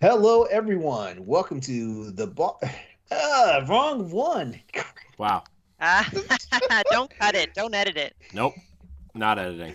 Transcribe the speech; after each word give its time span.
Hello, 0.00 0.44
everyone. 0.44 1.26
Welcome 1.26 1.60
to 1.62 2.12
the 2.12 2.28
bo- 2.28 2.56
uh, 3.10 3.64
wrong 3.68 4.08
one. 4.12 4.60
Wow. 5.18 5.42
Ah, 5.80 6.08
don't 6.92 7.10
cut 7.18 7.34
it. 7.34 7.52
Don't 7.54 7.74
edit 7.74 7.96
it. 7.96 8.14
Nope. 8.32 8.54
Not 9.16 9.40
editing. 9.40 9.74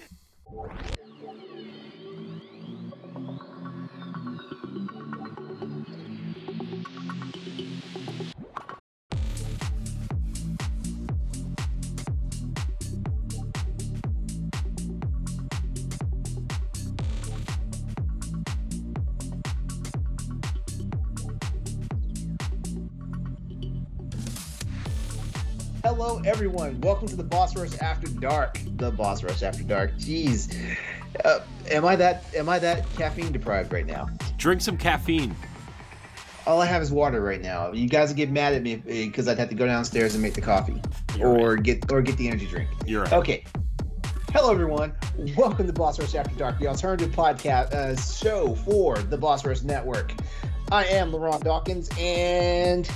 Hello, 26.06 26.22
everyone. 26.26 26.82
Welcome 26.82 27.08
to 27.08 27.16
the 27.16 27.24
Boss 27.24 27.56
Rush 27.56 27.80
After 27.80 28.10
Dark. 28.10 28.60
The 28.76 28.92
Boss 28.92 29.24
Rush 29.24 29.42
After 29.42 29.64
Dark. 29.64 29.96
Jeez, 29.96 30.54
uh, 31.24 31.40
am 31.72 31.86
I 31.86 31.96
that 31.96 32.26
am 32.36 32.50
I 32.50 32.60
that 32.60 32.86
caffeine 32.98 33.32
deprived 33.32 33.72
right 33.72 33.86
now? 33.86 34.10
Drink 34.38 34.60
some 34.60 34.76
caffeine. 34.76 35.34
All 36.46 36.62
I 36.62 36.66
have 36.66 36.82
is 36.82 36.92
water 36.92 37.22
right 37.22 37.42
now. 37.42 37.72
You 37.72 37.88
guys 37.88 38.10
would 38.10 38.18
get 38.18 38.30
mad 38.30 38.54
at 38.54 38.62
me 38.64 38.76
because 38.76 39.30
I'd 39.30 39.40
have 39.40 39.48
to 39.48 39.56
go 39.56 39.66
downstairs 39.66 40.14
and 40.14 40.22
make 40.22 40.34
the 40.34 40.42
coffee, 40.42 40.82
You're 41.18 41.40
or 41.40 41.56
get 41.56 41.90
or 41.90 42.02
get 42.02 42.18
the 42.18 42.28
energy 42.28 42.48
drink. 42.48 42.68
You're 42.86 43.04
right. 43.04 43.14
Okay. 43.14 43.46
Hello, 44.34 44.52
everyone. 44.52 44.94
Welcome 45.38 45.68
to 45.68 45.74
Boss 45.74 46.02
Rush 46.02 46.16
After 46.16 46.36
Dark, 46.36 46.60
the 46.60 46.68
alternative 46.68 47.12
podcast 47.12 47.72
uh, 47.72 47.96
show 47.96 48.56
for 48.56 48.98
the 48.98 49.18
Boss 49.18 49.46
Rush 49.46 49.62
Network. 49.62 50.12
I 50.70 50.84
am 50.84 51.14
LeRon 51.14 51.42
Dawkins, 51.46 51.90
and 51.98 52.90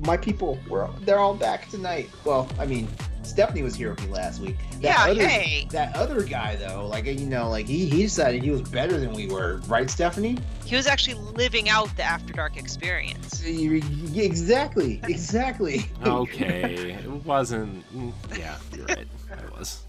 my 0.00 0.16
people, 0.16 0.58
we're 0.68 0.88
they're 1.00 1.18
all 1.18 1.34
back 1.34 1.68
tonight. 1.68 2.10
Well, 2.24 2.48
I 2.58 2.66
mean, 2.66 2.88
Stephanie 3.22 3.62
was 3.62 3.74
here 3.74 3.90
with 3.90 4.04
me 4.04 4.12
last 4.12 4.40
week. 4.40 4.56
Yeah, 4.80 5.04
other, 5.04 5.26
hey. 5.26 5.66
That 5.70 5.94
other 5.94 6.22
guy, 6.22 6.56
though, 6.56 6.86
like 6.86 7.06
you 7.06 7.26
know, 7.26 7.48
like 7.48 7.66
he 7.66 7.86
he 7.86 8.02
decided 8.02 8.42
he 8.42 8.50
was 8.50 8.62
better 8.62 8.98
than 8.98 9.12
we 9.12 9.26
were, 9.26 9.60
right, 9.68 9.88
Stephanie? 9.88 10.38
He 10.64 10.76
was 10.76 10.86
actually 10.86 11.14
living 11.14 11.68
out 11.68 11.94
the 11.96 12.02
After 12.02 12.32
Dark 12.32 12.56
experience. 12.56 13.42
Exactly, 13.44 15.00
exactly. 15.08 15.86
Okay. 16.04 16.92
It 16.92 17.10
wasn't. 17.24 17.84
Yeah, 18.36 18.56
you're 18.72 18.86
right. 18.86 19.06
I 19.30 19.58
was. 19.58 19.82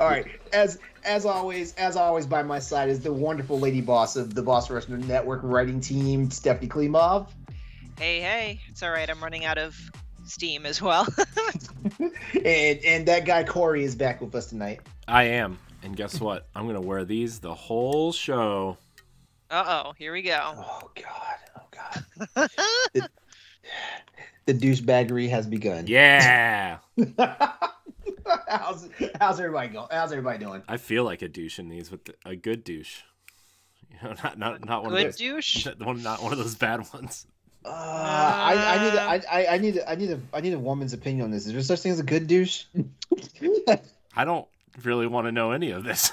All 0.00 0.08
right. 0.08 0.26
As 0.52 0.78
as 1.04 1.26
always, 1.26 1.74
as 1.74 1.96
always, 1.96 2.26
by 2.26 2.42
my 2.42 2.58
side 2.58 2.88
is 2.88 3.00
the 3.00 3.12
wonderful 3.12 3.58
lady 3.58 3.80
boss 3.80 4.16
of 4.16 4.34
the 4.34 4.42
Boss 4.42 4.70
Rush 4.70 4.88
Network 4.88 5.40
writing 5.42 5.80
team, 5.80 6.30
Stephanie 6.30 6.68
Klimov. 6.68 7.28
Hey, 8.02 8.18
hey. 8.18 8.60
It's 8.68 8.82
all 8.82 8.90
right. 8.90 9.08
I'm 9.08 9.22
running 9.22 9.44
out 9.44 9.58
of 9.58 9.78
steam 10.24 10.66
as 10.66 10.82
well. 10.82 11.06
and 12.00 12.80
and 12.84 13.06
that 13.06 13.24
guy 13.24 13.44
Corey 13.44 13.84
is 13.84 13.94
back 13.94 14.20
with 14.20 14.34
us 14.34 14.46
tonight. 14.46 14.80
I 15.06 15.22
am. 15.22 15.56
And 15.84 15.96
guess 15.96 16.20
what? 16.20 16.48
I'm 16.56 16.66
gonna 16.66 16.80
wear 16.80 17.04
these 17.04 17.38
the 17.38 17.54
whole 17.54 18.10
show. 18.10 18.76
uh 19.52 19.84
oh. 19.86 19.92
Here 19.96 20.12
we 20.12 20.22
go. 20.22 20.36
Oh 20.42 20.90
God, 20.96 21.36
oh 21.56 22.50
God, 22.90 23.08
the 24.46 24.54
douchebaggery 24.54 25.30
has 25.30 25.46
begun. 25.46 25.86
Yeah. 25.86 26.78
how's 28.48 28.88
how's 29.20 29.38
everybody 29.38 29.68
going? 29.68 29.86
How's 29.92 30.10
everybody 30.10 30.44
doing? 30.44 30.64
I 30.66 30.76
feel 30.78 31.04
like 31.04 31.22
a 31.22 31.28
douche 31.28 31.60
in 31.60 31.68
these 31.68 31.92
with 31.92 32.06
the, 32.06 32.14
a 32.26 32.34
good 32.34 32.64
douche. 32.64 33.02
You 33.92 34.08
know, 34.08 34.14
not 34.24 34.38
not 34.40 34.64
not 34.64 34.82
one 34.82 34.90
Good 34.92 35.06
of 35.06 35.06
those. 35.12 35.16
douche. 35.18 35.68
One, 35.78 36.02
not 36.02 36.20
one 36.20 36.32
of 36.32 36.38
those 36.38 36.56
bad 36.56 36.92
ones. 36.92 37.28
Uh, 37.64 37.68
I, 37.68 38.76
I 38.76 38.84
need 38.84 38.94
a, 38.96 39.02
I, 39.02 39.40
I- 39.40 39.46
I 39.54 39.58
need 39.58 39.76
a, 39.76 39.90
I 39.90 39.94
need 39.94 40.10
a 40.10 40.20
I 40.32 40.40
need 40.40 40.52
a 40.54 40.58
woman's 40.58 40.92
opinion 40.92 41.24
on 41.26 41.30
this. 41.30 41.46
Is 41.46 41.52
there 41.52 41.62
such 41.62 41.80
thing 41.80 41.92
as 41.92 42.00
a 42.00 42.04
good 42.04 42.26
douche? 42.26 42.64
I 44.16 44.24
don't 44.24 44.46
really 44.82 45.06
want 45.06 45.26
to 45.28 45.32
know 45.32 45.52
any 45.52 45.70
of 45.70 45.84
this. 45.84 46.10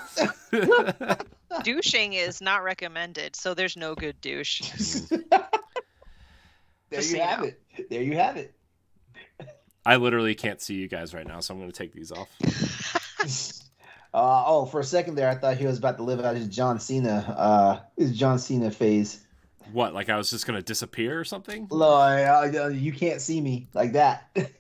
Douching 1.64 2.14
is 2.14 2.42
not 2.42 2.64
recommended, 2.64 3.36
so 3.36 3.54
there's 3.54 3.76
no 3.76 3.96
good 3.96 4.22
douche. 4.22 4.62
there 5.10 5.30
Just 6.92 6.92
you 6.92 7.02
so 7.02 7.16
you 7.18 7.22
have 7.24 7.40
know. 7.42 7.46
it. 7.48 7.90
There 7.90 8.04
you 8.04 8.16
have 8.16 8.38
it. 8.38 8.54
I 9.86 9.96
literally 9.96 10.36
can't 10.36 10.62
see 10.62 10.76
you 10.76 10.88
guys 10.88 11.14
right 11.16 11.26
now, 11.28 11.40
so 11.40 11.54
I'm 11.54 11.60
gonna 11.60 11.72
take 11.72 11.94
these 11.94 12.12
off. 12.12 12.30
Uh, 14.14 14.44
oh, 14.48 14.66
for 14.66 14.80
a 14.80 14.84
second 14.84 15.16
there, 15.16 15.30
I 15.30 15.36
thought 15.36 15.58
he 15.58 15.66
was 15.66 15.78
about 15.78 15.98
to 15.98 16.04
live 16.04 16.20
out 16.20 16.36
his 16.36 16.48
John 16.48 16.80
Cena, 16.80 17.36
uh, 17.38 17.80
his 17.98 18.18
John 18.18 18.40
Cena 18.40 18.72
phase. 18.72 19.24
What? 19.72 19.94
Like 19.94 20.10
I 20.10 20.18
was 20.18 20.30
just 20.30 20.46
gonna 20.48 20.62
disappear 20.62 21.20
or 21.20 21.24
something? 21.24 21.68
Lord, 21.70 22.56
uh, 22.56 22.68
you 22.68 22.92
can't 22.94 23.22
see 23.22 23.40
me 23.42 23.68
like 23.74 23.94
that. 23.94 24.30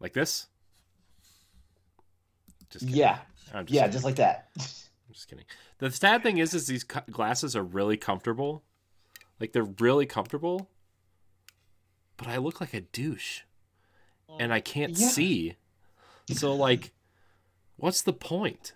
Like 0.00 0.12
this? 0.12 0.48
Just 2.70 2.84
kidding. 2.84 2.98
yeah, 3.00 3.18
I'm 3.54 3.64
yeah, 3.68 3.82
kidding. 3.82 3.92
just 3.92 4.04
like 4.04 4.16
that. 4.16 4.48
I'm 4.58 5.14
just 5.14 5.28
kidding. 5.28 5.44
The 5.78 5.90
sad 5.90 6.22
thing 6.22 6.38
is, 6.38 6.52
is 6.52 6.66
these 6.66 6.84
glasses 6.84 7.56
are 7.56 7.62
really 7.62 7.96
comfortable. 7.96 8.62
Like 9.40 9.52
they're 9.52 9.62
really 9.78 10.04
comfortable, 10.06 10.68
but 12.18 12.28
I 12.28 12.36
look 12.36 12.60
like 12.60 12.74
a 12.74 12.82
douche, 12.82 13.42
and 14.38 14.52
I 14.52 14.60
can't 14.60 14.98
Yeah. 14.98 15.08
see. 15.08 15.56
So 16.30 16.54
like, 16.54 16.92
what's 17.76 18.02
the 18.02 18.12
point? 18.12 18.74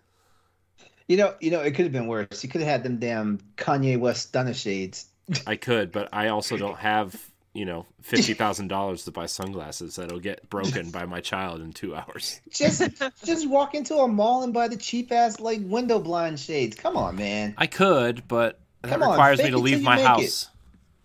You 1.08 1.16
know, 1.18 1.34
you 1.40 1.50
know, 1.50 1.60
it 1.60 1.72
could 1.72 1.84
have 1.84 1.92
been 1.92 2.06
worse. 2.06 2.42
You 2.42 2.48
could 2.48 2.60
have 2.62 2.70
had 2.70 2.82
them 2.84 2.98
damn 2.98 3.38
Kanye 3.56 3.98
West 3.98 4.28
stunner 4.28 4.54
shades. 4.54 5.07
I 5.46 5.56
could, 5.56 5.92
but 5.92 6.08
I 6.12 6.28
also 6.28 6.56
don't 6.56 6.78
have 6.78 7.14
you 7.54 7.64
know 7.64 7.86
fifty 8.02 8.34
thousand 8.34 8.68
dollars 8.68 9.04
to 9.04 9.10
buy 9.10 9.26
sunglasses 9.26 9.96
that'll 9.96 10.20
get 10.20 10.48
broken 10.48 10.90
by 10.90 11.06
my 11.06 11.20
child 11.20 11.60
in 11.60 11.72
two 11.72 11.94
hours. 11.94 12.40
Just, 12.50 12.82
just 13.24 13.48
walk 13.48 13.74
into 13.74 13.96
a 13.96 14.08
mall 14.08 14.42
and 14.42 14.52
buy 14.52 14.68
the 14.68 14.76
cheap 14.76 15.12
ass 15.12 15.40
like 15.40 15.60
window 15.62 15.98
blind 15.98 16.38
shades. 16.38 16.76
Come 16.76 16.96
on, 16.96 17.16
man. 17.16 17.54
I 17.56 17.66
could, 17.66 18.26
but 18.28 18.60
that 18.82 18.92
Come 18.92 19.02
on, 19.02 19.10
requires 19.10 19.42
me 19.42 19.50
to 19.50 19.58
leave 19.58 19.82
my 19.82 20.00
house. 20.00 20.48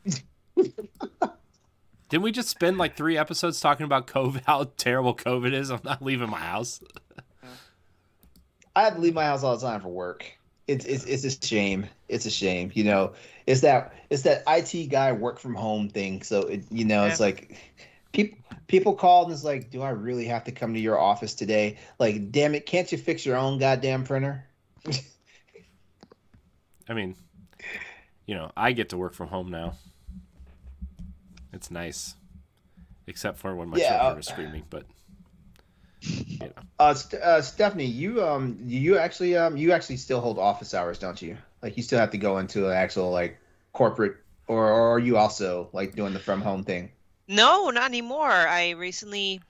Didn't 2.10 2.24
we 2.24 2.32
just 2.32 2.50
spend 2.50 2.78
like 2.78 2.96
three 2.96 3.18
episodes 3.18 3.60
talking 3.60 3.86
about 3.86 4.06
COVID, 4.06 4.44
how 4.46 4.66
terrible 4.78 5.16
COVID 5.16 5.52
is? 5.54 5.72
I'm 5.72 5.82
not 5.84 6.04
leaving 6.04 6.30
my 6.30 6.38
house. 6.40 6.80
I 8.76 8.84
have 8.84 8.96
to 8.96 9.02
leave 9.02 9.16
my 9.16 9.26
house 9.26 9.44
all 9.44 9.58
the 9.58 9.68
time 9.68 9.82
for 9.82 9.90
work. 9.90 10.38
It's 10.68 10.86
it's 10.86 11.06
it's 11.06 11.24
a 11.26 11.46
shame. 11.48 11.88
It's 12.08 12.26
a 12.26 12.32
shame. 12.32 12.72
You 12.74 12.86
know, 12.86 13.14
it's 13.48 13.62
that 13.62 13.94
it's 14.10 14.24
that 14.24 14.44
IT 14.48 14.88
guy 14.88 15.12
work 15.12 15.40
from 15.40 15.56
home 15.56 15.90
thing. 15.90 16.24
So 16.24 16.42
it 16.44 16.66
you 16.72 16.86
know, 16.86 17.06
it's 17.06 17.20
like 17.20 17.58
people 18.14 18.38
people 18.68 18.96
call 18.96 19.26
and 19.26 19.34
it's 19.34 19.44
like, 19.44 19.70
do 19.72 19.82
I 19.82 19.90
really 19.90 20.26
have 20.26 20.46
to 20.46 20.52
come 20.52 20.74
to 20.74 20.80
your 20.80 21.00
office 21.00 21.34
today? 21.34 21.78
Like, 22.00 22.32
damn 22.32 22.56
it, 22.56 22.66
can't 22.66 22.92
you 22.92 22.98
fix 22.98 23.26
your 23.26 23.36
own 23.38 23.60
goddamn 23.60 24.04
printer? 24.06 24.46
I 26.90 26.94
mean, 26.94 27.16
you 28.26 28.36
know, 28.36 28.52
I 28.56 28.72
get 28.72 28.90
to 28.90 28.98
work 28.98 29.14
from 29.14 29.28
home 29.30 29.50
now. 29.50 29.76
It's 31.52 31.70
nice, 31.72 32.16
except 33.08 33.40
for 33.40 33.56
when 33.56 33.70
my 33.70 33.78
Yeah, 33.78 33.80
children 33.80 34.14
uh, 34.14 34.16
are 34.18 34.22
screaming. 34.22 34.66
But 34.70 34.86
you 36.04 36.40
know, 36.40 36.52
Uh, 36.80 36.94
St- 36.94 37.22
uh, 37.22 37.42
Stephanie, 37.42 37.86
you 37.86 38.24
um, 38.24 38.58
you 38.66 38.98
actually 38.98 39.38
um, 39.38 39.56
you 39.58 39.72
actually 39.72 39.98
still 39.98 40.20
hold 40.20 40.38
office 40.38 40.74
hours, 40.74 41.00
don't 41.00 41.22
you? 41.22 41.38
Like, 41.62 41.78
you 41.78 41.84
still 41.84 42.00
have 42.00 42.12
to 42.12 42.18
go 42.18 42.40
into 42.40 42.68
an 42.68 42.74
actual 42.74 43.12
like 43.12 43.40
corporate, 43.72 44.18
or, 44.48 44.70
or 44.70 44.96
are 44.96 45.00
you 45.00 45.18
also 45.18 45.70
like 45.72 45.96
doing 45.96 46.14
the 46.14 46.20
from 46.20 46.42
home 46.42 46.64
thing? 46.64 46.92
No, 47.28 47.70
not 47.70 47.86
anymore. 47.86 48.30
I 48.30 48.72
recently 48.72 49.42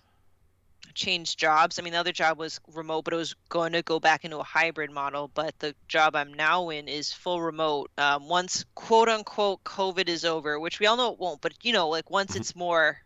changed 0.93 1.39
jobs. 1.39 1.79
I 1.79 1.81
mean, 1.81 1.93
the 1.93 1.99
other 1.99 2.11
job 2.11 2.37
was 2.37 2.59
remote, 2.71 3.03
but 3.03 3.13
it 3.13 3.17
was 3.17 3.35
going 3.49 3.73
to 3.73 3.81
go 3.81 3.99
back 3.99 4.25
into 4.25 4.37
a 4.37 4.43
hybrid 4.43 4.91
model. 4.91 5.31
But 5.33 5.57
the 5.57 5.73
job 5.87 6.15
I'm 6.15 6.33
now 6.33 6.69
in 6.69 6.87
is 6.87 7.11
full 7.11 7.41
remote. 7.41 7.89
Um, 7.97 8.29
once 8.29 8.63
quote 8.75 9.09
unquote 9.09 9.63
COVID 9.63 10.07
is 10.07 10.23
over, 10.23 10.59
which 10.59 10.79
we 10.79 10.85
all 10.85 10.97
know 10.97 11.11
it 11.13 11.19
won't, 11.19 11.41
but 11.41 11.53
you 11.63 11.73
know, 11.73 11.89
like 11.89 12.11
once 12.11 12.35
it's 12.35 12.55
more 12.55 12.99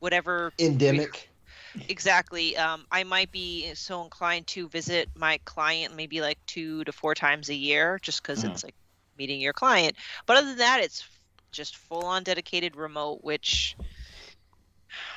whatever 0.00 0.52
Endemic. 0.58 1.30
Exactly, 1.88 2.56
um, 2.56 2.86
I 2.90 3.04
might 3.04 3.30
be 3.32 3.72
so 3.74 4.02
inclined 4.02 4.46
to 4.48 4.68
visit 4.68 5.08
my 5.16 5.38
client 5.44 5.94
maybe 5.96 6.20
like 6.20 6.38
two 6.46 6.84
to 6.84 6.92
four 6.92 7.14
times 7.14 7.48
a 7.48 7.54
year 7.54 7.98
just 8.02 8.22
because 8.22 8.44
Mhm. 8.44 8.44
it's 8.44 8.64
like 8.64 8.74
meeting 9.18 9.40
your 9.40 9.52
client. 9.52 9.96
But 10.26 10.36
other 10.38 10.48
than 10.48 10.58
that, 10.58 10.80
it's 10.82 11.04
just 11.52 11.76
full 11.76 12.04
on 12.06 12.22
dedicated 12.24 12.76
remote, 12.76 13.22
which 13.22 13.76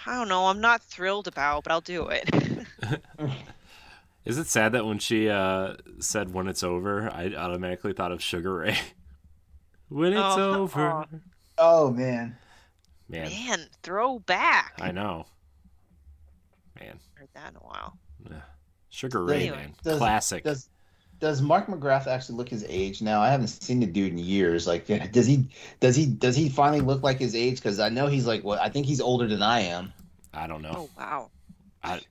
I 0.06 0.16
don't 0.16 0.30
know. 0.30 0.48
I'm 0.48 0.62
not 0.62 0.82
thrilled 0.84 1.28
about, 1.28 1.64
but 1.64 1.72
I'll 1.72 1.82
do 1.82 2.08
it. 2.10 2.30
is 4.26 4.38
it 4.38 4.48
sad 4.48 4.72
that 4.74 4.86
when 4.86 5.00
she 5.00 5.30
uh, 5.30 5.76
said 6.00 6.34
"when 6.34 6.48
it's 6.48 6.64
over," 6.64 7.10
I 7.12 7.34
automatically 7.36 7.94
thought 7.94 8.12
of 8.12 8.22
Sugar 8.24 8.56
Ray? 8.56 8.78
when 9.90 10.14
it's 10.14 10.38
Oh, 10.38 10.52
over, 10.54 10.98
aw. 11.00 11.06
Oh 11.58 11.92
man. 11.92 12.38
man, 13.08 13.38
Man, 13.38 13.70
throwback. 13.84 14.74
I 14.80 14.92
know, 14.92 15.26
man. 16.80 17.00
Heard 17.16 17.30
that 17.34 17.52
in 17.52 17.56
a 17.58 17.60
while. 17.60 17.98
Yeah. 18.30 18.38
Sugar 18.90 19.24
Ray, 19.24 19.42
Anyway. 19.48 19.58
man, 19.58 19.74
Does- 19.84 19.98
classic. 19.98 20.44
Does 20.44 20.70
does 21.20 21.42
Mark 21.42 21.68
McGrath 21.68 22.08
actually 22.08 22.36
look 22.36 22.50
his 22.50 22.66
age 22.68 23.02
now? 23.02 23.22
I 23.22 23.30
haven't 23.30 23.48
seen 23.48 23.80
the 23.80 23.86
dude 23.86 24.12
in 24.12 24.18
years. 24.18 24.68
Like, 24.68 24.86
does 25.12 25.26
he 25.26 25.48
does 25.80 25.96
he 25.96 26.06
does 26.06 26.36
he 26.36 26.50
finally 26.50 26.82
look 26.82 27.04
like 27.04 27.20
his 27.20 27.36
age? 27.36 27.56
Because 27.56 27.80
I 27.80 27.90
know 27.90 28.08
he's 28.08 28.28
like 28.28 28.44
what 28.44 28.60
I 28.60 28.70
think 28.70 28.86
he's 28.86 29.00
older 29.02 29.28
than 29.28 29.42
I 29.42 29.62
am. 29.62 29.94
I 30.34 30.48
don't 30.48 30.62
know. 30.62 30.74
Oh 30.76 30.90
wow. 30.98 31.32
I 31.84 32.02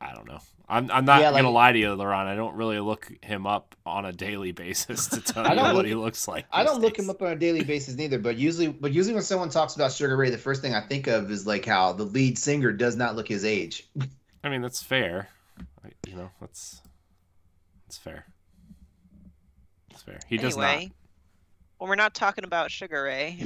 I 0.00 0.14
don't 0.14 0.26
know. 0.26 0.40
I'm 0.68 0.90
I'm 0.90 1.04
not 1.04 1.20
Yeah, 1.20 1.30
like- 1.30 1.42
gonna 1.42 1.52
lie 1.54 1.72
to 1.72 1.78
you, 1.78 1.88
LeRon. 1.88 2.26
I 2.26 2.34
don't 2.34 2.54
really 2.56 2.80
look 2.80 3.10
him 3.22 3.46
up 3.46 3.74
on 3.84 4.06
a 4.06 4.12
daily 4.12 4.52
basis 4.52 5.08
to 5.08 5.20
tell 5.32 5.44
I 5.46 5.50
you 5.50 5.56
don't 5.56 5.64
what 5.66 5.74
look- 5.76 5.86
he 5.86 5.94
looks 5.94 6.26
like. 6.26 6.46
I 6.50 6.64
don't 6.64 6.80
look 6.80 6.98
him 6.98 7.10
up 7.10 7.20
on 7.20 7.32
a 7.32 7.36
daily 7.36 7.62
basis 7.64 7.96
neither. 7.96 8.18
But 8.18 8.36
usually, 8.38 8.68
but 8.68 8.92
usually 8.92 9.14
when 9.14 9.22
someone 9.22 9.50
talks 9.50 9.74
about 9.76 9.92
Sugar 9.92 10.16
Ray, 10.16 10.30
the 10.30 10.38
first 10.38 10.62
thing 10.62 10.74
I 10.74 10.80
think 10.80 11.06
of 11.06 11.30
is 11.30 11.46
like 11.46 11.66
how 11.66 11.92
the 11.92 12.04
lead 12.04 12.38
singer 12.38 12.72
does 12.72 12.96
not 12.96 13.14
look 13.14 13.28
his 13.28 13.44
age. 13.44 13.86
I 14.44 14.48
mean, 14.48 14.62
that's 14.62 14.82
fair. 14.82 15.28
I- 15.84 15.90
You 16.08 16.16
know, 16.16 16.30
that's 16.40 16.80
that's 17.86 17.98
fair. 17.98 18.24
That's 19.90 20.02
fair. 20.02 20.20
He 20.28 20.36
does 20.38 20.54
anyway, 20.56 20.84
not. 20.86 20.92
well, 21.78 21.88
we're 21.90 21.94
not 21.96 22.14
talking 22.14 22.44
about 22.44 22.70
Sugar 22.70 23.02
Ray. 23.04 23.38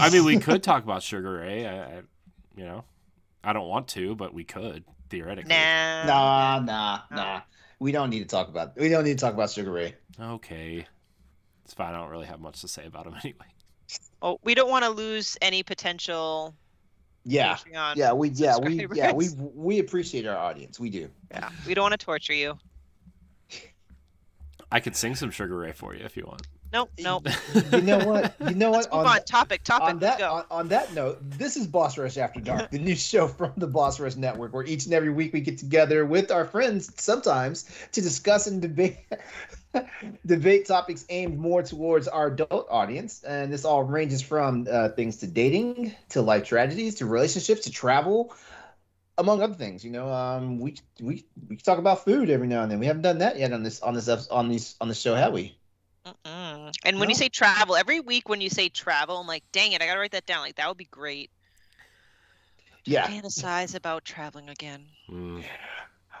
I 0.00 0.10
mean, 0.10 0.24
we 0.24 0.38
could 0.38 0.62
talk 0.64 0.82
about 0.84 1.02
Sugar 1.02 1.34
Ray. 1.38 1.64
I, 1.66 1.84
I, 1.84 2.02
you 2.56 2.64
know, 2.64 2.84
I 3.44 3.52
don't 3.52 3.68
want 3.68 3.88
to, 3.88 4.14
but 4.16 4.34
we 4.34 4.44
could 4.44 4.84
theoretically. 5.08 5.50
nah. 5.50 6.04
Nah, 6.04 6.58
nah, 6.60 7.00
nah. 7.10 7.40
We 7.78 7.92
don't 7.92 8.10
need 8.10 8.20
to 8.20 8.26
talk 8.26 8.48
about. 8.48 8.76
We 8.76 8.88
don't 8.88 9.04
need 9.04 9.18
to 9.18 9.24
talk 9.24 9.34
about 9.34 9.50
Sugar 9.50 9.70
Ray. 9.70 9.94
Okay, 10.20 10.86
it's 11.64 11.74
fine. 11.74 11.94
I 11.94 11.98
don't 11.98 12.10
really 12.10 12.26
have 12.26 12.40
much 12.40 12.60
to 12.62 12.68
say 12.68 12.86
about 12.86 13.06
him 13.06 13.14
anyway. 13.22 13.46
Oh, 14.22 14.38
we 14.42 14.54
don't 14.54 14.70
want 14.70 14.84
to 14.84 14.90
lose 14.90 15.36
any 15.42 15.62
potential. 15.62 16.54
Yeah, 17.24 17.56
Patreon 17.56 17.96
yeah, 17.96 18.12
we, 18.12 18.28
yeah, 18.30 18.56
we, 18.56 18.86
yeah, 18.94 19.12
we, 19.12 19.28
we 19.36 19.78
appreciate 19.80 20.26
our 20.26 20.36
audience. 20.36 20.78
We 20.78 20.90
do. 20.90 21.10
Yeah, 21.32 21.50
we 21.66 21.74
don't 21.74 21.82
want 21.82 21.98
to 21.98 22.04
torture 22.04 22.34
you. 22.34 22.56
I 24.70 24.80
could 24.80 24.96
sing 24.96 25.14
some 25.14 25.30
Sugar 25.30 25.56
Ray 25.56 25.72
for 25.72 25.94
you 25.94 26.04
if 26.04 26.16
you 26.16 26.24
want. 26.24 26.46
Nope, 26.76 26.90
nope. 26.98 27.28
You 27.72 27.80
know 27.80 28.06
what? 28.06 28.34
You 28.46 28.54
know 28.54 28.70
Let's 28.70 28.86
what? 28.88 28.98
move 28.98 29.06
on. 29.06 29.24
Topic, 29.24 29.64
topic. 29.64 29.88
on 29.88 29.98
Let's 29.98 30.18
that 30.18 30.18
go. 30.18 30.30
on, 30.30 30.44
on 30.50 30.68
that 30.68 30.92
note, 30.92 31.18
this 31.22 31.56
is 31.56 31.66
Boss 31.66 31.96
Rush 31.96 32.18
After 32.18 32.38
Dark, 32.38 32.70
the 32.70 32.78
new 32.78 32.94
show 32.94 33.28
from 33.28 33.54
the 33.56 33.66
Boss 33.66 33.98
Rush 33.98 34.16
Network, 34.16 34.52
where 34.52 34.62
each 34.64 34.84
and 34.84 34.92
every 34.92 35.08
week 35.08 35.32
we 35.32 35.40
get 35.40 35.56
together 35.56 36.04
with 36.04 36.30
our 36.30 36.44
friends 36.44 36.92
sometimes 37.00 37.64
to 37.92 38.02
discuss 38.02 38.46
and 38.46 38.60
debate 38.60 38.98
debate 40.26 40.66
topics 40.66 41.06
aimed 41.08 41.38
more 41.38 41.62
towards 41.62 42.08
our 42.08 42.26
adult 42.26 42.66
audience. 42.70 43.22
And 43.22 43.50
this 43.50 43.64
all 43.64 43.82
ranges 43.82 44.20
from 44.20 44.68
uh, 44.70 44.90
things 44.90 45.16
to 45.18 45.26
dating, 45.26 45.94
to 46.10 46.20
life 46.20 46.44
tragedies, 46.44 46.96
to 46.96 47.06
relationships, 47.06 47.62
to 47.62 47.70
travel, 47.70 48.34
among 49.16 49.40
other 49.40 49.54
things. 49.54 49.82
You 49.82 49.92
know, 49.92 50.12
um, 50.12 50.58
we 50.60 50.76
we 51.00 51.24
we 51.48 51.56
talk 51.56 51.78
about 51.78 52.04
food 52.04 52.28
every 52.28 52.48
now 52.48 52.60
and 52.60 52.70
then. 52.70 52.80
We 52.80 52.86
haven't 52.86 53.00
done 53.02 53.18
that 53.18 53.38
yet 53.38 53.54
on 53.54 53.62
this 53.62 53.80
on 53.80 53.94
this 53.94 54.28
on 54.28 54.50
these 54.50 54.74
on 54.78 54.88
the 54.88 54.94
show, 54.94 55.14
have 55.14 55.32
we? 55.32 55.56
Mm-mm. 56.06 56.72
And 56.84 57.00
when 57.00 57.08
you 57.08 57.14
say 57.14 57.28
travel, 57.28 57.74
every 57.74 58.00
week 58.00 58.28
when 58.28 58.40
you 58.40 58.48
say 58.48 58.68
travel, 58.68 59.18
I'm 59.18 59.26
like, 59.26 59.42
dang 59.52 59.72
it, 59.72 59.82
I 59.82 59.86
gotta 59.86 59.98
write 59.98 60.12
that 60.12 60.26
down. 60.26 60.42
Like 60.42 60.56
that 60.56 60.68
would 60.68 60.76
be 60.76 60.88
great. 60.90 61.30
Yeah. 62.84 63.06
Fantasize 63.08 63.74
about 63.74 64.04
traveling 64.04 64.48
again. 64.48 64.84
Mm. 65.10 65.42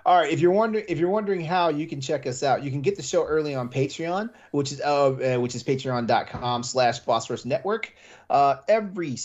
All 0.04 0.18
right, 0.18 0.30
if 0.30 0.40
you're 0.40 0.52
wondering 0.52 0.84
if 0.88 0.98
you're 0.98 1.10
wondering 1.10 1.40
how 1.40 1.68
you 1.68 1.86
can 1.86 2.00
check 2.00 2.26
us 2.26 2.42
out, 2.42 2.62
you 2.62 2.70
can 2.70 2.80
get 2.80 2.96
the 2.96 3.02
show 3.02 3.24
early 3.24 3.54
on 3.54 3.68
Patreon, 3.68 4.30
which 4.50 4.72
is 4.72 4.80
uh, 4.80 5.10
uh 5.10 5.40
which 5.40 5.54
is 5.54 5.62
patreon.com 5.62 6.62
slash 6.62 7.00
Boss 7.00 7.30
Rush 7.30 7.44
Network. 7.44 7.92
Uh 8.28 8.56
every 8.68 9.16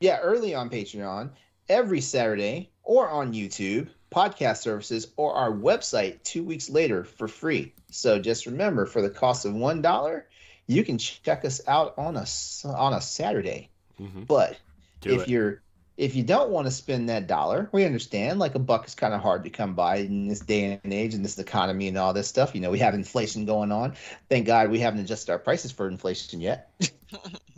yeah, 0.00 0.18
early 0.18 0.54
on 0.54 0.68
Patreon, 0.68 1.30
every 1.68 2.00
Saturday, 2.00 2.70
or 2.82 3.08
on 3.08 3.32
YouTube, 3.32 3.88
podcast 4.10 4.58
services, 4.58 5.08
or 5.16 5.34
our 5.34 5.52
website 5.52 6.22
two 6.22 6.42
weeks 6.42 6.70
later 6.70 7.04
for 7.04 7.28
free. 7.28 7.72
So 7.90 8.18
just 8.18 8.46
remember, 8.46 8.86
for 8.86 9.02
the 9.02 9.10
cost 9.10 9.44
of 9.44 9.54
one 9.54 9.82
dollar, 9.82 10.26
you 10.66 10.84
can 10.84 10.98
check 10.98 11.44
us 11.44 11.60
out 11.66 11.94
on 11.98 12.16
a 12.16 12.26
on 12.64 12.92
a 12.92 13.00
Saturday. 13.00 13.70
hmm 13.96 14.22
But 14.22 14.58
Do 15.00 15.14
if 15.14 15.22
it. 15.22 15.28
you're 15.28 15.60
if 15.96 16.16
you 16.16 16.24
don't 16.24 16.50
want 16.50 16.66
to 16.66 16.72
spend 16.72 17.08
that 17.08 17.26
dollar, 17.28 17.68
we 17.72 17.84
understand. 17.84 18.40
Like 18.40 18.54
a 18.54 18.58
buck 18.58 18.86
is 18.86 18.94
kind 18.94 19.14
of 19.14 19.20
hard 19.20 19.44
to 19.44 19.50
come 19.50 19.74
by 19.74 19.98
in 19.98 20.26
this 20.26 20.40
day 20.40 20.80
and 20.82 20.92
age 20.92 21.14
and 21.14 21.24
this 21.24 21.38
economy 21.38 21.86
and 21.88 21.96
all 21.96 22.12
this 22.12 22.26
stuff. 22.26 22.54
You 22.54 22.60
know, 22.60 22.70
we 22.70 22.80
have 22.80 22.94
inflation 22.94 23.44
going 23.44 23.70
on. 23.70 23.94
Thank 24.28 24.46
God 24.46 24.70
we 24.70 24.80
haven't 24.80 25.00
adjusted 25.00 25.30
our 25.30 25.38
prices 25.38 25.70
for 25.70 25.86
inflation 25.86 26.40
yet. 26.40 26.70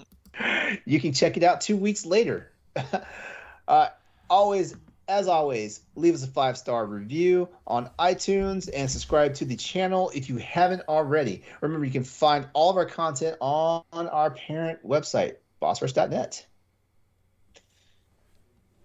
you 0.85 1.01
can 1.01 1.13
check 1.15 1.37
it 1.39 1.43
out 1.43 1.63
two 1.63 1.77
weeks 1.77 2.05
later. 2.05 2.53
uh, 3.69 3.89
always, 4.29 4.77
as 5.09 5.29
always, 5.29 5.81
leave 5.95 6.15
us 6.15 6.25
a 6.25 6.29
five 6.29 6.59
star 6.59 6.87
review 6.87 7.49
on 7.67 7.91
iTunes 7.99 8.69
and 8.75 8.91
subscribe 8.91 9.35
to 9.35 9.45
the 9.45 9.57
channel 9.57 10.11
if 10.15 10.29
you 10.29 10.37
haven't 10.39 10.83
already. 10.89 11.45
Remember, 11.61 11.85
you 11.87 11.93
can 11.93 12.05
find 12.05 12.49
all 12.55 12.71
of 12.71 12.77
our 12.77 12.87
content 12.87 13.37
on 13.41 13.83
our 13.93 14.31
parent 14.31 14.87
website, 14.87 15.37
bossrush.net. 15.63 16.47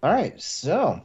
All 0.02 0.12
right, 0.12 0.40
so 0.40 1.00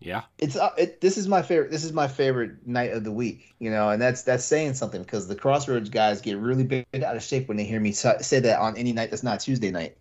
Yeah. 0.00 0.22
it's 0.38 0.54
uh, 0.56 0.70
it, 0.76 1.00
this 1.00 1.16
is 1.16 1.26
my 1.26 1.40
favorite. 1.40 1.70
This 1.70 1.82
is 1.84 1.92
my 1.94 2.08
favorite 2.08 2.66
night 2.66 2.92
of 2.92 3.04
the 3.04 3.12
week, 3.12 3.54
you 3.58 3.70
know, 3.70 3.88
and 3.88 4.02
that's 4.02 4.22
that's 4.22 4.44
saying 4.44 4.74
something 4.74 5.02
because 5.02 5.26
the 5.26 5.34
Crossroads 5.34 5.88
guys 5.88 6.20
get 6.20 6.36
really 6.36 6.64
bent 6.64 6.86
out 7.02 7.16
of 7.16 7.22
shape 7.22 7.48
when 7.48 7.56
they 7.56 7.64
hear 7.64 7.80
me 7.80 7.92
sa- 7.92 8.18
say 8.18 8.38
that 8.40 8.60
on 8.60 8.76
any 8.76 8.92
night 8.92 9.10
that's 9.10 9.22
not 9.22 9.40
Tuesday 9.40 9.70
night. 9.70 9.96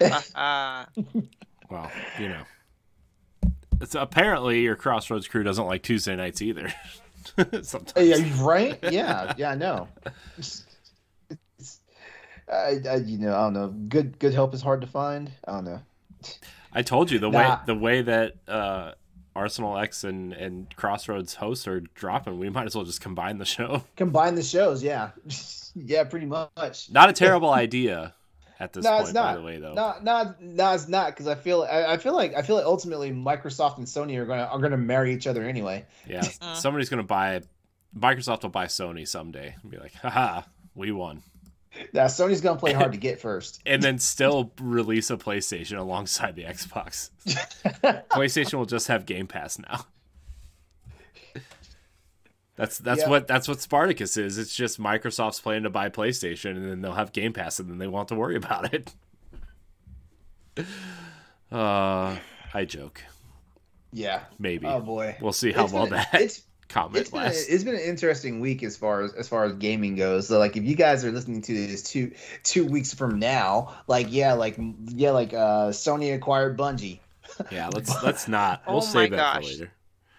Well, 1.70 1.90
you 2.18 2.28
know. 2.28 2.42
It's 3.80 3.94
apparently 3.94 4.62
your 4.62 4.76
Crossroads 4.76 5.26
crew 5.26 5.42
doesn't 5.42 5.66
like 5.66 5.82
Tuesday 5.82 6.14
nights 6.16 6.40
either. 6.40 6.72
Sometimes. 7.62 8.30
right? 8.40 8.78
Yeah, 8.90 9.32
yeah, 9.36 9.50
I 9.50 9.54
know. 9.56 9.88
I, 12.50 12.78
I, 12.88 12.96
you 12.96 13.18
know, 13.18 13.34
I 13.34 13.40
don't 13.44 13.52
know. 13.54 13.68
Good, 13.68 14.18
good 14.18 14.34
help 14.34 14.54
is 14.54 14.62
hard 14.62 14.80
to 14.82 14.86
find. 14.86 15.30
I 15.46 15.52
don't 15.52 15.64
know. 15.64 15.80
I 16.72 16.82
told 16.82 17.10
you 17.10 17.18
the 17.18 17.30
Nah. 17.30 17.38
way 17.38 17.56
the 17.66 17.74
way 17.74 18.02
that 18.02 18.34
uh, 18.46 18.92
Arsenal 19.34 19.76
X 19.78 20.04
and, 20.04 20.32
and 20.32 20.74
Crossroads 20.76 21.34
hosts 21.34 21.66
are 21.66 21.80
dropping, 21.80 22.38
we 22.38 22.50
might 22.50 22.66
as 22.66 22.74
well 22.76 22.84
just 22.84 23.00
combine 23.00 23.38
the 23.38 23.44
show. 23.44 23.82
Combine 23.96 24.34
the 24.34 24.42
shows, 24.42 24.82
yeah, 24.82 25.10
yeah, 25.74 26.04
pretty 26.04 26.26
much. 26.26 26.90
Not 26.90 27.08
a 27.10 27.12
terrible 27.12 27.50
idea 27.50 28.14
at 28.64 28.72
this 28.72 28.84
No, 28.84 28.90
point, 28.90 29.02
it's 29.02 29.12
by 29.12 29.20
not. 29.20 29.36
the 29.36 29.42
way, 29.42 29.58
though. 29.58 29.74
No, 29.74 29.94
no, 30.02 30.34
no, 30.40 30.74
it's 30.74 30.88
not 30.88 31.06
because 31.12 31.26
I 31.28 31.34
feel 31.36 31.62
I, 31.62 31.92
I 31.92 31.96
feel 31.96 32.14
like 32.14 32.34
I 32.34 32.42
feel 32.42 32.56
like 32.56 32.64
ultimately 32.64 33.10
Microsoft 33.12 33.78
and 33.78 33.86
Sony 33.86 34.18
are 34.18 34.26
gonna 34.26 34.44
are 34.44 34.58
gonna 34.58 34.76
marry 34.76 35.14
each 35.14 35.26
other 35.26 35.44
anyway. 35.44 35.84
Yeah, 36.08 36.22
Uh. 36.42 36.54
somebody's 36.54 36.88
gonna 36.88 37.02
buy. 37.02 37.42
Microsoft 37.96 38.42
will 38.42 38.50
buy 38.50 38.66
Sony 38.66 39.06
someday 39.06 39.54
and 39.62 39.70
be 39.70 39.76
like, 39.78 39.92
"Haha, 39.94 40.42
we 40.74 40.90
won," 40.92 41.22
Now 41.92 42.06
Sony's 42.06 42.40
gonna 42.40 42.58
play 42.58 42.72
hard 42.72 42.92
to 42.92 42.98
get 42.98 43.20
first. 43.20 43.60
and 43.66 43.82
then 43.82 43.98
still 43.98 44.52
release 44.60 45.10
a 45.10 45.16
PlayStation 45.16 45.78
alongside 45.78 46.34
the 46.34 46.42
Xbox. 46.44 47.10
PlayStation 48.10 48.54
will 48.54 48.66
just 48.66 48.88
have 48.88 49.06
Game 49.06 49.26
Pass 49.26 49.58
now. 49.58 49.86
That's 52.56 52.78
that's 52.78 53.00
Yeah. 53.02 53.08
what 53.08 53.26
that's 53.26 53.48
what 53.48 53.60
Spartacus 53.60 54.16
is. 54.16 54.38
It's 54.38 54.54
just 54.54 54.80
Microsoft's 54.80 55.40
plan 55.40 55.64
to 55.64 55.70
buy 55.70 55.88
PlayStation, 55.88 56.50
and 56.52 56.70
then 56.70 56.80
they'll 56.82 56.92
have 56.92 57.12
Game 57.12 57.32
Pass, 57.32 57.58
and 57.58 57.68
then 57.68 57.78
they 57.78 57.86
won't 57.88 58.08
have 58.08 58.16
to 58.16 58.20
worry 58.20 58.36
about 58.36 58.72
it. 58.72 58.94
Uh, 61.52 62.16
I 62.52 62.64
joke. 62.64 63.02
yeah. 63.92 64.20
Maybe 64.38 64.66
Oh 64.66 64.80
boy. 64.80 65.16
we'll 65.20 65.32
see 65.32 65.52
how 65.52 65.64
It's 65.64 65.72
well 65.72 65.84
been- 65.84 65.94
that 65.94 66.08
it's 66.14 66.42
comment 66.68 66.96
it's 66.96 67.10
been, 67.10 67.20
a, 67.20 67.24
lasts. 67.26 67.46
it's 67.48 67.62
been 67.62 67.74
an 67.74 67.80
interesting 67.82 68.40
week 68.40 68.62
as 68.64 68.76
far 68.76 69.02
as 69.02 69.12
as 69.14 69.28
far 69.28 69.44
as 69.44 69.52
gaming 69.54 69.94
goes. 69.94 70.26
So 70.28 70.38
like 70.38 70.56
if 70.56 70.64
you 70.64 70.74
guys 70.74 71.04
are 71.04 71.12
listening 71.12 71.42
to 71.42 71.52
this 71.66 71.82
two 71.82 72.12
two 72.42 72.66
weeks 72.66 72.92
from 72.94 73.18
now, 73.18 73.74
like 73.86 74.06
yeah, 74.10 74.32
like 74.32 74.56
yeah, 74.86 75.10
like 75.10 75.32
uh 75.32 75.68
Sony 75.70 76.14
acquired 76.14 76.58
Bungie. 76.58 76.98
Yeah, 77.52 77.68
let's 77.72 78.02
let's 78.02 78.26
not. 78.26 78.62
We'll 78.66 78.78
Oh 78.78 78.80
save 78.80 79.10
my 79.10 79.16
that 79.16 79.34
for 79.36 79.40
gosh. 79.42 79.50
later. 79.52 79.72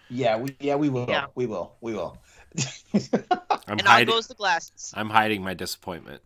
Yeah, 0.08 0.36
we 0.38 0.56
yeah 0.60 0.76
we 0.76 0.88
will 0.88 1.06
Yeah. 1.08 1.26
we 1.34 1.46
will 1.46 1.74
we 1.80 1.92
will. 1.92 2.16
I'm 2.94 3.78
and 3.78 3.80
on 3.82 3.86
hiding. 3.86 4.14
goes 4.14 4.26
the 4.26 4.34
glasses. 4.34 4.92
I'm 4.96 5.10
hiding 5.10 5.42
my 5.42 5.54
disappointment. 5.54 6.22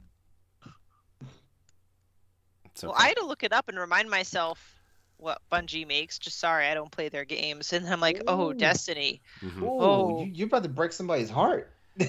It's 2.67 2.83
Well. 2.83 2.95
I 2.97 3.09
had 3.09 3.17
to 3.17 3.25
look 3.27 3.43
it 3.43 3.53
up 3.53 3.69
and 3.69 3.79
remind 3.79 4.11
myself 4.11 4.77
what 5.17 5.41
Bungie 5.53 5.87
makes. 5.87 6.19
Just 6.19 6.39
sorry, 6.39 6.67
I 6.67 6.75
don't 6.75 6.91
play 6.91 7.09
their 7.09 7.25
games. 7.25 7.73
And 7.73 7.87
I'm 7.89 8.01
like, 8.01 8.23
oh, 8.27 8.51
Ooh. 8.51 8.55
Destiny. 8.55 9.21
Mhm. 9.43 9.63
Ooh, 9.63 9.67
Oh. 9.81 10.21
you, 10.25 10.31
you're 10.33 10.47
about 10.47 10.63
to 10.63 10.69
break 10.69 10.93
somebody's 10.93 11.31
heart. 11.31 11.71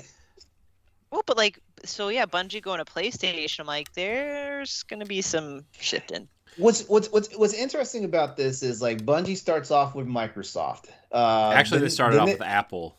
Well, 1.14 1.24
but 1.26 1.36
like, 1.36 1.60
so 1.84 2.08
yeah, 2.08 2.26
Bungie 2.26 2.62
going 2.62 2.78
to 2.78 2.86
PlayStation. 2.86 3.60
I'm 3.60 3.66
like, 3.68 3.92
there's 3.96 4.84
gonna 4.84 5.06
be 5.06 5.22
some 5.22 5.66
shifting. 5.78 6.30
What's 6.56 6.88
what's 6.88 7.10
what's 7.12 7.36
what's 7.38 7.54
interesting 7.54 8.06
about 8.06 8.38
this 8.38 8.64
is 8.64 8.82
like 8.82 9.00
Bungie 9.06 9.36
starts 9.36 9.72
off 9.72 9.94
with 9.94 10.08
Microsoft. 10.08 10.86
Uh, 11.12 11.52
Actually, 11.54 11.80
then- 11.80 11.86
they 11.88 11.90
started 11.90 12.18
off 12.22 12.28
they- 12.28 12.34
with 12.36 12.42
Apple. 12.44 12.96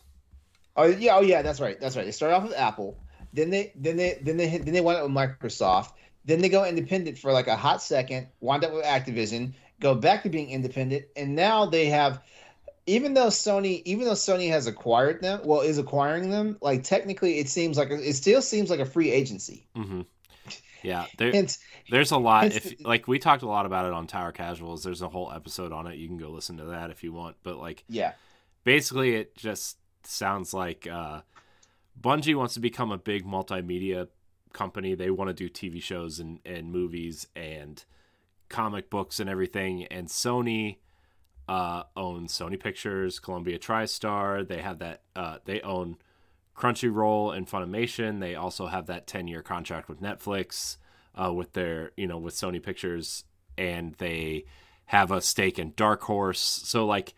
Oh 0.75 0.85
yeah, 0.85 1.15
oh 1.15 1.21
yeah, 1.21 1.41
that's 1.41 1.59
right, 1.59 1.79
that's 1.79 1.95
right. 1.95 2.05
They 2.05 2.11
started 2.11 2.35
off 2.35 2.43
with 2.43 2.57
Apple, 2.57 2.97
then 3.33 3.49
they 3.49 3.71
then 3.75 3.97
they 3.97 4.19
then 4.21 4.37
they 4.37 4.57
then 4.57 4.73
they 4.73 4.81
went 4.81 4.99
up 4.99 5.05
with 5.05 5.13
Microsoft. 5.13 5.93
Then 6.25 6.39
they 6.39 6.49
go 6.49 6.65
independent 6.65 7.17
for 7.17 7.33
like 7.33 7.47
a 7.47 7.55
hot 7.55 7.81
second, 7.81 8.27
wind 8.39 8.63
up 8.63 8.73
with 8.73 8.85
Activision, 8.85 9.53
go 9.81 9.93
back 9.93 10.23
to 10.23 10.29
being 10.29 10.49
independent, 10.49 11.05
and 11.15 11.35
now 11.35 11.65
they 11.65 11.87
have 11.87 12.21
even 12.85 13.13
though 13.13 13.27
Sony, 13.27 13.81
even 13.85 14.05
though 14.05 14.11
Sony 14.11 14.49
has 14.49 14.67
acquired 14.67 15.21
them, 15.21 15.41
well, 15.45 15.61
is 15.61 15.77
acquiring 15.77 16.29
them, 16.29 16.57
like 16.61 16.83
technically, 16.83 17.39
it 17.39 17.49
seems 17.49 17.77
like 17.77 17.89
it 17.91 18.13
still 18.13 18.41
seems 18.41 18.69
like 18.69 18.79
a 18.79 18.85
free 18.85 19.11
agency. 19.11 19.67
Mm-hmm. 19.75 20.01
Yeah, 20.81 21.05
there, 21.17 21.31
Hence, 21.33 21.59
there's 21.89 22.11
a 22.11 22.17
lot. 22.17 22.47
If 22.47 22.85
like 22.85 23.07
we 23.07 23.19
talked 23.19 23.43
a 23.43 23.47
lot 23.47 23.65
about 23.65 23.85
it 23.85 23.93
on 23.93 24.07
Tower 24.07 24.31
Casuals, 24.31 24.83
there's 24.83 25.01
a 25.01 25.07
whole 25.07 25.31
episode 25.31 25.71
on 25.71 25.87
it. 25.87 25.95
You 25.95 26.07
can 26.07 26.17
go 26.17 26.29
listen 26.29 26.57
to 26.57 26.65
that 26.65 26.89
if 26.91 27.03
you 27.03 27.13
want. 27.13 27.37
But 27.41 27.57
like 27.57 27.85
yeah, 27.87 28.13
basically, 28.65 29.15
it 29.15 29.35
just 29.37 29.77
sounds 30.05 30.53
like 30.53 30.87
uh, 30.87 31.21
Bungie 31.99 32.35
wants 32.35 32.53
to 32.55 32.59
become 32.59 32.91
a 32.91 32.97
big 32.97 33.25
multimedia 33.25 34.07
company. 34.53 34.95
They 34.95 35.09
want 35.09 35.29
to 35.29 35.33
do 35.33 35.49
TV 35.49 35.81
shows 35.81 36.19
and, 36.19 36.39
and 36.45 36.71
movies 36.71 37.27
and 37.35 37.83
comic 38.49 38.89
books 38.89 39.19
and 39.19 39.29
everything. 39.29 39.85
And 39.85 40.07
Sony 40.07 40.77
uh, 41.47 41.83
owns 41.95 42.37
Sony 42.37 42.59
Pictures, 42.59 43.19
Columbia 43.19 43.59
TriStar. 43.59 44.47
They 44.47 44.61
have 44.61 44.79
that. 44.79 45.01
Uh, 45.15 45.39
they 45.45 45.61
own 45.61 45.97
Crunchyroll 46.55 47.35
and 47.35 47.47
Funimation. 47.47 48.19
They 48.19 48.35
also 48.35 48.67
have 48.67 48.85
that 48.87 49.07
ten 49.07 49.27
year 49.27 49.41
contract 49.41 49.89
with 49.89 50.01
Netflix, 50.01 50.77
uh, 51.15 51.33
with 51.33 51.53
their 51.53 51.91
you 51.97 52.07
know 52.07 52.17
with 52.17 52.35
Sony 52.35 52.61
Pictures, 52.61 53.25
and 53.57 53.95
they 53.95 54.45
have 54.85 55.11
a 55.11 55.21
stake 55.21 55.59
in 55.59 55.73
Dark 55.75 56.03
Horse. 56.03 56.39
So 56.39 56.85
like 56.85 57.13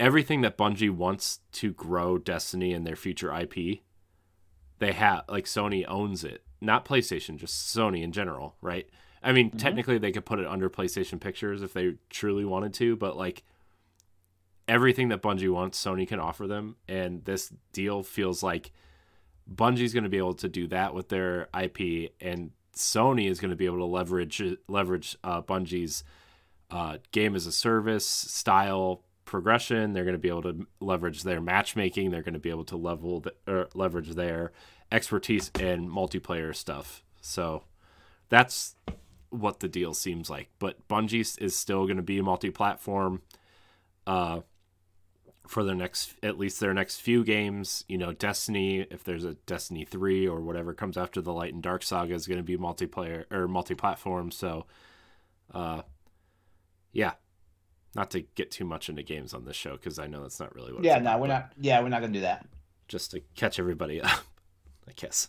everything 0.00 0.40
that 0.42 0.56
Bungie 0.58 0.90
wants 0.90 1.40
to 1.52 1.72
grow 1.72 2.18
Destiny 2.18 2.72
and 2.72 2.86
their 2.86 2.96
future 2.96 3.32
IP, 3.34 3.80
they 4.78 4.92
have 4.92 5.24
like 5.28 5.44
Sony 5.46 5.84
owns 5.88 6.24
it. 6.24 6.42
Not 6.60 6.84
PlayStation, 6.84 7.36
just 7.36 7.74
Sony 7.76 8.02
in 8.02 8.12
general, 8.12 8.56
right? 8.60 8.88
I 9.22 9.32
mean, 9.32 9.50
Mhm. 9.50 9.58
technically 9.58 9.98
they 9.98 10.12
could 10.12 10.24
put 10.24 10.38
it 10.38 10.46
under 10.46 10.70
PlayStation 10.70 11.20
Pictures 11.20 11.62
if 11.62 11.72
they 11.72 11.94
truly 12.10 12.44
wanted 12.44 12.72
to, 12.74 12.96
but 12.96 13.16
like 13.16 13.42
everything 14.66 15.08
that 15.08 15.22
Bungie 15.22 15.52
wants, 15.52 15.82
Sony 15.82 16.06
can 16.06 16.20
offer 16.20 16.46
them, 16.46 16.76
and 16.86 17.24
this 17.24 17.52
deal 17.72 18.02
feels 18.02 18.42
like 18.42 18.70
Bungie's 19.52 19.94
going 19.94 20.04
to 20.04 20.10
be 20.10 20.18
able 20.18 20.34
to 20.34 20.48
do 20.48 20.66
that 20.68 20.94
with 20.94 21.08
their 21.08 21.48
IP, 21.54 22.10
and 22.20 22.50
Sony 22.74 23.28
is 23.28 23.40
going 23.40 23.50
to 23.50 23.56
be 23.56 23.64
able 23.66 23.78
to 23.78 23.84
leverage 23.84 24.42
leverage 24.68 25.16
uh, 25.24 25.40
Bungie's 25.42 26.04
uh, 26.70 26.98
game 27.12 27.34
as 27.34 27.46
a 27.46 27.52
service 27.52 28.04
style 28.06 29.02
progression. 29.28 29.92
They're 29.92 30.04
going 30.04 30.14
to 30.14 30.18
be 30.18 30.28
able 30.28 30.42
to 30.42 30.66
leverage 30.80 31.22
their 31.22 31.40
matchmaking. 31.40 32.10
They're 32.10 32.22
going 32.22 32.34
to 32.34 32.40
be 32.40 32.50
able 32.50 32.64
to 32.64 32.76
level 32.76 33.20
the, 33.20 33.34
or 33.46 33.68
leverage 33.74 34.14
their 34.14 34.52
expertise 34.90 35.50
in 35.60 35.88
multiplayer 35.88 36.56
stuff. 36.56 37.02
So 37.20 37.64
that's 38.28 38.74
what 39.30 39.60
the 39.60 39.68
deal 39.68 39.94
seems 39.94 40.30
like. 40.30 40.48
But 40.58 40.88
Bungie 40.88 41.40
is 41.40 41.54
still 41.54 41.84
going 41.84 41.98
to 41.98 42.02
be 42.02 42.20
multi-platform 42.22 43.22
uh, 44.06 44.40
for 45.46 45.62
their 45.62 45.74
next, 45.74 46.14
at 46.22 46.38
least 46.38 46.60
their 46.60 46.74
next 46.74 47.00
few 47.00 47.22
games. 47.22 47.84
You 47.88 47.98
know, 47.98 48.12
Destiny, 48.12 48.86
if 48.90 49.04
there's 49.04 49.24
a 49.24 49.34
Destiny 49.46 49.84
three 49.84 50.26
or 50.26 50.40
whatever 50.40 50.72
comes 50.72 50.96
after 50.96 51.20
the 51.20 51.32
Light 51.32 51.52
and 51.52 51.62
Dark 51.62 51.82
saga, 51.82 52.14
is 52.14 52.26
going 52.26 52.38
to 52.38 52.42
be 52.42 52.56
multiplayer 52.56 53.24
or 53.30 53.46
multi-platform. 53.46 54.30
So, 54.30 54.64
uh, 55.52 55.82
yeah, 56.92 57.12
not 57.94 58.10
to 58.12 58.20
get 58.34 58.50
too 58.50 58.64
much 58.64 58.88
into 58.88 59.02
games 59.02 59.34
on 59.34 59.44
this 59.44 59.56
show 59.56 59.72
because 59.72 59.98
I 59.98 60.06
know 60.06 60.22
that's 60.22 60.40
not 60.40 60.54
really 60.54 60.72
what. 60.72 60.84
yeah. 60.84 60.96
it's 60.96 61.04
No, 61.04 61.10
about, 61.10 61.20
we're 61.20 61.26
not. 61.28 61.52
Yeah, 61.60 61.80
we're 61.82 61.88
not 61.88 62.00
gonna 62.00 62.12
do 62.12 62.20
that. 62.20 62.46
Just 62.88 63.10
to 63.12 63.20
catch 63.34 63.58
everybody 63.58 64.00
up, 64.02 64.10
I 64.88 64.92
guess. 64.96 65.28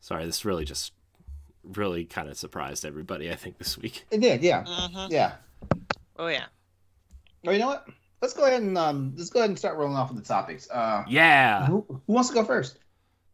Sorry, 0.00 0.24
this 0.24 0.44
really 0.44 0.64
just 0.64 0.92
really 1.64 2.04
kind 2.04 2.28
of 2.28 2.36
surprised 2.38 2.84
everybody. 2.84 3.30
I 3.30 3.34
think 3.34 3.58
this 3.58 3.76
week. 3.76 4.04
It 4.10 4.20
did. 4.20 4.42
Yeah, 4.42 4.64
hmm 4.66 5.06
yeah. 5.10 5.32
Oh 6.16 6.28
yeah. 6.28 6.44
Well, 7.44 7.52
you 7.54 7.60
know 7.60 7.68
what? 7.68 7.86
Let's 8.20 8.34
go 8.34 8.44
ahead 8.46 8.62
and 8.62 8.76
um, 8.76 9.14
let's 9.16 9.30
go 9.30 9.38
ahead 9.40 9.50
and 9.50 9.58
start 9.58 9.76
rolling 9.76 9.96
off 9.96 10.12
with 10.12 10.22
the 10.22 10.26
topics. 10.28 10.68
Uh, 10.70 11.04
Yeah, 11.08 11.66
who, 11.66 11.84
who 11.88 12.00
wants 12.12 12.28
to 12.30 12.34
go 12.34 12.44
first? 12.44 12.78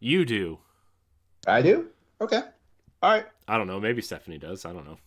you 0.00 0.24
do. 0.26 0.58
I 1.46 1.62
do. 1.62 1.88
Okay. 2.20 2.42
All 3.02 3.10
right. 3.10 3.24
I 3.48 3.56
don't 3.56 3.66
know. 3.66 3.80
Maybe 3.80 4.02
Stephanie 4.02 4.36
does. 4.38 4.64
I 4.66 4.72
don't 4.74 4.84
know. 4.84 4.98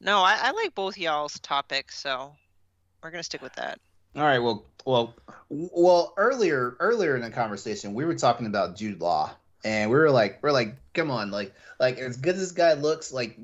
No, 0.00 0.18
I, 0.20 0.38
I 0.40 0.50
like 0.52 0.74
both 0.74 0.96
y'all's 0.96 1.38
topics, 1.40 1.98
so 1.98 2.34
we're 3.02 3.10
gonna 3.10 3.22
stick 3.22 3.42
with 3.42 3.54
that. 3.54 3.80
All 4.16 4.22
right. 4.22 4.38
Well, 4.38 4.64
well, 4.84 5.14
well. 5.48 6.14
Earlier, 6.16 6.76
earlier 6.80 7.14
in 7.14 7.22
the 7.22 7.30
conversation, 7.30 7.94
we 7.94 8.04
were 8.04 8.14
talking 8.14 8.46
about 8.46 8.76
Jude 8.76 9.00
Law, 9.00 9.30
and 9.64 9.90
we 9.90 9.96
were 9.96 10.10
like, 10.10 10.38
we're 10.42 10.52
like, 10.52 10.76
come 10.94 11.10
on, 11.10 11.30
like, 11.30 11.54
like 11.78 11.98
as 11.98 12.16
good 12.16 12.34
as 12.34 12.40
this 12.40 12.52
guy 12.52 12.72
looks, 12.74 13.12
like, 13.12 13.36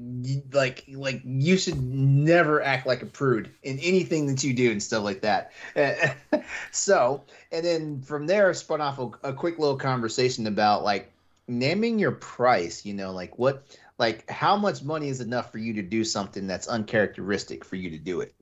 like, 0.52 0.84
like 0.88 1.22
you 1.24 1.56
should 1.56 1.80
never 1.80 2.62
act 2.62 2.86
like 2.86 3.02
a 3.02 3.06
prude 3.06 3.50
in 3.62 3.78
anything 3.80 4.26
that 4.26 4.42
you 4.42 4.54
do 4.54 4.70
and 4.70 4.82
stuff 4.82 5.04
like 5.04 5.22
that. 5.22 5.52
so, 6.72 7.22
and 7.52 7.64
then 7.64 8.00
from 8.00 8.26
there, 8.26 8.52
spun 8.54 8.80
off 8.80 8.98
a, 8.98 9.10
a 9.28 9.32
quick 9.32 9.58
little 9.58 9.76
conversation 9.76 10.46
about 10.46 10.82
like 10.82 11.12
naming 11.46 11.98
your 11.98 12.12
price. 12.12 12.84
You 12.86 12.94
know, 12.94 13.12
like 13.12 13.38
what, 13.38 13.64
like 14.04 14.28
how 14.30 14.54
much 14.56 14.82
money 14.82 15.08
is 15.08 15.20
enough 15.22 15.50
for 15.50 15.56
you 15.58 15.72
to 15.74 15.82
do 15.82 16.04
something 16.04 16.46
that's 16.46 16.68
uncharacteristic 16.68 17.64
for 17.64 17.76
you 17.76 17.90
to 17.90 17.98
do 17.98 18.20
it. 18.20 18.34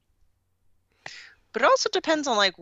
But 1.53 1.63
it 1.63 1.67
also 1.67 1.89
depends 1.93 2.27
on 2.27 2.37
like 2.37 2.55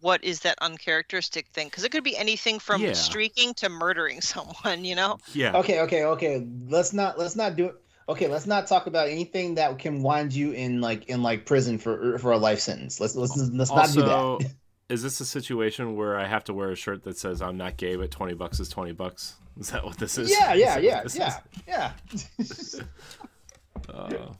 what 0.00 0.22
is 0.22 0.40
that 0.40 0.58
uncharacteristic 0.60 1.46
thing, 1.48 1.68
because 1.68 1.84
it 1.84 1.92
could 1.92 2.04
be 2.04 2.16
anything 2.16 2.58
from 2.58 2.82
Yeah. 2.82 2.92
streaking 2.92 3.54
to 3.54 3.68
murdering 3.70 4.20
someone. 4.32 4.84
You 4.84 4.96
know. 4.96 5.18
Yeah. 5.32 5.56
Okay, 5.56 5.80
okay, 5.80 6.04
okay. 6.04 6.46
Let's 6.68 6.92
not 6.92 7.18
let's 7.18 7.36
not 7.36 7.56
do 7.56 7.66
it. 7.66 7.74
Okay, 8.08 8.26
let's 8.28 8.46
not 8.46 8.66
talk 8.66 8.86
about 8.86 9.08
anything 9.08 9.54
that 9.54 9.78
can 9.78 10.02
wind 10.02 10.34
you 10.34 10.52
in 10.52 10.80
like 10.80 11.06
in 11.08 11.22
like 11.22 11.46
prison 11.46 11.78
for 11.78 12.18
for 12.18 12.32
a 12.32 12.38
life 12.38 12.60
sentence. 12.60 13.00
Let's 13.00 13.14
let's 13.14 13.36
let's 13.36 13.70
not 13.70 13.88
do 13.94 14.02
that. 14.02 14.52
is 14.92 15.02
this 15.02 15.20
a 15.20 15.24
situation 15.24 15.96
where 15.96 16.18
I 16.18 16.26
have 16.26 16.44
to 16.44 16.54
wear 16.54 16.70
a 16.70 16.76
shirt 16.76 17.02
that 17.04 17.16
says 17.18 17.40
"I'm 17.40 17.56
not 17.56 17.76
gay, 17.76 17.96
but 17.96 18.10
twenty 18.10 18.34
bucks 18.34 18.60
is 18.60 18.68
twenty 18.68 18.92
bucks"? 18.92 19.36
Is 19.58 19.70
that 19.70 19.84
what 19.84 19.98
this 19.98 20.18
is? 20.18 20.30
Yeah, 20.30 20.52
yeah, 20.54 21.02
Is 21.02 21.16
yeah, 21.16 21.40
yeah, 21.66 21.92
is? 22.38 22.82
yeah. 23.88 23.92
Uh, 23.92 24.32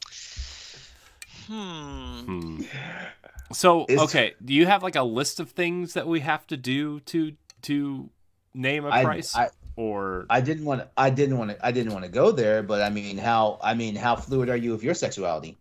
Hmm. 1.46 2.20
hmm. 2.20 2.62
So 3.52 3.84
Is- 3.88 4.00
okay, 4.00 4.34
do 4.44 4.54
you 4.54 4.66
have 4.66 4.82
like 4.82 4.96
a 4.96 5.02
list 5.02 5.40
of 5.40 5.50
things 5.50 5.94
that 5.94 6.06
we 6.06 6.20
have 6.20 6.46
to 6.48 6.56
do 6.56 7.00
to 7.00 7.32
to 7.62 8.10
name 8.54 8.84
a 8.84 8.90
I, 8.90 9.04
price, 9.04 9.34
I 9.34 9.48
or 9.76 10.26
I 10.30 10.40
didn't 10.40 10.64
want 10.64 10.82
to 10.82 10.88
I 10.96 11.10
didn't 11.10 11.38
want 11.38 11.50
to 11.50 11.66
I 11.66 11.72
didn't 11.72 11.92
want 11.92 12.04
to 12.04 12.10
go 12.10 12.30
there, 12.30 12.62
but 12.62 12.80
I 12.80 12.90
mean 12.90 13.18
how 13.18 13.58
I 13.62 13.74
mean 13.74 13.96
how 13.96 14.16
fluid 14.16 14.48
are 14.48 14.56
you 14.56 14.70
with 14.72 14.82
your 14.84 14.94
sexuality? 14.94 15.58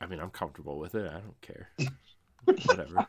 I 0.00 0.06
mean, 0.06 0.20
I'm 0.20 0.30
comfortable 0.30 0.78
with 0.78 0.94
it. 0.94 1.06
I 1.06 1.20
don't 1.20 1.40
care. 1.42 1.68
Whatever. 2.44 3.06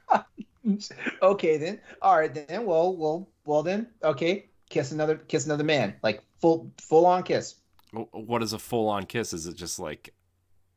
okay 1.21 1.57
then. 1.57 1.79
All 2.01 2.17
right 2.17 2.33
then. 2.33 2.65
Well, 2.65 2.95
well, 2.95 3.29
well 3.45 3.63
then. 3.63 3.87
Okay. 4.03 4.49
Kiss 4.69 4.91
another 4.91 5.15
kiss 5.15 5.45
another 5.45 5.63
man. 5.63 5.95
Like 6.01 6.23
full 6.39 6.71
full 6.79 7.05
on 7.05 7.23
kiss 7.23 7.55
What 7.91 8.41
is 8.41 8.53
a 8.53 8.59
full 8.59 8.87
on 8.87 9.05
kiss? 9.05 9.33
Is 9.33 9.47
it 9.47 9.55
just 9.55 9.79
like 9.79 10.13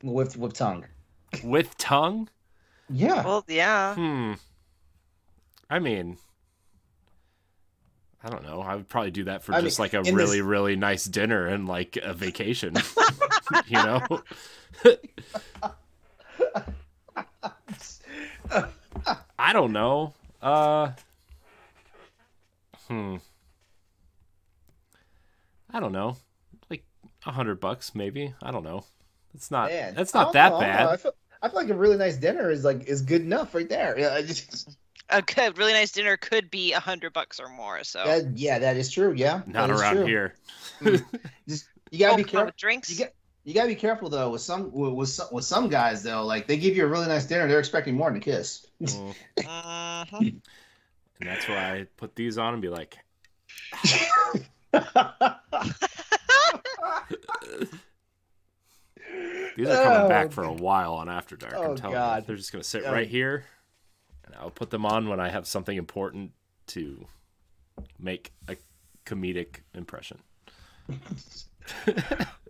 with 0.03 0.37
with 0.37 0.55
tongue. 0.55 0.85
with 1.45 1.77
tongue? 1.79 2.29
Yeah. 2.91 3.25
Well, 3.25 3.45
yeah. 3.49 3.95
Hmm. 3.95 4.33
I 5.71 5.79
mean, 5.79 6.19
I 8.23 8.31
don't 8.31 8.43
know. 8.43 8.61
I 8.61 8.77
would 8.77 8.89
probably 8.89 9.11
do 9.11 9.25
that 9.25 9.43
for 9.43 9.55
I 9.55 9.61
just 9.61 9.79
mean, 9.79 9.85
like 9.85 9.95
a 9.95 10.03
really, 10.13 10.39
this- 10.39 10.47
really 10.47 10.77
nice 10.77 11.05
dinner 11.05 11.47
and 11.47 11.69
like 11.69 11.99
a 12.03 12.15
vacation. 12.15 12.75
you 13.67 13.77
know? 13.77 14.01
I 19.39 19.53
don't 19.53 19.73
know. 19.73 20.15
Uh. 20.43 20.93
Hmm. 22.89 23.17
I 25.73 25.81
don't 25.81 25.93
know. 25.93 26.17
Like 26.71 26.85
a 27.27 27.33
hundred 27.33 27.61
bucks, 27.61 27.95
maybe. 27.95 28.35
I 28.43 28.51
don't 28.51 28.63
know. 28.65 28.85
It's 29.35 29.51
not. 29.51 29.71
Man, 29.71 29.95
That's 29.95 30.15
not 30.15 30.33
that 30.35 30.51
know, 30.51 30.57
I 30.59 30.61
don't 30.61 30.61
know. 30.61 30.77
bad. 30.77 30.89
I 30.89 30.97
feel, 30.97 31.13
I 31.43 31.49
feel 31.49 31.61
like 31.61 31.71
a 31.71 31.75
really 31.75 31.97
nice 31.97 32.17
dinner 32.17 32.51
is 32.51 32.65
like 32.65 32.85
is 32.87 33.03
good 33.03 33.23
enough 33.23 33.55
right 33.55 33.69
there. 33.69 33.99
Yeah, 33.99 34.15
I 34.15 34.23
just, 34.23 34.77
A 35.11 35.21
good, 35.21 35.59
really 35.59 35.73
nice 35.75 35.93
dinner 35.93 36.17
could 36.17 36.51
be 36.51 36.73
a 36.73 36.81
hundred 36.81 37.13
bucks 37.13 37.39
or 37.39 37.49
more. 37.51 37.85
So. 37.85 38.03
that, 38.05 38.39
yeah, 38.39 38.59
that 38.59 38.77
is 38.79 38.91
true. 38.91 39.13
Yeah, 39.15 39.43
Not 39.47 39.71
around 39.71 39.97
true. 39.97 40.07
here. 40.07 40.35
Just 41.49 41.67
you 41.91 41.99
gotta 41.99 42.15
Oh, 42.15 42.17
be 42.17 42.23
come 42.25 42.29
on, 42.29 42.31
careful. 42.31 42.47
with 42.47 42.57
drinks. 42.57 42.91
You 42.91 43.05
got 43.05 43.13
you 43.45 43.55
gotta 43.55 43.69
be 43.69 43.75
careful 43.75 44.09
though 44.09 44.31
with 44.31 44.41
some 44.41 44.73
with, 44.73 44.93
with 44.93 45.09
some 45.09 45.29
with 45.33 45.45
some 45.45 45.69
guys 45.69 46.03
though. 46.03 46.25
Like 46.25 46.47
they 46.47 46.57
give 46.57 46.77
you 46.77 46.85
a 46.85 46.89
really 46.89 47.07
nice 47.07 47.25
dinner, 47.27 47.47
they're 47.47 47.59
expecting 47.59 47.95
more 47.95 48.09
than 48.11 48.17
a 48.19 48.21
kiss. 48.21 48.67
Mm. 48.83 49.15
Mhm. 49.39 50.41
And 51.21 51.29
that's 51.29 51.49
why 51.49 51.75
I 51.77 51.87
put 51.97 52.17
these 52.17 52.39
on 52.39 52.55
and 52.55 52.63
be 52.63 52.69
like, 52.69 52.99
these 59.57 59.69
are 59.69 59.83
coming 59.83 60.01
Oh, 60.03 60.09
back 60.09 60.33
for 60.33 60.45
a 60.45 60.53
while 60.53 60.95
on 60.95 61.09
After 61.09 61.37
Dark. 61.37 61.55
Oh, 61.57 61.71
I'm 61.71 61.77
telling 61.77 61.95
God. 61.95 62.23
you. 62.23 62.27
They're 62.27 62.37
just 62.37 62.53
going 62.53 62.63
to 62.63 62.69
sit 62.69 62.83
Oh. 62.85 62.93
right 62.93 63.09
here, 63.09 63.45
and 64.25 64.35
I'll 64.37 64.51
put 64.51 64.71
them 64.71 64.85
on 64.85 65.09
when 65.09 65.21
I 65.21 65.29
have 65.29 65.47
something 65.47 65.77
important 65.77 66.33
to 66.69 67.07
make 67.99 68.33
a 68.49 68.57
comedic 69.07 69.61
impression. 69.75 70.19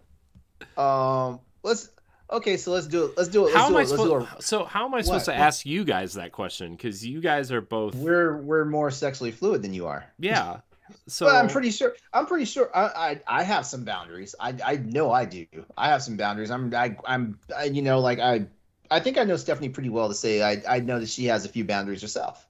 Um, 0.78 1.40
let's 1.62 1.90
Okay, 2.30 2.56
so 2.56 2.72
let's 2.72 2.86
do 2.86 3.04
it. 3.04 3.16
Let's 3.16 3.28
do 3.28 3.42
it. 3.42 3.44
Let's 3.46 3.56
How 3.56 3.68
do 3.68 3.74
am 3.74 3.76
I 3.76 3.82
it. 3.82 3.88
Let's 3.88 3.90
do 3.90 3.96
supposed? 4.08 4.28
it. 4.38 4.42
So 4.42 4.64
how 4.64 4.86
am 4.86 4.94
I 4.94 5.02
supposed 5.02 5.28
What? 5.28 5.34
to 5.34 5.38
ask 5.38 5.66
you 5.66 5.84
guys 5.84 6.14
that 6.14 6.32
question? 6.32 6.74
Because 6.74 7.06
you 7.06 7.20
guys 7.20 7.52
are 7.52 7.60
both. 7.60 7.94
We're 7.94 8.38
we're 8.38 8.64
more 8.64 8.90
sexually 8.90 9.30
fluid 9.30 9.62
than 9.62 9.74
you 9.74 9.86
are. 9.86 10.04
Yeah. 10.18 10.58
So 11.08 11.24
but 11.24 11.36
I'm 11.36 11.48
pretty 11.48 11.70
sure. 11.70 11.94
I'm 12.12 12.26
pretty 12.26 12.44
sure. 12.44 12.70
I, 12.76 13.20
I 13.26 13.40
I 13.40 13.42
have 13.42 13.64
some 13.64 13.84
boundaries. 13.84 14.34
I 14.38 14.54
I 14.62 14.76
know 14.76 15.10
I 15.10 15.24
do. 15.24 15.46
I 15.78 15.88
have 15.88 16.02
some 16.02 16.18
boundaries. 16.18 16.50
I'm 16.50 16.74
I, 16.74 16.94
I'm 17.06 17.38
I, 17.56 17.64
you 17.64 17.80
know 17.80 18.00
like 18.00 18.18
I 18.18 18.46
I 18.90 19.00
think 19.00 19.16
I 19.16 19.24
know 19.24 19.36
Stephanie 19.36 19.70
pretty 19.70 19.88
well 19.88 20.08
to 20.08 20.14
say 20.14 20.42
I 20.42 20.62
I 20.68 20.80
know 20.80 21.00
that 21.00 21.08
she 21.08 21.24
has 21.24 21.46
a 21.46 21.48
few 21.48 21.64
boundaries 21.64 22.02
herself. 22.02 22.46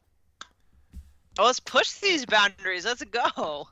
Oh, 1.39 1.47
let's 1.47 1.61
push 1.61 1.93
these 1.95 2.25
boundaries. 2.27 2.85
Let's 2.85 3.03
go. 3.05 3.23
Oh 3.37 3.69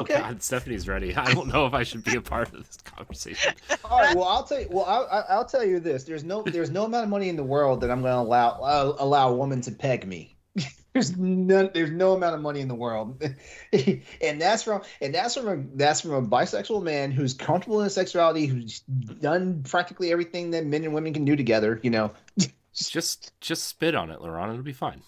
Okay. 0.00 0.14
God, 0.18 0.42
Stephanie's 0.42 0.88
ready. 0.88 1.14
I 1.14 1.32
don't 1.34 1.48
know 1.48 1.66
if 1.66 1.74
I 1.74 1.82
should 1.82 2.02
be 2.04 2.16
a 2.16 2.20
part 2.20 2.48
of 2.48 2.54
this 2.66 2.76
conversation. 2.84 3.54
All 3.84 3.98
right. 4.00 4.14
Well, 4.16 4.24
I'll 4.24 4.42
tell 4.44 4.60
you. 4.60 4.68
Well, 4.70 4.84
I'll, 4.86 5.06
I'll- 5.10 5.26
I'll 5.28 5.44
tell 5.44 5.64
you 5.64 5.80
this. 5.80 6.04
There's 6.04 6.24
no 6.24 6.42
there's 6.42 6.70
no 6.70 6.84
amount 6.84 7.04
of 7.04 7.10
money 7.10 7.28
in 7.28 7.36
the 7.36 7.44
world 7.44 7.80
that 7.82 7.90
I'm 7.90 8.00
going 8.02 8.12
to 8.12 8.18
allow 8.20 8.50
uh, 8.60 8.96
allow 8.98 9.30
a 9.30 9.34
woman 9.36 9.60
to 9.62 9.72
peg 9.72 10.06
me. 10.06 10.36
There's 10.94 11.14
none. 11.18 11.68
There's 11.74 11.90
no 11.90 12.14
amount 12.14 12.34
of 12.36 12.40
money 12.40 12.60
in 12.60 12.68
the 12.68 12.74
world, 12.74 13.22
and 14.22 14.40
that's 14.40 14.62
from 14.62 14.80
and 15.02 15.14
that's 15.14 15.34
from 15.34 15.46
a 15.48 15.76
that's 15.76 16.00
from 16.00 16.12
a 16.12 16.22
bisexual 16.22 16.82
man 16.82 17.10
who's 17.10 17.34
comfortable 17.34 17.80
in 17.80 17.84
his 17.84 17.92
sexuality, 17.92 18.46
who's 18.46 18.80
done 18.80 19.62
practically 19.62 20.10
everything 20.10 20.52
that 20.52 20.64
men 20.64 20.84
and 20.84 20.94
women 20.94 21.12
can 21.12 21.26
do 21.26 21.36
together. 21.36 21.78
You 21.82 21.90
know. 21.90 22.12
Just 22.72 23.32
just 23.42 23.64
spit 23.68 23.94
on 23.94 24.10
it, 24.10 24.20
LeRon. 24.20 24.50
It'll 24.52 24.62
be 24.62 24.72
fine. 24.72 25.02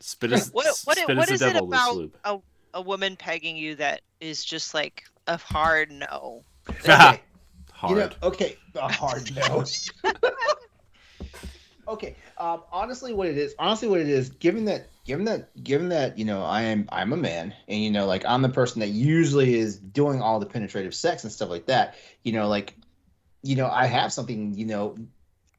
Spit 0.00 0.32
as 0.32 0.52
What 0.52 0.66
what 0.84 0.98
spit 0.98 1.16
what 1.16 1.28
as 1.28 1.30
is 1.30 1.40
the 1.40 1.48
it 1.48 1.56
about 1.56 1.96
lube. 1.96 2.16
a, 2.24 2.38
a 2.74 2.80
woman 2.80 3.16
pegging 3.16 3.56
you 3.56 3.74
that 3.76 4.02
is 4.20 4.44
just 4.44 4.74
like 4.74 5.04
a 5.26 5.36
hard 5.38 5.90
no? 5.90 6.44
Okay. 6.68 7.20
Hard. 7.72 7.90
You 7.90 8.04
know, 8.04 8.10
okay, 8.22 8.56
a 8.74 8.90
hard 8.90 9.30
no. 9.36 9.62
okay, 11.88 12.16
um, 12.38 12.62
honestly, 12.72 13.12
what 13.12 13.28
it 13.28 13.36
is, 13.36 13.54
honestly, 13.58 13.86
what 13.86 14.00
it 14.00 14.08
is, 14.08 14.30
given 14.30 14.64
that, 14.64 14.88
given 15.04 15.26
that, 15.26 15.62
given 15.62 15.90
that, 15.90 16.16
you 16.18 16.24
know, 16.24 16.42
I 16.42 16.62
am, 16.62 16.88
I'm 16.90 17.12
a 17.12 17.18
man, 17.18 17.52
and 17.68 17.78
you 17.82 17.90
know, 17.90 18.06
like 18.06 18.24
I'm 18.26 18.40
the 18.40 18.48
person 18.48 18.80
that 18.80 18.88
usually 18.88 19.58
is 19.58 19.76
doing 19.78 20.22
all 20.22 20.40
the 20.40 20.46
penetrative 20.46 20.94
sex 20.94 21.22
and 21.24 21.30
stuff 21.30 21.50
like 21.50 21.66
that. 21.66 21.96
You 22.22 22.32
know, 22.32 22.48
like, 22.48 22.74
you 23.42 23.56
know, 23.56 23.68
I 23.68 23.84
have 23.84 24.10
something, 24.10 24.54
you 24.54 24.64
know, 24.64 24.96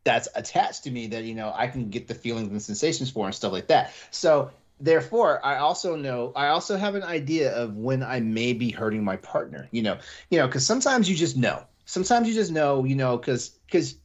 that's 0.08 0.30
attached 0.36 0.86
to 0.86 0.90
me 0.90 1.06
that 1.08 1.26
you 1.26 1.36
know 1.36 1.52
I 1.54 1.68
can 1.68 1.90
get 1.90 2.08
the 2.08 2.16
feelings 2.16 2.50
and 2.50 2.62
sensations 2.62 3.12
for 3.12 3.26
and 3.26 3.36
stuff 3.36 3.52
like 3.52 3.68
that. 3.68 3.94
So 4.10 4.52
therefore 4.80 5.44
i 5.44 5.58
also 5.58 5.96
know 5.96 6.32
i 6.36 6.50
also 6.50 6.78
have 6.78 6.94
an 6.94 7.02
idea 7.02 7.52
of 7.56 7.76
when 7.76 8.04
i 8.04 8.20
may 8.20 8.54
be 8.54 8.70
hurting 8.70 9.04
my 9.04 9.16
partner 9.18 9.68
you 9.72 9.82
know. 9.82 9.98
You 10.30 10.38
know 10.38 10.46
because 10.46 10.64
sometimes 10.64 11.10
you 11.10 11.16
just 11.16 11.36
know. 11.36 11.64
Sometimes 11.86 12.28
you 12.28 12.36
just 12.36 12.52
know 12.52 12.86
you 12.86 12.96
know 12.96 13.18
because 13.18 13.50
because 13.66 13.96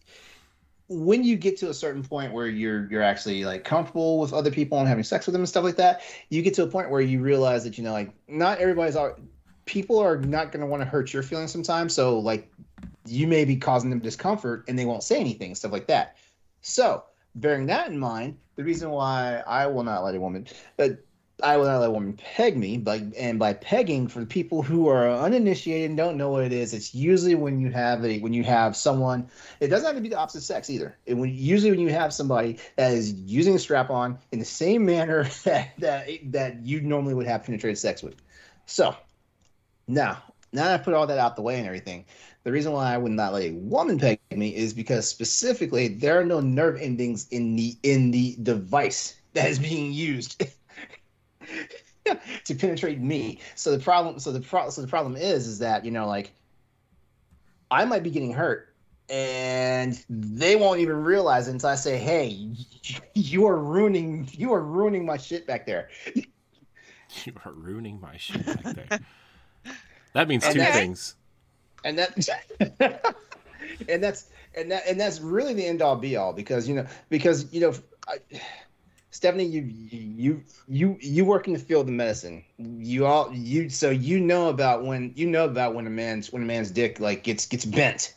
when 0.89 1.25
you 1.25 1.37
get 1.37 1.59
to 1.59 1.69
a 1.69 1.75
certain 1.75 2.03
point 2.03 2.33
where 2.33 2.47
you're 2.47 2.91
you're 2.91 3.03
actually 3.03 3.45
like 3.45 3.65
comfortable 3.65 4.19
with 4.19 4.33
other 4.33 4.51
people 4.51 4.79
and 4.79 4.89
having 4.89 5.05
sex 5.05 5.27
with 5.27 5.35
them 5.35 5.43
and 5.43 5.49
stuff 5.49 5.65
like 5.65 5.77
that 5.77 6.01
you 6.31 6.41
get 6.41 6.55
to 6.55 6.63
a 6.63 6.67
point 6.67 6.91
where 6.91 7.03
you 7.03 7.21
realize 7.21 7.65
that 7.65 7.77
you 7.77 7.85
know 7.85 7.93
like 7.93 8.11
not 8.27 8.59
everybody's 8.59 8.97
all 8.97 9.15
people 9.65 9.99
are 9.99 10.19
not 10.19 10.53
going 10.53 10.61
to 10.61 10.67
want 10.67 10.83
to 10.83 10.89
hurt 10.89 11.13
your 11.13 11.23
feelings 11.23 11.53
sometimes. 11.53 11.95
So 11.95 12.19
like 12.19 12.51
you 13.07 13.27
may 13.27 13.45
be 13.45 13.57
causing 13.57 13.91
them 13.91 13.99
discomfort 13.99 14.65
and 14.69 14.79
they 14.79 14.85
won't 14.85 15.03
say 15.03 15.19
anything 15.19 15.55
stuff 15.55 15.73
like 15.73 15.87
that 15.87 16.17
so 16.61 17.05
bearing 17.37 17.67
that 17.67 17.89
in 17.89 17.99
mind 17.99 18.37
the 18.57 18.65
reason 18.65 18.91
why 18.91 19.43
i 19.47 19.67
will 19.67 19.83
not 19.83 20.05
let 20.05 20.15
a 20.15 20.21
woman 20.21 20.47
but 20.77 21.05
I 21.43 21.57
will 21.57 21.65
not 21.65 21.81
let 21.81 21.89
a 21.89 21.93
woman 21.93 22.13
peg 22.13 22.57
me, 22.57 22.77
but 22.77 23.03
and 23.19 23.39
by 23.39 23.55
pegging 23.55 24.07
for 24.07 24.21
the 24.21 24.27
people 24.27 24.63
who 24.63 24.89
are 24.89 25.11
uninitiated 25.11 25.91
and 25.91 25.97
don't 25.97 26.17
know 26.17 26.29
what 26.31 26.45
it 26.45 26.53
is, 26.53 26.73
it's 26.73 26.95
usually 26.95 27.35
when 27.35 27.59
you 27.59 27.71
have 27.71 28.05
a 28.05 28.21
when 28.21 28.33
you 28.33 28.45
have 28.45 28.77
someone. 28.77 29.29
It 29.59 29.69
doesn't 29.69 29.87
have 29.87 29.97
to 29.97 30.01
be 30.01 30.09
the 30.09 30.19
opposite 30.19 30.43
sex 30.43 30.71
either. 30.71 30.97
It, 31.05 31.15
when 31.15 31.31
usually 31.35 31.71
when 31.71 31.81
you 31.81 31.91
have 31.91 32.15
somebody 32.15 32.59
that 32.77 32.93
is 32.93 33.13
using 33.13 33.55
a 33.55 33.59
strap 33.59 33.91
on 33.91 34.19
in 34.31 34.39
the 34.39 34.45
same 34.45 34.85
manner 34.85 35.25
that 35.45 35.73
that 35.79 36.09
that 36.25 36.65
you 36.65 36.81
normally 36.81 37.15
would 37.15 37.27
have 37.27 37.45
penetrated 37.45 37.79
sex 37.79 38.03
with. 38.03 38.17
So 38.67 38.97
now 39.89 40.23
now 40.53 40.65
that 40.65 40.81
I 40.81 40.83
put 40.83 40.95
all 40.95 41.07
that 41.07 41.19
out 41.19 41.35
the 41.35 41.43
way 41.43 41.59
and 41.59 41.67
everything, 41.67 42.05
the 42.45 42.53
reason 42.53 42.73
why 42.73 42.93
I 42.93 42.99
would 42.99 43.13
not 43.13 43.33
let 43.33 43.43
a 43.45 43.51
woman 43.53 43.99
peg 43.99 44.19
me 44.35 44.55
is 44.55 44.73
because 44.75 45.09
specifically 45.09 45.89
there 45.89 46.19
are 46.19 46.25
no 46.25 46.41
nerve 46.41 46.81
endings 46.81 47.29
in 47.29 47.55
the 47.57 47.77
in 47.83 48.11
the 48.11 48.37
device 48.43 49.15
that 49.35 49.49
is 49.49 49.59
being 49.59 49.93
used 49.93 50.45
to 52.45 52.55
penetrate 52.55 53.01
me. 53.01 53.41
So 53.55 53.71
the 53.77 53.79
problem, 53.83 54.19
so 54.19 54.33
the 54.33 54.41
pro, 54.41 54.71
so 54.71 54.83
the 54.83 54.89
problem 54.89 55.17
is, 55.17 55.47
is 55.47 55.59
that 55.61 55.85
you 55.85 55.91
know, 55.91 56.07
like, 56.07 56.33
I 57.71 57.85
might 57.85 58.03
be 58.03 58.11
getting 58.11 58.33
hurt, 58.33 58.75
and 59.09 60.03
they 60.11 60.57
won't 60.57 60.81
even 60.81 60.97
realize 60.97 61.49
it 61.49 61.53
until 61.53 61.69
I 61.71 61.77
say, 61.77 61.97
"Hey, 61.99 62.51
you 63.15 63.47
are 63.47 63.59
ruining, 63.59 64.29
you 64.33 64.53
are 64.53 64.63
ruining 64.63 65.07
my 65.07 65.17
shit 65.17 65.47
back 65.47 65.67
there." 65.67 65.89
You 67.27 67.35
are 67.45 67.53
ruining 67.53 68.01
my 68.01 68.17
shit 68.17 68.47
back 68.47 68.75
there. 68.75 69.01
That 70.15 70.29
means 70.29 70.45
And 70.45 70.55
two 70.55 70.61
that- 70.61 70.73
things. 70.73 71.15
And 71.85 71.99
that 71.99 72.29
and 73.89 74.03
that's 74.03 74.27
and 74.55 74.71
that 74.71 74.87
and 74.87 75.01
that's 75.01 75.21
really 75.21 75.55
the 75.55 75.67
end 75.67 75.83
all 75.83 75.97
be 75.97 76.17
all 76.17 76.33
because 76.33 76.69
you 76.69 76.75
know 76.75 76.87
because 77.09 77.53
you 77.53 77.61
know 77.61 77.75
I, 78.09 78.19
Stephanie 79.11 79.45
you 79.45 79.63
you 79.63 80.43
you 80.67 80.97
you 81.01 81.25
work 81.25 81.47
in 81.47 81.53
the 81.53 81.59
field 81.59 81.87
of 81.87 81.95
medicine. 81.95 82.45
You 82.59 83.07
all 83.07 83.31
you 83.33 83.69
so 83.69 83.91
you 83.91 84.19
know 84.19 84.49
about 84.49 84.85
when 84.85 85.13
you 85.15 85.27
know 85.27 85.45
about 85.45 85.75
when 85.75 85.87
a 85.87 85.91
man's 85.91 86.33
when 86.33 86.43
a 86.43 86.47
man's 86.47 86.71
dick 86.71 86.99
like 86.99 87.23
gets 87.23 87.47
gets 87.47 87.65
bent. 87.65 88.15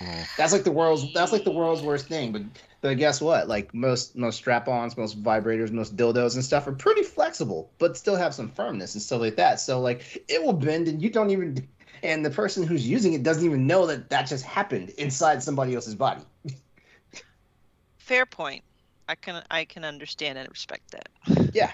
Oh. 0.00 0.24
that's 0.36 0.52
like 0.52 0.62
the 0.62 0.70
world's 0.70 1.12
that's 1.12 1.32
like 1.32 1.42
the 1.42 1.50
world's 1.50 1.82
worst 1.82 2.06
thing 2.06 2.30
but 2.30 2.42
but 2.80 2.94
guess 2.94 3.20
what? 3.20 3.48
Like 3.48 3.74
most 3.74 4.16
most 4.16 4.36
strap-ons 4.36 4.96
most 4.96 5.20
vibrators 5.20 5.72
most 5.72 5.96
dildos 5.96 6.36
and 6.36 6.44
stuff 6.44 6.68
are 6.68 6.72
pretty 6.72 7.02
flexible 7.02 7.72
but 7.78 7.96
still 7.96 8.14
have 8.14 8.32
some 8.32 8.48
firmness 8.48 8.94
and 8.94 9.02
stuff 9.02 9.20
like 9.20 9.36
that. 9.36 9.58
So 9.58 9.80
like 9.80 10.24
it 10.28 10.40
will 10.42 10.52
bend 10.52 10.86
and 10.86 11.02
you 11.02 11.10
don't 11.10 11.30
even 11.30 11.68
and 12.02 12.24
the 12.24 12.30
person 12.30 12.62
who's 12.66 12.86
using 12.88 13.12
it 13.12 13.22
doesn't 13.22 13.44
even 13.44 13.66
know 13.66 13.86
that 13.86 14.10
that 14.10 14.26
just 14.26 14.44
happened 14.44 14.90
inside 14.90 15.42
somebody 15.42 15.74
else's 15.74 15.94
body 15.94 16.22
Fair 17.98 18.24
point. 18.26 18.64
I 19.08 19.14
can 19.14 19.42
I 19.50 19.64
can 19.64 19.84
understand 19.84 20.38
and 20.38 20.48
respect 20.48 20.90
that. 20.92 21.08
yeah 21.54 21.72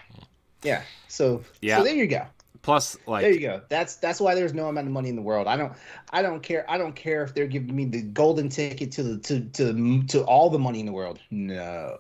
yeah 0.63 0.83
so 1.09 1.43
Yeah. 1.61 1.79
so 1.79 1.85
there 1.85 1.95
you 1.95 2.07
go 2.07 2.27
Plus, 2.63 2.97
like 3.07 3.23
there 3.23 3.33
you 3.33 3.41
go 3.41 3.61
that's 3.69 3.97
that's 3.97 4.21
why 4.21 4.35
there's 4.35 4.55
no 4.55 4.69
amount 4.69 4.87
of 4.87 4.93
money 4.93 5.11
in 5.11 5.17
the 5.17 5.23
world 5.23 5.47
i 5.47 5.55
don't 5.55 5.75
i 6.15 6.23
don't 6.23 6.43
care 6.43 6.65
i 6.71 6.79
don't 6.79 6.97
care 6.97 7.23
if 7.23 7.35
they're 7.35 7.47
giving 7.47 7.77
me 7.77 7.85
the 7.85 8.01
golden 8.01 8.49
ticket 8.49 8.91
to 8.93 9.03
the 9.03 9.19
to 9.19 9.41
to 9.51 10.03
to 10.07 10.23
all 10.23 10.49
the 10.49 10.59
money 10.59 10.81
in 10.81 10.87
the 10.87 10.93
world 10.93 11.19
no 11.31 11.99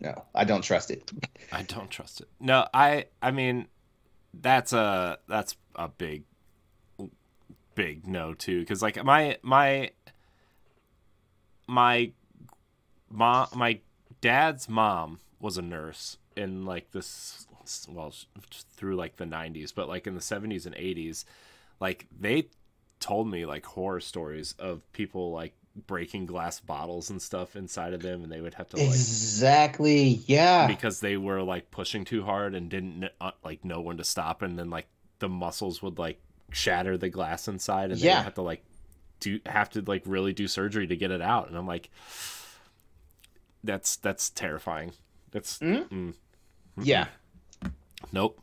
no 0.00 0.24
i 0.34 0.42
don't 0.42 0.62
trust 0.62 0.90
it 0.90 1.12
I 1.52 1.62
don't 1.62 1.90
trust 1.90 2.20
it. 2.20 2.28
No, 2.40 2.66
I. 2.74 3.06
I 3.22 3.30
mean, 3.30 3.68
that's 4.34 4.72
a 4.72 5.18
that's 5.28 5.56
a 5.76 5.88
big, 5.88 6.24
big 7.76 8.08
no 8.08 8.34
too. 8.34 8.60
Because 8.60 8.82
like 8.82 9.02
my 9.04 9.38
my 9.42 9.90
my 11.68 12.10
mom, 13.08 13.48
my 13.54 13.78
dad's 14.20 14.68
mom 14.68 15.20
was 15.40 15.56
a 15.56 15.62
nurse 15.62 16.18
in 16.36 16.64
like 16.64 16.90
this. 16.90 17.46
Well, 17.88 18.12
through 18.76 18.96
like 18.96 19.16
the 19.16 19.24
'90s, 19.24 19.72
but 19.72 19.88
like 19.88 20.08
in 20.08 20.14
the 20.14 20.20
'70s 20.20 20.66
and 20.66 20.74
'80s, 20.74 21.24
like 21.78 22.06
they 22.18 22.48
told 22.98 23.30
me 23.30 23.46
like 23.46 23.64
horror 23.64 24.00
stories 24.00 24.54
of 24.58 24.90
people 24.92 25.32
like 25.32 25.52
breaking 25.86 26.24
glass 26.24 26.58
bottles 26.58 27.10
and 27.10 27.20
stuff 27.20 27.54
inside 27.54 27.92
of 27.92 28.02
them, 28.02 28.22
and 28.22 28.32
they 28.32 28.40
would 28.40 28.54
have 28.54 28.68
to 28.70 28.76
like 28.76 28.86
exactly 28.86 30.20
yeah 30.26 30.66
because 30.66 31.00
they 31.00 31.16
were 31.16 31.42
like 31.42 31.70
pushing 31.70 32.04
too 32.04 32.24
hard 32.24 32.54
and 32.54 32.70
didn't 32.70 33.08
uh, 33.20 33.32
like 33.44 33.64
know 33.64 33.80
when 33.80 33.96
to 33.96 34.04
stop 34.04 34.42
and 34.42 34.58
then 34.58 34.70
like 34.70 34.86
the 35.18 35.28
muscles 35.28 35.82
would 35.82 35.98
like 35.98 36.20
shatter 36.52 36.96
the 36.96 37.08
glass 37.08 37.48
inside 37.48 37.90
and 37.90 38.00
they 38.00 38.06
Yeah. 38.06 38.18
would 38.18 38.24
have 38.24 38.34
to 38.34 38.42
like 38.42 38.64
do 39.20 39.40
have 39.46 39.70
to 39.70 39.82
like 39.82 40.02
really 40.06 40.32
do 40.32 40.46
surgery 40.46 40.86
to 40.86 40.96
get 40.96 41.10
it 41.10 41.20
out 41.22 41.48
and 41.48 41.56
i'm 41.56 41.66
like 41.66 41.90
that's 43.64 43.96
that's 43.96 44.30
terrifying 44.30 44.92
that's 45.32 45.58
Mhm. 45.58 45.88
mm, 45.88 46.14
yeah 46.82 47.06
nope 48.12 48.40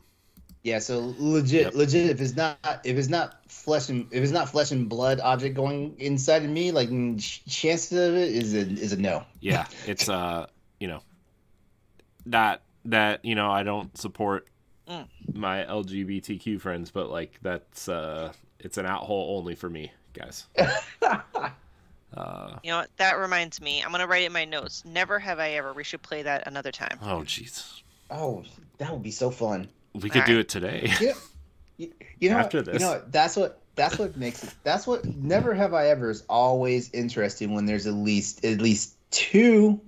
Yeah, 0.64 0.80
so 0.80 1.14
legit, 1.18 1.64
Yep. 1.66 1.76
legit. 1.76 2.10
If 2.10 2.22
it's 2.22 2.36
not, 2.38 2.58
if 2.86 2.96
it's 2.98 3.10
not 3.10 3.36
flesh 3.52 3.90
and 3.90 4.08
if 4.14 4.24
it's 4.24 4.32
not 4.32 4.48
flesh 4.50 4.72
and 4.72 4.88
blood 4.88 5.20
object 5.20 5.56
going 5.56 6.00
inside 6.00 6.46
of 6.46 6.50
me, 6.50 6.72
like 6.72 6.88
mm, 6.90 7.20
ch- 7.20 7.44
chances 7.46 7.92
of 7.92 8.16
it 8.16 8.30
is 8.34 8.54
a 8.54 8.60
is 8.60 8.94
a 8.94 8.98
no. 8.98 9.26
yeah 9.42 9.68
it's 9.86 10.08
uh 10.08 10.46
you 10.80 10.88
know 10.88 11.02
not 12.26 12.62
that 12.86 13.24
you 13.26 13.36
know 13.36 13.52
i 13.52 13.64
don't 13.64 13.98
support 13.98 14.48
Mm. 14.88 15.08
my 15.34 15.64
lgbtq 15.64 16.60
friends 16.60 16.92
but 16.92 17.10
like 17.10 17.40
that's 17.42 17.88
uh 17.88 18.34
it's 18.60 18.78
an 18.78 18.86
out 18.86 19.04
hole 19.04 19.38
only 19.38 19.56
for 19.56 19.70
me 19.70 19.92
guys 20.14 20.46
uh 20.58 21.22
You 22.64 22.72
know 22.72 22.78
what? 22.80 22.90
That 22.98 23.18
reminds 23.18 23.60
me. 23.60 23.82
I'm 23.82 23.92
gonna 23.92 24.06
write 24.06 24.22
it 24.22 24.28
in 24.28 24.34
my 24.34 24.46
notes. 24.46 24.84
Never 24.86 25.18
have 25.18 25.40
I 25.40 25.52
ever. 25.52 25.74
We 25.74 25.84
should 25.84 26.02
play 26.04 26.22
that 26.24 26.46
another 26.48 26.72
time. 26.72 27.00
oh 27.02 27.22
jeez 27.26 27.82
oh, 28.12 28.44
that 28.78 28.92
would 28.92 29.02
be 29.04 29.12
so 29.12 29.32
fun. 29.32 29.68
we 29.94 30.02
could 30.10 30.26
do 30.26 30.34
Alright. 30.34 30.38
it 30.38 30.50
today 30.50 30.92
You 31.00 31.08
know, 31.08 31.14
you, 31.78 31.94
you 32.20 32.30
know 32.30 32.38
After 32.38 32.62
this. 32.62 32.76
You 32.82 32.88
know 32.88 33.02
that's 33.10 33.36
what 33.36 33.60
that's 33.76 33.98
what 33.98 34.16
makes 34.18 34.44
it. 34.44 34.54
That's 34.64 34.86
what 34.86 35.04
never 35.06 35.54
have 35.56 35.74
I 35.74 35.88
ever 35.88 36.12
is 36.12 36.24
always 36.30 36.92
interesting 36.94 37.54
when 37.56 37.66
there's 37.66 37.88
at 37.88 37.94
least 37.96 38.46
at 38.46 38.60
least 38.62 38.96
two 39.10 39.82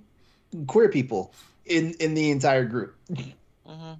queer 0.66 0.88
people 0.88 1.32
in 1.64 1.94
in 2.00 2.14
the 2.14 2.30
entire 2.30 2.64
group. 2.64 2.96
hmm 3.64 3.92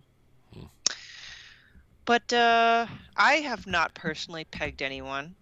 But 2.06 2.32
uh, 2.32 2.86
I 3.16 3.34
have 3.34 3.66
not 3.66 3.92
personally 3.94 4.44
pegged 4.44 4.80
anyone. 4.80 5.34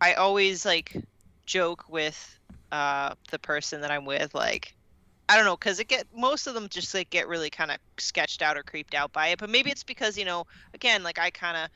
I 0.00 0.14
always 0.14 0.64
like 0.64 0.96
joke 1.44 1.84
with 1.88 2.38
uh, 2.70 3.14
the 3.30 3.38
person 3.40 3.80
that 3.80 3.90
I'm 3.90 4.04
with, 4.04 4.32
like 4.34 4.74
I 5.28 5.36
don't 5.36 5.44
know, 5.44 5.56
because 5.56 5.78
it 5.78 5.88
get 5.88 6.06
most 6.14 6.46
of 6.46 6.54
them 6.54 6.68
just 6.70 6.94
like 6.94 7.10
get 7.10 7.28
really 7.28 7.50
kind 7.50 7.70
of 7.70 7.78
sketched 7.98 8.40
out 8.40 8.56
or 8.56 8.62
creeped 8.62 8.94
out 8.94 9.12
by 9.12 9.28
it. 9.28 9.38
But 9.38 9.50
maybe 9.50 9.70
it's 9.70 9.84
because 9.84 10.16
you 10.16 10.24
know, 10.24 10.44
again, 10.72 11.02
like 11.02 11.18
I 11.18 11.30
kind 11.30 11.56
of, 11.56 11.68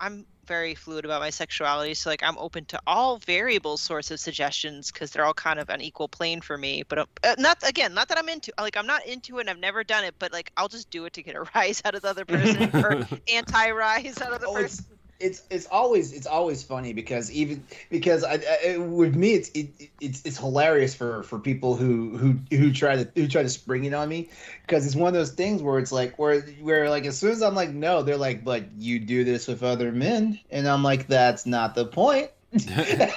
I'm 0.00 0.26
very 0.46 0.74
fluid 0.74 1.04
about 1.06 1.20
my 1.20 1.30
sexuality, 1.30 1.94
so 1.94 2.10
like 2.10 2.22
I'm 2.22 2.36
open 2.38 2.64
to 2.66 2.80
all 2.86 3.18
variable 3.18 3.76
sorts 3.78 4.10
of 4.10 4.20
suggestions 4.20 4.92
because 4.92 5.10
they're 5.10 5.24
all 5.24 5.32
kind 5.34 5.58
of 5.58 5.70
an 5.70 5.80
equal 5.80 6.08
plane 6.08 6.40
for 6.42 6.58
me. 6.58 6.82
But 6.86 6.98
uh, 6.98 7.06
uh, 7.22 7.34
not 7.38 7.66
again, 7.66 7.94
not 7.94 8.08
that 8.08 8.18
I'm 8.18 8.28
into, 8.28 8.52
like 8.60 8.76
I'm 8.76 8.86
not 8.86 9.06
into 9.06 9.38
it. 9.38 9.42
and 9.42 9.50
I've 9.50 9.58
never 9.58 9.84
done 9.84 10.04
it, 10.04 10.14
but 10.18 10.32
like 10.32 10.52
I'll 10.56 10.68
just 10.68 10.90
do 10.90 11.04
it 11.06 11.14
to 11.14 11.22
get 11.22 11.34
a 11.36 11.44
rise 11.54 11.80
out 11.84 11.94
of 11.94 12.02
the 12.02 12.08
other 12.08 12.24
person 12.24 12.70
or 12.74 13.06
anti-rise 13.32 14.20
out 14.20 14.32
of 14.32 14.40
the 14.40 14.46
Oh, 14.46 14.54
person. 14.54 14.84
It's 15.20 15.40
it's 15.40 15.46
it's 15.50 15.66
always 15.66 16.12
it's 16.12 16.26
always 16.26 16.62
funny 16.62 16.92
because 16.92 17.30
even 17.30 17.64
because 17.90 18.24
I, 18.24 18.40
I 18.66 18.76
with 18.78 19.14
me 19.14 19.32
it's 19.34 19.48
it, 19.50 19.90
it's 20.00 20.22
it's 20.24 20.38
hilarious 20.38 20.94
for 20.94 21.22
for 21.22 21.38
people 21.38 21.76
who 21.76 22.16
who 22.16 22.38
who 22.56 22.72
try 22.72 22.96
to 23.02 23.10
who 23.14 23.28
try 23.28 23.42
to 23.42 23.48
spring 23.48 23.84
it 23.84 23.94
on 23.94 24.08
me. 24.08 24.28
Because 24.66 24.86
it's 24.86 24.96
one 24.96 25.08
of 25.08 25.14
those 25.14 25.32
things 25.32 25.62
where 25.62 25.78
it's 25.78 25.92
like 25.92 26.18
where 26.18 26.40
where 26.60 26.90
like 26.90 27.06
as 27.06 27.18
soon 27.18 27.32
as 27.32 27.42
I'm 27.42 27.54
like 27.54 27.70
no 27.70 28.02
they're 28.02 28.16
like 28.16 28.44
but 28.44 28.72
you 28.78 28.98
do 28.98 29.24
this 29.24 29.46
with 29.48 29.62
other 29.62 29.92
men. 29.92 30.38
And 30.50 30.66
I'm 30.68 30.82
like 30.82 31.06
that's 31.06 31.46
not 31.46 31.74
the 31.74 31.86
point. 31.86 32.30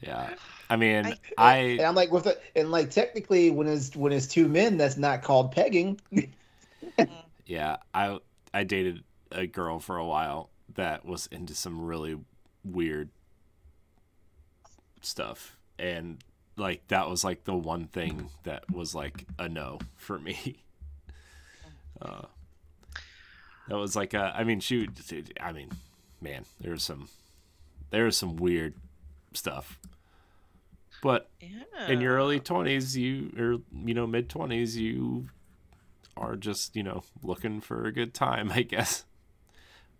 Yeah. 0.00 0.34
I 0.68 0.76
mean, 0.76 1.06
I- 1.06 1.18
I, 1.38 1.56
and 1.58 1.82
I'm 1.82 1.94
like 1.94 2.10
with 2.10 2.26
it 2.26 2.42
and 2.56 2.70
like 2.70 2.90
technically 2.90 3.50
when 3.50 3.68
it's 3.68 3.94
when 3.94 4.12
it's 4.12 4.26
two 4.26 4.48
men 4.48 4.76
that's 4.78 4.96
not 4.96 5.22
called 5.22 5.52
pegging. 5.52 6.00
Yeah, 7.46 7.78
I 7.92 8.18
I 8.54 8.64
dated 8.64 9.02
a 9.32 9.46
girl 9.46 9.78
for 9.80 9.96
a 9.96 10.04
while 10.06 10.50
that 10.74 11.04
was 11.04 11.26
into 11.28 11.54
some 11.54 11.80
really 11.82 12.18
weird 12.64 13.10
stuff 15.00 15.56
and 15.78 16.22
like 16.56 16.86
that 16.88 17.08
was 17.08 17.24
like 17.24 17.44
the 17.44 17.54
one 17.54 17.86
thing 17.86 18.28
that 18.44 18.62
was 18.70 18.94
like 18.94 19.26
a 19.38 19.48
no 19.48 19.78
for 19.96 20.18
me. 20.18 20.56
Uh 22.00 22.22
that 23.68 23.76
was 23.76 23.94
like 23.94 24.12
a 24.12 24.32
I 24.36 24.42
mean 24.42 24.58
she 24.58 24.88
I 25.40 25.52
mean 25.52 25.70
man, 26.20 26.44
there's 26.60 26.82
some 26.82 27.08
there's 27.90 28.16
some 28.16 28.34
weird 28.34 28.74
stuff. 29.34 29.78
But 31.00 31.28
Yeah. 31.40 31.86
in 31.88 32.00
your 32.00 32.14
early 32.16 32.40
20s 32.40 32.96
you 32.96 33.32
or 33.38 33.60
you 33.86 33.94
know 33.94 34.06
mid 34.08 34.28
20s 34.28 34.74
you 34.74 35.28
are 36.16 36.34
just 36.34 36.74
you 36.74 36.82
know 36.82 37.04
looking 37.22 37.60
for 37.60 37.84
a 37.86 37.92
good 37.92 38.14
time 38.14 38.50
i 38.54 38.62
guess 38.62 39.04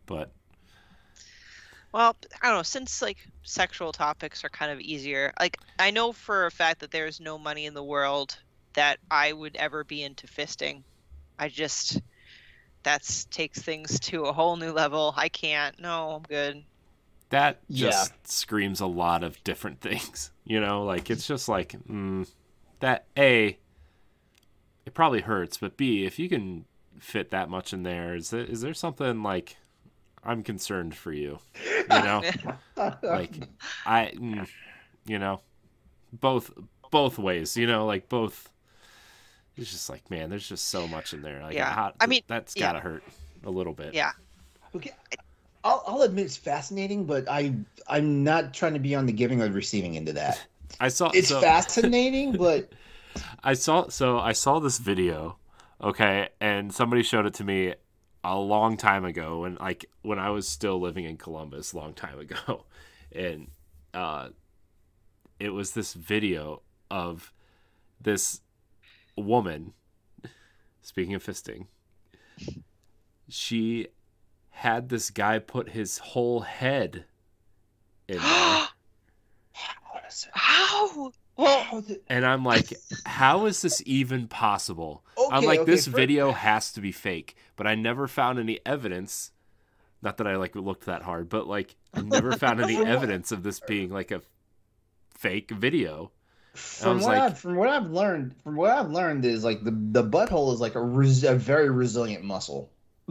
but 0.07 0.33
Well, 1.93 2.17
I 2.43 2.49
don't 2.49 2.59
know. 2.59 2.63
Since 2.63 3.01
like 3.03 3.19
sexual 3.45 3.93
topics 3.93 4.45
are 4.45 4.51
kind 4.51 4.71
of 4.73 4.81
easier, 4.81 5.33
like 5.41 5.59
I 5.79 5.91
know 5.91 6.13
for 6.13 6.45
a 6.47 6.51
fact 6.51 6.81
that 6.81 6.91
there 6.91 7.07
is 7.07 7.19
no 7.21 7.39
money 7.39 7.65
in 7.67 7.75
the 7.75 7.83
world 7.85 8.39
that 8.75 8.99
I 9.11 9.33
would 9.33 9.57
ever 9.57 9.85
be 9.85 10.03
into 10.03 10.27
fisting. 10.27 10.85
I 11.39 11.49
just 11.49 12.01
that's 12.85 13.27
takes 13.27 13.61
things 13.63 14.01
to 14.01 14.27
a 14.27 14.33
whole 14.35 14.57
new 14.57 14.73
level. 14.73 15.15
I 15.17 15.29
can't. 15.31 15.79
No, 15.81 16.13
I'm 16.13 16.23
good. 16.25 16.65
that 17.31 17.61
Yeah. 17.69 18.09
just 18.09 18.29
screams 18.31 18.81
a 18.81 18.87
lot 18.87 19.23
of 19.25 19.43
different 19.45 19.81
things 19.81 20.31
you 20.45 20.61
know 20.61 20.85
like 20.85 21.11
it's 21.11 21.27
just 21.27 21.49
like 21.49 21.73
mm, 21.89 22.27
that 22.81 23.07
a 23.17 23.59
it 24.85 24.95
probably 24.95 25.21
hurts 25.21 25.57
but 25.59 25.77
b 25.77 26.05
if 26.05 26.19
you 26.19 26.29
can 26.29 26.65
fit 26.99 27.31
that 27.31 27.49
much 27.49 27.73
in 27.73 27.83
there 27.83 28.15
is 28.15 28.31
there, 28.31 28.45
is 28.45 28.61
there 28.61 28.75
something 28.75 29.23
like 29.23 29.57
i'm 30.25 30.43
concerned 30.43 30.95
for 30.95 31.13
you 31.13 31.39
you 31.65 31.89
know 31.89 32.23
like 33.03 33.49
i 33.87 34.13
mm, 34.15 34.47
you 35.07 35.19
know 35.19 35.41
both 36.13 36.51
both 36.91 37.19
ways 37.19 37.57
you 37.57 37.67
know 37.67 37.87
like 37.87 38.09
both 38.09 38.51
it's 39.57 39.71
just 39.71 39.89
like 39.91 40.11
man 40.11 40.31
there's 40.31 40.49
just 40.49 40.69
so 40.69 40.87
much 40.87 41.13
in 41.13 41.23
there 41.23 41.43
like 41.43 41.55
Yeah. 41.55 41.73
how- 41.73 41.93
I 42.01 42.07
mean, 42.07 42.23
that's 42.27 42.55
gotta 42.55 42.81
hurt 42.81 43.03
a 43.45 43.51
little 43.51 43.75
bit 43.75 43.95
Yeah. 43.95 44.13
Okay, 44.75 44.93
I'll, 45.65 45.83
I'll 45.87 46.03
admit 46.03 46.25
it's 46.25 46.37
fascinating, 46.37 47.05
but 47.05 47.29
I 47.29 47.55
I'm 47.87 48.25
not 48.25 48.55
trying 48.55 48.73
to 48.73 48.81
be 48.81 48.95
on 48.95 49.05
the 49.07 49.13
giving 49.13 49.41
or 49.43 49.49
the 49.49 49.53
receiving 49.53 49.97
end 49.97 50.09
of 50.09 50.15
that. 50.15 50.41
i 50.81 50.89
saw 50.89 51.11
It's 51.13 51.29
so, 51.29 51.41
fascinating, 51.41 52.33
but 52.33 52.73
I 53.45 53.53
saw 53.53 53.89
so 53.89 54.19
I 54.19 54.33
saw 54.33 54.59
this 54.61 54.79
video, 54.79 55.37
okay, 55.83 56.31
and 56.41 56.73
somebody 56.73 57.03
showed 57.03 57.27
it 57.27 57.35
to 57.35 57.45
me 57.45 57.75
a 58.25 58.39
long 58.39 58.77
time 58.77 59.05
ago 59.05 59.41
when 59.41 59.57
like 59.57 59.87
when 60.03 60.19
I 60.19 60.31
was 60.31 60.49
still 60.49 60.81
living 60.81 61.05
in 61.05 61.17
Columbus 61.17 61.73
a 61.73 61.77
long 61.77 61.95
time 61.95 62.19
ago. 62.19 62.65
And 63.15 63.49
uh 63.93 64.31
it 65.39 65.51
was 65.51 65.73
this 65.73 65.93
video 65.93 66.63
of 66.91 67.31
this 68.01 68.41
woman 69.17 69.75
speaking 70.81 71.15
of 71.15 71.23
fisting. 71.23 71.67
She 73.29 73.89
had 74.51 74.89
this 74.89 75.11
guy 75.11 75.39
put 75.39 75.71
his 75.71 75.99
whole 75.99 76.41
head 76.41 77.05
in 78.09 78.17
there. 78.23 78.69
How? 80.33 81.13
Well, 81.43 81.67
oh, 81.73 81.85
And 82.09 82.25
I'm 82.25 82.45
like, 82.45 82.73
how 83.05 83.47
is 83.47 83.61
this 83.63 83.83
even 83.87 84.29
possible? 84.29 85.05
I'm 85.31 85.45
like, 85.45 85.61
okay, 85.61 85.71
this 85.71 85.87
for- 85.87 85.97
video 85.97 86.33
has 86.33 86.73
to 86.73 86.81
be 86.81 86.93
fake, 86.93 87.37
but 87.57 87.67
I 87.67 87.75
never 87.75 88.07
found 88.07 88.39
any 88.39 88.61
evidence. 88.65 89.31
Not 90.03 90.17
that 90.19 90.27
I 90.27 90.37
like 90.37 90.55
looked 90.57 90.87
that 90.87 91.03
hard, 91.03 91.29
but 91.29 91.47
like, 91.47 91.75
I 91.95 92.01
never 92.03 92.33
found 92.37 92.61
any 92.61 92.77
evidence 92.77 93.33
of 93.33 93.43
this 93.43 93.61
being 93.61 93.91
like 93.91 94.11
a 94.11 94.21
fake 95.17 95.51
video. 95.51 96.11
from 96.55 96.99
what 97.01 97.07
like- 97.07 97.19
I've, 97.21 97.39
from 97.39 97.57
what 97.57 97.69
I've 97.69 97.91
learned, 97.91 98.35
from 98.43 98.57
what 98.57 98.71
I've 98.71 98.91
learned 98.91 99.25
is 99.25 99.43
like 99.45 99.63
the 99.65 99.71
the 99.71 100.03
butthole 100.05 100.53
is 100.53 100.61
like 100.61 100.75
a, 100.75 100.83
res, 100.83 101.25
a 101.25 101.35
very 101.35 101.71
resilient 101.71 102.25
muscle. 102.25 102.71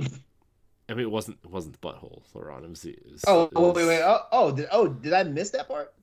I 0.89 0.93
mean, 0.93 1.05
it 1.05 1.11
wasn't 1.11 1.37
it 1.43 1.49
wasn't 1.49 1.79
the 1.79 1.87
butthole, 1.87 2.21
LeRon. 2.35 2.63
It 2.65 2.69
was. 2.69 2.85
It 2.85 2.99
was, 3.11 3.23
Oh, 3.27 3.43
it 3.43 3.53
was- 3.53 3.75
wait, 3.75 3.87
wait, 3.87 4.01
oh, 4.03 4.19
oh, 4.31 4.51
did, 4.51 4.67
oh, 4.71 4.87
did 4.87 5.13
I 5.13 5.23
miss 5.23 5.49
that 5.51 5.67
part? 5.67 5.93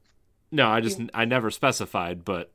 No, 0.51 0.69
I 0.69 0.81
just 0.81 1.01
I 1.15 1.25
never 1.25 1.51
specified, 1.51 2.25
but 2.25 2.51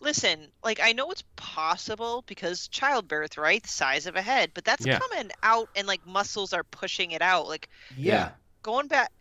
listen, 0.00 0.50
like 0.64 0.80
I 0.82 0.92
know 0.92 1.10
it's 1.12 1.22
possible 1.36 2.22
because 2.26 2.66
childbirth, 2.68 3.36
right? 3.38 3.62
The 3.62 3.68
size 3.68 4.06
of 4.06 4.16
a 4.16 4.22
head, 4.22 4.50
but 4.54 4.64
that's 4.64 4.86
Yeah. 4.86 4.98
coming 4.98 5.30
out 5.42 5.70
and 5.76 5.86
like 5.86 6.04
muscles 6.06 6.52
are 6.52 6.64
pushing 6.64 7.12
it 7.12 7.22
out. 7.22 7.46
Like 7.46 7.68
Yeah. 7.96 8.32
going 8.62 8.88
back 8.88 9.12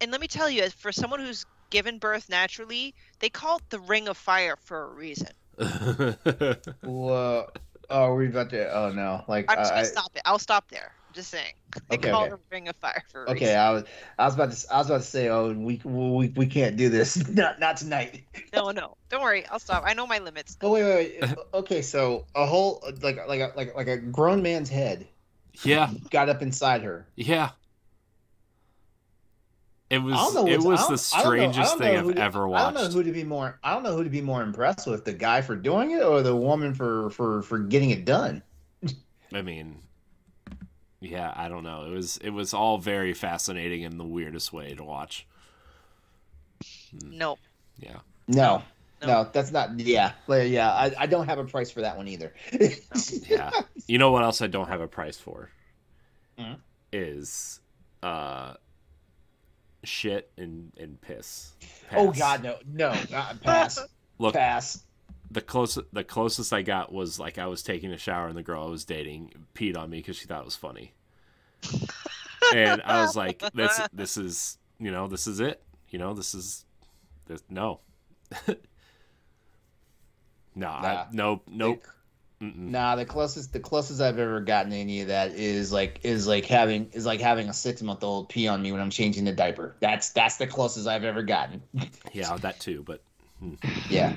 and 0.00 0.12
let 0.12 0.20
me 0.20 0.28
tell 0.28 0.50
you, 0.50 0.70
for 0.70 0.92
someone 0.92 1.20
who's 1.20 1.46
given 1.70 1.98
birth 2.00 2.28
naturally, 2.30 2.94
they 3.20 3.30
call 3.30 3.58
it 3.58 3.70
the 3.70 3.80
ring 3.80 4.08
of 4.08 4.18
fire 4.18 4.56
for 4.56 4.84
a 4.84 4.94
reason. 4.94 5.32
Well, 6.82 7.48
uh, 7.50 7.58
oh, 7.90 8.14
we're 8.14 8.28
about 8.28 8.50
to. 8.50 8.72
Oh 8.74 8.92
no, 8.92 9.24
like 9.28 9.48
I'm 9.48 9.58
just 9.58 9.72
I, 9.72 9.74
gonna 9.74 9.84
stop 9.84 10.14
it. 10.16 10.22
I'll 10.24 10.38
stop 10.38 10.70
there. 10.70 10.95
I'm 11.16 11.20
just 11.22 11.30
saying. 11.30 11.54
They 11.88 11.96
Okay, 11.96 12.10
call 12.10 12.22
okay. 12.24 12.32
it 12.32 12.34
a 12.34 12.38
ring 12.50 12.68
of 12.68 12.76
fire 12.76 13.02
for 13.10 13.24
a 13.24 13.30
okay, 13.30 13.46
reason. 13.46 13.58
I 13.58 13.70
was, 13.70 13.84
I 14.18 14.24
was 14.26 14.34
about 14.34 14.52
to, 14.52 14.74
I 14.74 14.78
was 14.78 14.86
about 14.88 15.00
to 15.02 15.06
say, 15.06 15.28
oh, 15.28 15.52
we, 15.52 15.80
we, 15.84 16.28
we 16.36 16.46
can't 16.46 16.76
do 16.76 16.88
this, 16.90 17.26
not, 17.30 17.58
not 17.60 17.76
tonight. 17.78 18.24
No, 18.54 18.70
no. 18.70 18.96
Don't 19.08 19.22
worry. 19.22 19.46
I'll 19.46 19.58
stop. 19.58 19.82
I 19.86 19.94
know 19.94 20.06
my 20.06 20.18
limits. 20.18 20.56
Oh 20.62 20.72
wait, 20.72 20.84
wait, 20.84 21.20
wait. 21.22 21.34
okay, 21.54 21.80
so 21.82 22.26
a 22.34 22.44
whole 22.46 22.82
like 23.02 23.26
like 23.28 23.40
a, 23.40 23.52
like 23.56 23.74
like 23.74 23.86
a 23.88 23.96
grown 23.98 24.42
man's 24.42 24.68
head 24.68 25.06
yeah, 25.62 25.90
got 26.10 26.28
up 26.28 26.42
inside 26.42 26.82
her. 26.82 27.06
yeah. 27.16 27.50
It 29.88 29.98
was 29.98 30.14
I 30.14 30.16
don't 30.16 30.34
know. 30.34 30.46
it 30.48 30.60
was 30.62 30.80
the 30.88 30.96
don't- 30.96 31.20
I 31.20 31.22
don't 31.22 31.36
know- 31.36 31.42
I 31.44 31.48
strangest 31.62 31.78
thing 31.78 31.96
I've 31.96 32.14
to- 32.14 32.20
ever 32.20 32.48
watched. 32.48 32.62
I 32.62 32.72
don't 32.72 32.92
know 32.92 32.98
who 32.98 33.04
to 33.04 33.12
be 33.12 33.22
more. 33.24 33.58
I 33.62 33.72
don't 33.74 33.84
know 33.84 33.96
who 33.96 34.02
to 34.04 34.10
be 34.10 34.20
more 34.20 34.42
impressed 34.42 34.86
with: 34.88 35.04
the 35.04 35.12
guy 35.12 35.40
for 35.42 35.54
doing 35.54 35.92
it 35.92 36.02
or 36.02 36.22
the 36.22 36.34
woman 36.34 36.74
for 36.74 37.10
for 37.10 37.42
for 37.42 37.58
getting 37.60 37.90
it 37.90 38.04
done. 38.04 38.42
I 39.32 39.42
mean, 39.42 39.78
yeah, 41.00 41.32
I 41.36 41.48
don't 41.48 41.62
know. 41.64 41.84
It 41.86 41.90
was 41.90 42.16
it 42.18 42.30
was 42.30 42.54
all 42.54 42.78
very 42.78 43.12
fascinating 43.14 43.82
in 43.82 43.98
the 43.98 44.04
weirdest 44.04 44.52
way 44.52 44.74
to 44.74 44.84
watch. 44.84 45.26
Nope. 47.04 47.38
Yeah. 47.78 47.98
No, 48.28 48.62
No. 49.02 49.06
no, 49.06 49.30
that's 49.32 49.52
not. 49.52 49.78
Yeah, 49.78 50.12
yeah. 50.28 50.72
I, 50.72 50.92
I 50.98 51.06
don't 51.06 51.26
have 51.26 51.38
a 51.38 51.44
price 51.44 51.70
for 51.70 51.82
that 51.82 51.96
one 51.96 52.08
either. 52.08 52.32
Yeah. 53.28 53.50
You 53.86 53.98
know 53.98 54.10
what 54.10 54.22
else 54.24 54.40
I 54.40 54.46
don't 54.46 54.68
have 54.68 54.80
a 54.80 54.88
price 54.88 55.16
for? 55.18 55.50
Mhm. 56.38 56.56
Is 56.92 57.60
uh 58.02 58.54
shit 59.84 60.30
and 60.36 60.72
and 60.78 61.00
piss. 61.00 61.52
Oh 61.94 62.10
God, 62.10 62.42
no, 62.42 62.56
no, 62.66 62.88
uh, 63.14 63.34
pass, 63.42 63.78
Look, 64.18 64.34
pass. 64.34 64.82
The 65.30 65.40
closest 65.40 65.86
the 65.92 66.04
closest 66.04 66.52
I 66.52 66.62
got 66.62 66.92
was 66.92 67.18
like 67.18 67.38
I 67.38 67.46
was 67.46 67.62
taking 67.62 67.92
a 67.92 67.98
shower 67.98 68.28
and 68.28 68.36
the 68.36 68.42
girl 68.42 68.64
I 68.66 68.70
was 68.70 68.84
dating 68.84 69.32
peed 69.54 69.76
on 69.76 69.90
me 69.90 69.98
because 69.98 70.16
she 70.16 70.26
thought 70.26 70.40
it 70.40 70.44
was 70.44 70.56
funny. 70.56 70.92
and 72.54 72.82
I 72.82 73.00
was 73.02 73.16
like, 73.16 73.42
"This, 73.54 73.80
this 73.92 74.16
is, 74.16 74.58
you 74.78 74.90
know, 74.90 75.08
this 75.08 75.26
is 75.26 75.40
it. 75.40 75.62
You 75.90 75.98
know, 75.98 76.14
this 76.14 76.34
is, 76.34 76.64
this, 77.26 77.42
no, 77.48 77.80
no, 80.54 80.68
I, 80.68 80.94
Nah. 80.94 81.04
no, 81.12 81.42
nope." 81.48 81.84
Mm-mm. 82.42 82.56
Nah, 82.68 82.96
the 82.96 83.06
closest 83.06 83.54
the 83.54 83.60
closest 83.60 84.02
I've 84.02 84.18
ever 84.18 84.40
gotten 84.42 84.70
to 84.70 84.76
any 84.76 85.00
of 85.00 85.08
that 85.08 85.32
is 85.32 85.72
like 85.72 86.00
is 86.02 86.26
like 86.26 86.44
having 86.44 86.90
is 86.92 87.06
like 87.06 87.20
having 87.20 87.48
a 87.48 87.54
six 87.54 87.80
month 87.80 88.04
old 88.04 88.28
pee 88.28 88.46
on 88.46 88.60
me 88.60 88.72
when 88.72 88.80
I'm 88.82 88.90
changing 88.90 89.24
the 89.24 89.32
diaper. 89.32 89.74
That's 89.80 90.10
that's 90.10 90.36
the 90.36 90.46
closest 90.46 90.86
I've 90.86 91.04
ever 91.04 91.22
gotten. 91.22 91.62
Yeah, 92.12 92.36
that 92.36 92.60
too. 92.60 92.82
But 92.86 93.00
hmm. 93.40 93.54
Yeah. 93.88 94.14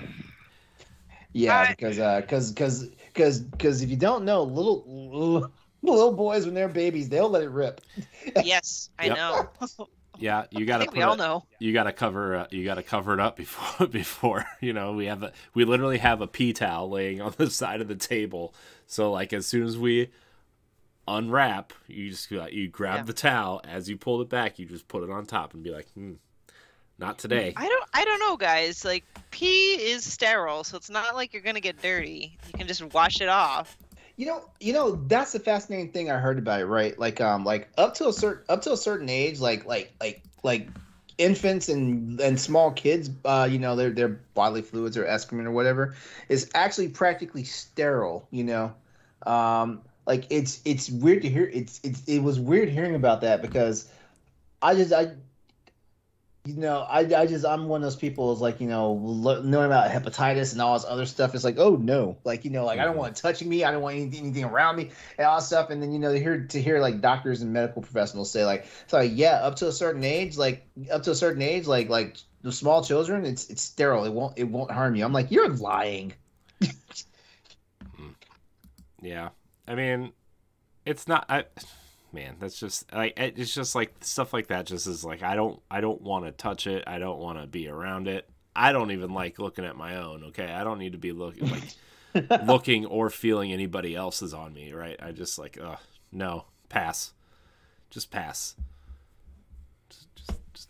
Yeah, 1.34 1.60
I- 1.60 1.68
because 1.70 2.00
uh, 2.00 2.22
cause 2.28 2.52
cause 2.52 2.89
cause 3.13 3.46
cause 3.60 3.82
if 3.82 3.89
you 3.89 3.98
don't 3.98 4.26
know, 4.26 4.44
little 4.44 4.84
little, 4.88 5.52
little 5.82 6.12
boys 6.13 6.46
when 6.46 6.54
they're 6.56 6.68
babies, 6.68 7.10
they'll 7.10 7.30
let 7.30 7.44
it 7.44 7.50
rip. 7.52 7.82
yes, 8.44 8.89
I 8.98 9.06
Yep. 9.08 9.15
know. 9.18 9.88
yeah, 10.18 10.46
you 10.52 10.65
gotta 10.65 10.86
think 10.86 10.96
we 10.96 11.02
all 11.04 11.13
it- 11.13 11.18
know. 11.18 11.44
you 11.60 11.72
gotta 11.72 11.94
cover 11.94 12.36
uh, 12.36 12.48
you 12.52 12.65
gotta 12.65 12.84
cover 12.84 13.13
it 13.13 13.20
up 13.20 13.36
before 13.38 13.88
before 14.00 14.46
you 14.60 14.74
know 14.74 14.94
we 14.94 15.06
have 15.06 15.22
a 15.24 15.32
we 15.54 15.65
literally 15.65 16.00
have 16.00 16.22
a 16.22 16.28
pee 16.28 16.52
towel 16.54 16.89
laying 16.89 17.22
on 17.22 17.34
the 17.38 17.50
side 17.50 17.80
of 17.82 17.88
the 17.88 17.96
table 17.96 18.54
so 18.88 19.12
like 19.12 19.32
as 19.32 19.46
soon 19.46 19.65
as 19.68 19.78
we 19.78 20.10
unwrap 21.08 21.74
you 21.88 22.10
just 22.10 22.32
uh, 22.32 22.46
you 22.52 22.68
grab 22.68 22.98
Yeah. 22.98 23.04
the 23.04 23.13
towel 23.13 23.62
as 23.68 23.89
you 23.89 23.98
pull 23.98 24.22
it 24.22 24.30
back 24.30 24.60
you 24.60 24.65
just 24.65 24.88
put 24.88 25.04
it 25.04 25.10
on 25.10 25.26
top 25.26 25.54
and 25.54 25.63
be 25.63 25.72
like 25.72 25.88
hmm, 25.94 26.13
not 27.00 27.18
today 27.18 27.54
I 27.56 27.68
don't. 27.68 27.90
I 27.94 28.06
don't 28.06 28.20
know, 28.20 28.38
guys. 28.38 28.86
Like 28.86 29.04
pee 29.32 29.74
is 29.74 30.04
sterile, 30.04 30.64
so 30.64 30.78
it's 30.78 30.90
not 30.90 31.16
like 31.16 31.34
you're 31.34 31.42
gonna 31.42 31.60
get 31.60 31.82
dirty. 31.82 32.38
You 32.48 32.54
can 32.54 32.68
just 32.68 32.84
wash 32.94 33.22
it 33.22 33.30
off. 33.30 33.78
You 34.16 34.26
know, 34.26 34.50
you 34.60 34.74
know 34.74 34.92
that's 35.08 35.32
the 35.32 35.40
fascinating 35.40 35.92
thing 35.92 36.12
I 36.12 36.18
heard 36.18 36.38
about 36.38 36.62
it, 36.62 36.66
right? 36.66 36.98
Like, 36.98 37.22
um, 37.22 37.46
like 37.46 37.70
up 37.78 37.96
to 37.96 38.08
a 38.08 38.14
certain 38.14 38.44
up 38.50 38.62
to 38.64 38.74
a 38.74 38.78
certain 38.78 39.10
age, 39.10 39.40
like, 39.40 39.66
like, 39.66 39.94
like, 40.00 40.24
like 40.44 40.68
infants 41.18 41.70
and 41.70 42.20
and 42.20 42.40
small 42.40 42.72
kids, 42.72 43.10
uh, 43.26 43.48
you 43.50 43.60
know, 43.60 43.76
their 43.76 43.90
their 43.90 44.10
bodily 44.10 44.62
fluids 44.62 44.98
or 44.98 45.06
excrement 45.06 45.48
or 45.48 45.52
whatever 45.52 45.96
is 46.28 46.50
actually 46.54 46.90
practically 46.90 47.44
sterile. 47.44 48.28
You 48.32 48.44
know, 48.44 48.74
um, 49.26 49.82
like 50.06 50.26
it's 50.30 50.62
it's 50.66 50.90
weird 50.90 51.22
to 51.22 51.30
hear. 51.30 51.44
It's 51.46 51.80
it's 51.84 52.04
it 52.08 52.20
was 52.20 52.40
weird 52.40 52.70
hearing 52.70 52.96
about 52.96 53.22
that 53.22 53.42
because 53.42 53.90
I 54.62 54.76
just 54.76 54.94
I. 54.94 55.12
You 56.50 56.56
know, 56.62 56.80
I, 56.80 57.02
I 57.02 57.28
just 57.28 57.46
I'm 57.46 57.68
one 57.68 57.82
of 57.82 57.86
those 57.86 57.96
people 57.96 58.34
is 58.34 58.40
like 58.42 58.60
you 58.60 58.68
know 58.68 58.94
lo- 58.94 59.44
knowing 59.44 59.68
about 59.68 59.92
hepatitis 59.92 60.52
and 60.54 60.62
all 60.62 60.74
this 60.74 60.86
other 60.88 61.06
stuff. 61.06 61.36
It's 61.36 61.44
like 61.44 61.60
oh 61.60 61.76
no, 61.76 62.18
like 62.24 62.44
you 62.44 62.50
know 62.50 62.66
like 62.66 62.80
I 62.80 62.86
don't 62.86 62.96
Mhm. 62.96 63.00
want 63.00 63.18
it 63.18 63.22
touching 63.22 63.48
me. 63.48 63.64
I 63.64 63.72
don't 63.72 63.84
want 63.84 63.98
anything, 63.98 64.22
anything 64.26 64.46
around 64.46 64.78
me 64.78 64.90
and 65.20 65.28
all 65.28 65.38
that 65.38 65.46
stuff. 65.46 65.70
And 65.70 65.80
then 65.82 65.92
you 65.92 66.00
know 66.00 66.12
to 66.12 66.20
hear 66.20 66.46
to 66.48 66.62
hear 66.62 66.80
like 66.80 67.02
doctors 67.02 67.44
and 67.44 67.54
medical 67.54 67.84
professionals 67.84 68.32
say 68.32 68.46
like 68.46 68.66
so 68.88 68.98
like, 68.98 69.12
yeah 69.14 69.36
up 69.36 69.58
to 69.58 69.68
a 69.68 69.72
certain 69.72 70.04
age 70.04 70.38
like 70.38 70.66
up 70.92 71.04
to 71.04 71.12
a 71.12 71.16
certain 71.16 71.44
age 71.44 71.68
like 71.68 71.88
like 71.90 72.18
the 72.42 72.52
small 72.52 72.84
children 72.84 73.26
it's 73.26 73.50
it's 73.52 73.62
sterile. 73.62 74.06
It 74.06 74.14
won't 74.14 74.38
it 74.40 74.46
won't 74.46 74.72
harm 74.72 74.96
you. 74.96 75.06
I'm 75.06 75.14
like 75.14 75.30
you're 75.30 75.50
lying. 75.50 76.14
yeah 79.02 79.30
i 79.68 79.76
mean 79.76 80.12
it's 80.86 81.08
not 81.08 81.26
i 81.30 81.46
man 82.12 82.36
that's 82.39 82.60
just 82.60 82.91
like 82.93 83.13
it's 83.17 83.54
just 83.54 83.76
like 83.76 83.93
stuff 84.02 84.34
like 84.34 84.48
that 84.48 84.65
just 84.65 84.88
is 84.88 85.06
like 85.06 85.22
i 85.22 85.36
don't 85.36 85.62
i 85.69 85.80
don't 85.80 86.02
want 86.02 86.26
to 86.26 86.32
touch 86.32 86.65
it 86.67 86.84
i 86.88 86.98
don't 86.98 87.19
want 87.19 87.39
to 87.39 87.45
be 87.45 87.67
around 87.67 88.08
it 88.08 88.28
i 88.56 88.72
don't 88.72 88.91
even 88.91 89.13
like 89.13 89.38
looking 89.38 89.65
at 89.65 89.76
my 89.76 89.98
own 89.98 90.24
okay 90.24 90.52
i 90.52 90.63
don't 90.63 90.80
need 90.80 90.93
to 90.93 90.98
be 90.98 91.12
looking 91.12 91.50
like 91.50 91.76
looking 92.45 92.86
or 92.86 93.10
feeling 93.10 93.52
anybody 93.52 93.95
else's 93.95 94.34
on 94.34 94.54
me, 94.54 94.74
right? 94.74 94.98
I 95.02 95.12
just 95.12 95.38
like, 95.38 95.60
uh, 95.62 95.78
no, 96.12 96.45
pass, 96.67 97.13
just 97.89 98.12
pass. 98.12 98.56
Just, 99.89 100.15
just, 100.15 100.32
just 100.54 100.69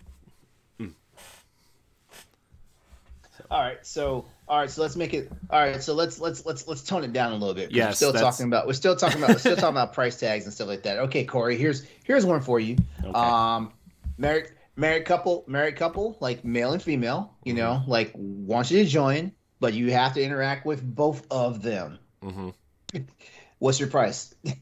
All 3.51 3.59
right, 3.61 3.83
so 3.85 4.25
all 4.47 4.59
right, 4.59 4.69
so 4.69 4.81
let's 4.81 4.95
make 4.95 5.13
it. 5.13 5.31
All 5.49 5.59
right, 5.59 5.81
so 5.81 5.93
let's 5.95 6.19
let's 6.19 6.45
let's 6.45 6.67
let's 6.67 6.83
tone 6.83 7.03
it 7.03 7.13
down 7.13 7.31
a 7.31 7.35
little 7.35 7.55
bit. 7.55 7.69
'cause 7.69 7.75
we're 7.77 7.91
still 7.93 8.11
that's- 8.13 8.35
talking 8.37 8.47
about 8.47 8.67
we're 8.67 8.73
still 8.73 8.95
talking 8.95 9.17
about 9.17 9.29
we're 9.31 9.39
still 9.39 9.55
talking 9.55 9.69
about 9.69 9.93
price 9.93 10.19
tags 10.19 10.45
and 10.45 10.53
stuff 10.53 10.67
like 10.67 10.83
that. 10.83 10.99
Okay, 10.99 11.23
Corey, 11.25 11.57
here's 11.57 11.83
here's 12.03 12.25
one 12.25 12.41
for 12.41 12.59
you. 12.59 12.77
okay. 12.99 13.09
Um, 13.11 13.73
married 14.17 14.51
married 14.75 15.05
couple, 15.05 15.43
married 15.47 15.75
couple, 15.77 16.15
like 16.19 16.45
male 16.45 16.73
and 16.73 16.81
female. 16.81 17.33
You 17.43 17.53
know, 17.55 17.81
like 17.87 18.11
want 18.15 18.69
you 18.69 18.83
to 18.83 18.89
join, 18.89 19.31
but 19.59 19.73
you 19.73 19.91
have 19.93 20.13
to 20.13 20.21
interact 20.23 20.65
with 20.67 20.83
both 20.83 21.25
of 21.31 21.61
them. 21.63 21.97
mm-hmm. 22.23 22.49
What's 23.59 23.79
your 23.79 23.89
price? 23.89 24.33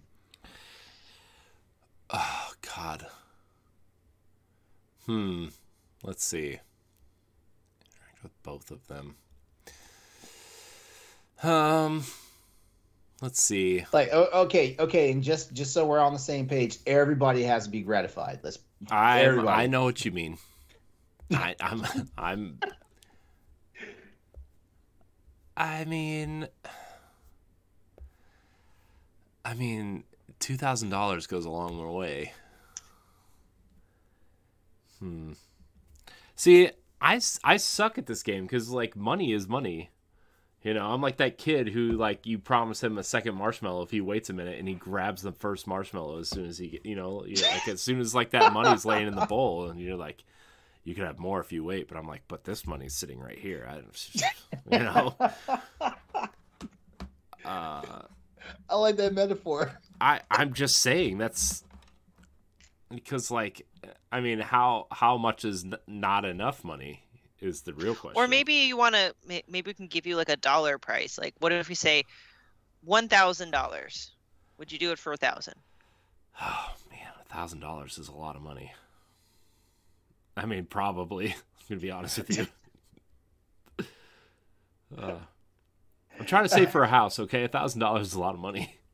Oh 2.09 2.51
God. 2.75 3.05
Hmm. 5.05 5.47
Let's 6.03 6.23
see. 6.23 6.59
Both 8.47 8.71
of 8.71 8.87
them. 8.87 9.15
Um. 11.43 12.05
Let's 13.21 13.43
see. 13.43 13.83
Like, 13.91 14.13
okay, 14.13 14.77
okay, 14.79 15.11
and 15.11 15.21
just 15.21 15.51
just 15.51 15.73
so 15.73 15.85
we're 15.85 15.99
on 15.99 16.13
the 16.13 16.19
same 16.19 16.47
page, 16.47 16.77
everybody 16.87 17.43
has 17.43 17.65
to 17.65 17.69
be 17.69 17.81
gratified. 17.81 18.39
Let's. 18.43 18.59
I 18.89 19.23
Everybody. 19.23 19.63
I 19.63 19.67
know 19.67 19.83
what 19.83 20.05
you 20.05 20.11
mean. 20.13 20.37
I, 21.29 21.55
I'm 21.59 21.83
I'm. 22.17 22.59
I 25.57 25.83
mean, 25.83 26.47
I 29.43 29.55
mean, 29.55 30.05
two 30.39 30.55
thousand 30.55 30.89
dollars 30.89 31.27
goes 31.27 31.43
a 31.43 31.49
long 31.49 31.93
way. 31.93 32.31
Hmm. 34.99 35.33
See, 36.37 36.71
I, 37.01 37.19
I 37.43 37.57
suck 37.57 37.97
at 37.97 38.05
this 38.05 38.23
game 38.23 38.43
because 38.43 38.69
like 38.69 38.95
money 38.95 39.33
is 39.33 39.47
money. 39.47 39.89
You 40.63 40.73
know, 40.73 40.87
I'm 40.87 41.01
like 41.01 41.17
that 41.17 41.37
kid 41.37 41.69
who 41.69 41.91
like 41.91 42.25
you 42.25 42.39
promise 42.39 42.81
him 42.81 42.97
a 42.97 43.03
second 43.03 43.35
marshmallow 43.35 43.83
if 43.83 43.91
he 43.91 44.01
waits 44.01 44.29
a 44.29 44.33
minute 44.33 44.59
and 44.59 44.67
he 44.67 44.73
grabs 44.73 45.21
the 45.21 45.31
first 45.31 45.67
marshmallow 45.67 46.19
as 46.19 46.29
soon 46.29 46.47
as 46.47 46.57
he 46.57 46.79
you 46.83 46.95
know, 46.95 47.25
like 47.27 47.67
as 47.67 47.81
soon 47.81 47.99
as 47.99 48.15
like 48.15 48.31
that 48.31 48.51
money's 48.51 48.83
laying 48.83 49.07
in 49.07 49.15
the 49.15 49.27
bowl 49.27 49.69
and 49.69 49.79
you're 49.79 49.95
like, 49.95 50.23
you 50.83 50.95
could 50.95 51.03
have 51.03 51.19
more 51.19 51.39
if 51.41 51.51
you 51.51 51.63
wait, 51.63 51.87
but 51.87 51.97
I'm 51.97 52.07
like, 52.07 52.23
but 52.27 52.43
this 52.43 52.65
money's 52.65 52.95
sitting 52.95 53.19
right 53.19 53.37
here. 53.37 53.67
I, 53.69 53.75
don't 53.75 54.11
you 54.71 54.79
know, 54.79 55.15
uh, 57.45 58.01
I 58.69 58.75
like 58.75 58.95
that 58.95 59.13
metaphor. 59.13 59.71
I 60.01 60.21
I'm 60.31 60.53
just 60.53 60.79
saying 60.79 61.19
that's 61.19 61.63
because 62.89 63.29
like 63.29 63.66
I 64.11 64.21
mean 64.21 64.39
how 64.39 64.87
how 64.91 65.17
much 65.17 65.45
is 65.45 65.63
n- 65.63 65.75
not 65.87 66.25
enough 66.25 66.63
money 66.63 67.03
is 67.39 67.61
the 67.61 67.73
real 67.73 67.95
question. 67.95 68.21
Or 68.21 68.27
maybe 68.27 68.53
you 68.53 68.77
want 68.77 68.95
to. 68.95 69.13
Maybe 69.27 69.61
we 69.65 69.73
can 69.73 69.87
give 69.87 70.07
you 70.07 70.15
like 70.15 70.29
a 70.29 70.37
dollar 70.37 70.77
price. 70.77 71.17
Like, 71.17 71.35
what 71.39 71.51
if 71.51 71.69
we 71.69 71.75
say 71.75 72.03
one 72.83 73.07
thousand 73.07 73.51
dollars? 73.51 74.11
Would 74.57 74.71
you 74.71 74.79
do 74.79 74.91
it 74.91 74.99
for 74.99 75.13
a 75.13 75.17
thousand? 75.17 75.55
Oh 76.41 76.73
man, 76.89 77.07
a 77.19 77.33
thousand 77.33 77.59
dollars 77.59 77.97
is 77.97 78.07
a 78.07 78.15
lot 78.15 78.35
of 78.35 78.41
money. 78.41 78.73
I 80.35 80.45
mean, 80.45 80.65
probably. 80.65 81.27
I'm 81.69 81.75
gonna 81.75 81.81
be 81.81 81.91
honest 81.91 82.17
with 82.17 82.37
you. 82.37 82.47
Uh, 84.97 85.15
I'm 86.17 86.25
trying 86.25 86.43
to 86.43 86.49
save 86.49 86.71
for 86.71 86.81
a 86.81 86.87
house. 86.87 87.19
Okay, 87.19 87.43
a 87.43 87.49
thousand 87.49 87.81
dollars 87.81 88.07
is 88.07 88.13
a 88.13 88.21
lot 88.21 88.33
of 88.33 88.39
money. 88.39 88.73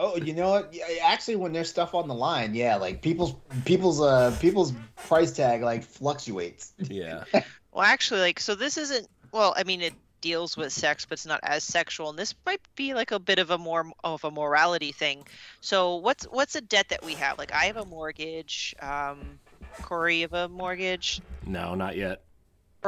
Oh, 0.00 0.16
you 0.16 0.32
know 0.32 0.50
what? 0.50 0.74
Actually, 1.02 1.36
when 1.36 1.52
there's 1.52 1.68
stuff 1.68 1.92
on 1.92 2.06
the 2.06 2.14
line, 2.14 2.54
yeah, 2.54 2.76
like 2.76 3.02
people's 3.02 3.34
people's 3.64 4.00
uh 4.00 4.34
people's 4.40 4.72
price 4.94 5.32
tag 5.32 5.62
like 5.62 5.82
fluctuates. 5.82 6.72
Yeah. 6.78 7.24
Well, 7.70 7.84
actually, 7.86 8.20
like, 8.20 8.40
so 8.40 8.56
this 8.56 8.76
isn't. 8.76 9.06
Well, 9.30 9.54
I 9.56 9.62
mean, 9.62 9.82
it 9.82 9.92
deals 10.20 10.56
with 10.56 10.72
sex, 10.72 11.04
but 11.04 11.12
it's 11.12 11.26
not 11.26 11.38
as 11.42 11.62
sexual, 11.62 12.10
and 12.10 12.18
this 12.18 12.34
might 12.44 12.60
be 12.74 12.94
like 12.94 13.12
a 13.12 13.20
bit 13.20 13.38
of 13.38 13.50
a 13.50 13.58
more 13.58 13.92
of 14.02 14.24
a 14.24 14.30
morality 14.30 14.90
thing. 14.90 15.24
So, 15.60 15.96
what's 15.96 16.24
what's 16.24 16.56
a 16.56 16.60
debt 16.60 16.88
that 16.88 17.04
we 17.04 17.14
have? 17.14 17.38
Like, 17.38 17.52
I 17.52 17.66
have 17.66 17.76
a 17.76 17.84
mortgage. 17.84 18.74
Um, 18.80 19.38
Corey, 19.82 20.16
you 20.16 20.22
have 20.22 20.32
a 20.32 20.48
mortgage. 20.48 21.20
No, 21.46 21.74
not 21.74 21.96
yet. 21.96 22.22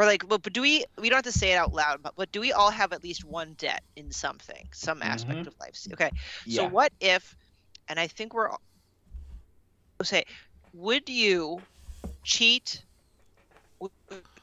Or 0.00 0.06
like, 0.06 0.26
but, 0.26 0.40
but 0.42 0.54
do 0.54 0.62
we? 0.62 0.82
We 0.96 1.10
don't 1.10 1.18
have 1.18 1.30
to 1.30 1.38
say 1.38 1.52
it 1.52 1.56
out 1.56 1.74
loud, 1.74 2.02
but 2.02 2.14
but 2.16 2.32
do 2.32 2.40
we 2.40 2.52
all 2.52 2.70
have 2.70 2.94
at 2.94 3.04
least 3.04 3.22
one 3.22 3.52
debt 3.58 3.82
in 3.96 4.10
something, 4.10 4.66
some 4.72 5.02
aspect 5.02 5.40
Mhm. 5.40 5.48
of 5.48 5.54
life? 5.60 5.78
Okay. 5.92 6.10
yeah. 6.46 6.62
So 6.62 6.68
what 6.68 6.90
if, 7.00 7.36
and 7.86 8.00
I 8.00 8.06
think 8.06 8.32
we're, 8.32 8.48
all- 8.48 8.62
say, 10.02 10.24
would 10.72 11.06
you 11.06 11.62
cheat 12.24 12.82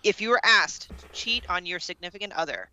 if 0.04 0.22
you 0.22 0.30
were 0.30 0.42
asked 0.44 0.96
to 1.00 1.08
cheat 1.12 1.44
on 1.50 1.66
your 1.66 1.80
significant 1.80 2.34
other? 2.34 2.70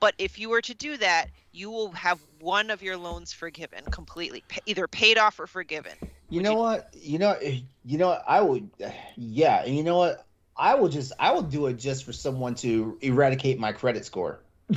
But 0.00 0.16
if 0.18 0.36
you 0.36 0.48
were 0.48 0.62
to 0.62 0.74
do 0.74 0.96
that, 0.96 1.28
you 1.52 1.70
will 1.70 1.92
have 1.92 2.18
one 2.40 2.70
of 2.70 2.82
your 2.82 2.96
loans 2.96 3.32
forgiven 3.32 3.84
completely, 3.92 4.44
either 4.66 4.88
paid 4.88 5.16
off 5.16 5.38
or 5.38 5.46
forgiven. 5.46 5.92
You 6.28 6.38
Would 6.38 6.42
know 6.42 6.50
you- 6.50 6.58
what? 6.58 6.90
You 6.92 7.18
know, 7.20 7.32
eh, 7.40 7.60
you 7.84 7.98
know, 7.98 8.08
what? 8.08 8.24
I 8.26 8.40
would, 8.40 8.68
yeah, 9.16 9.62
and 9.62 9.76
you 9.76 9.84
know 9.84 9.98
what? 9.98 10.25
I 10.58 10.74
will 10.74 10.88
just, 10.88 11.12
I 11.18 11.32
will 11.32 11.42
do 11.42 11.66
it 11.66 11.74
just 11.74 12.04
for 12.04 12.12
someone 12.12 12.54
to 12.56 12.98
eradicate 13.02 13.58
my 13.58 13.72
credit 13.72 14.04
score. 14.04 14.40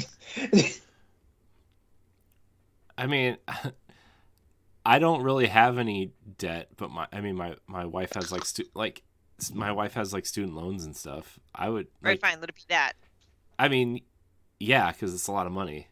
I 2.97 3.07
mean, 3.07 3.37
I 4.85 4.99
don't 4.99 5.23
really 5.23 5.47
have 5.47 5.77
any 5.77 6.13
debt, 6.37 6.69
but 6.77 6.89
my 6.91 7.07
I 7.11 7.21
mean 7.21 7.35
my 7.35 7.55
my 7.67 7.85
wife 7.85 8.13
has 8.13 8.31
like 8.31 8.45
stu- 8.45 8.69
like 8.73 9.03
my 9.53 9.71
wife 9.71 9.93
has 9.93 10.13
like 10.13 10.25
student 10.25 10.55
loans 10.55 10.83
and 10.85 10.95
stuff. 10.95 11.39
I 11.53 11.69
would 11.69 11.87
Right, 12.01 12.19
like, 12.21 12.21
fine. 12.21 12.39
Let 12.39 12.49
it 12.49 12.55
be 12.55 12.63
that. 12.69 12.93
I 13.59 13.67
mean, 13.69 14.01
yeah, 14.59 14.91
because 14.91 15.13
it's 15.13 15.27
a 15.27 15.31
lot 15.31 15.47
of 15.47 15.51
money. 15.53 15.87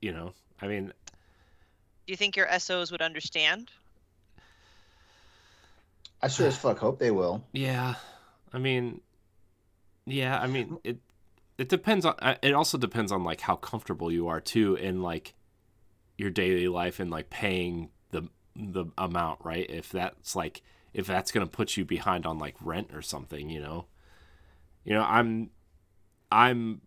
You 0.00 0.12
know, 0.12 0.34
I 0.60 0.66
mean, 0.66 0.92
Do 2.06 2.12
you 2.12 2.16
think 2.16 2.36
your 2.36 2.46
SOs 2.48 2.92
would 2.92 3.02
understand? 3.02 3.72
I 6.22 6.28
sure 6.28 6.46
as 6.46 6.56
fuck 6.56 6.78
hope 6.78 6.98
they 6.98 7.10
will. 7.10 7.44
yeah, 7.52 7.94
I 8.52 8.58
mean, 8.58 9.00
yeah, 10.06 10.38
I 10.38 10.46
mean 10.46 10.78
it. 10.84 10.98
It 11.58 11.68
depends 11.68 12.04
on. 12.06 12.14
It 12.42 12.54
also 12.54 12.78
depends 12.78 13.12
on 13.12 13.24
like 13.24 13.40
how 13.40 13.56
comfortable 13.56 14.10
you 14.10 14.28
are 14.28 14.40
too 14.40 14.74
in 14.74 15.02
like 15.02 15.34
your 16.16 16.30
daily 16.30 16.66
life 16.66 16.98
and 16.98 17.10
like 17.10 17.30
paying 17.30 17.90
the 18.10 18.28
the 18.56 18.86
amount 18.96 19.40
right. 19.44 19.68
If 19.68 19.90
that's 19.90 20.34
like 20.34 20.62
if 20.94 21.06
that's 21.06 21.30
gonna 21.30 21.46
put 21.46 21.76
you 21.76 21.84
behind 21.84 22.26
on 22.26 22.38
like 22.38 22.56
rent 22.60 22.90
or 22.94 23.02
something, 23.02 23.50
you 23.50 23.60
know. 23.60 23.86
You 24.84 24.94
know, 24.94 25.02
I'm 25.02 25.50
I'm 26.30 26.80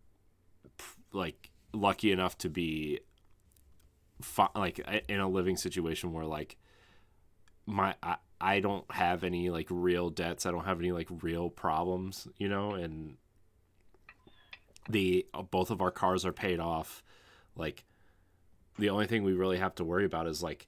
like 1.14 1.52
lucky 1.74 2.12
enough 2.12 2.38
to 2.40 2.50
be 2.50 3.00
fi- 4.22 4.50
like 4.56 4.80
in 5.08 5.20
a 5.20 5.30
living 5.30 5.58
situation 5.58 6.12
where 6.12 6.26
like 6.26 6.58
my 7.66 7.96
I, 8.04 8.18
I 8.40 8.60
don't 8.60 8.90
have 8.92 9.24
any 9.24 9.50
like 9.50 9.68
real 9.70 10.10
debts. 10.10 10.46
I 10.46 10.52
don't 10.52 10.66
have 10.66 10.80
any 10.80 10.92
like 10.92 11.08
real 11.22 11.50
problems, 11.50 12.28
you 12.38 12.50
know, 12.50 12.72
and 12.72 13.18
the 14.90 15.26
both 15.52 15.72
of 15.72 15.82
our 15.82 15.92
cars 15.92 16.26
are 16.26 16.34
paid 16.34 16.60
off. 16.60 17.04
Like 17.56 17.86
the 18.78 18.90
only 18.90 19.08
thing 19.08 19.24
we 19.24 19.34
really 19.34 19.58
have 19.58 19.76
to 19.76 19.84
worry 19.84 20.06
about 20.06 20.28
is 20.28 20.44
like 20.44 20.68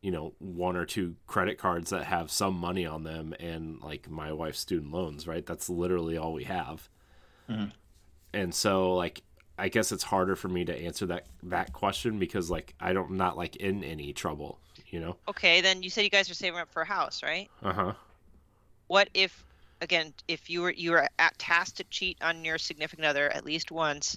you 0.00 0.10
know 0.10 0.34
one 0.38 0.76
or 0.76 0.84
two 0.84 1.16
credit 1.26 1.58
cards 1.58 1.90
that 1.90 2.04
have 2.04 2.30
some 2.30 2.54
money 2.54 2.84
on 2.84 3.04
them 3.04 3.34
and 3.40 3.80
like 3.80 4.10
my 4.10 4.32
wife's 4.32 4.58
student 4.60 4.92
loans, 4.92 5.26
right? 5.26 5.46
That's 5.46 5.70
literally 5.70 6.16
all 6.16 6.32
we 6.32 6.44
have. 6.44 6.88
Mhm. 7.48 7.72
And 8.34 8.54
so 8.54 8.94
like 8.94 9.22
I 9.58 9.68
guess 9.68 9.92
it's 9.92 10.04
harder 10.04 10.34
for 10.36 10.48
me 10.48 10.64
to 10.64 10.76
answer 10.76 11.06
that 11.06 11.26
that 11.44 11.72
question 11.72 12.18
because 12.18 12.50
like 12.50 12.74
I 12.80 12.92
don't 12.92 13.12
not 13.12 13.36
like 13.36 13.56
in 13.56 13.82
any 13.84 14.12
trouble, 14.12 14.60
you 14.92 15.00
know. 15.00 15.16
Okay, 15.26 15.60
then 15.60 15.82
you 15.82 15.90
said 15.90 16.04
you 16.04 16.10
guys 16.10 16.30
are 16.30 16.34
saving 16.34 16.60
up 16.60 16.70
for 16.70 16.82
a 16.82 16.86
house, 16.86 17.22
right? 17.24 17.50
Uh 17.62 17.72
huh. 17.72 17.92
What 18.86 19.08
if, 19.14 19.44
again, 19.80 20.12
if 20.28 20.48
you 20.50 20.62
were 20.62 20.70
you 20.70 20.92
were 20.92 21.08
at, 21.18 21.38
tasked 21.38 21.78
to 21.78 21.84
cheat 21.84 22.18
on 22.22 22.44
your 22.44 22.58
significant 22.58 23.06
other 23.06 23.28
at 23.28 23.44
least 23.44 23.72
once, 23.72 24.16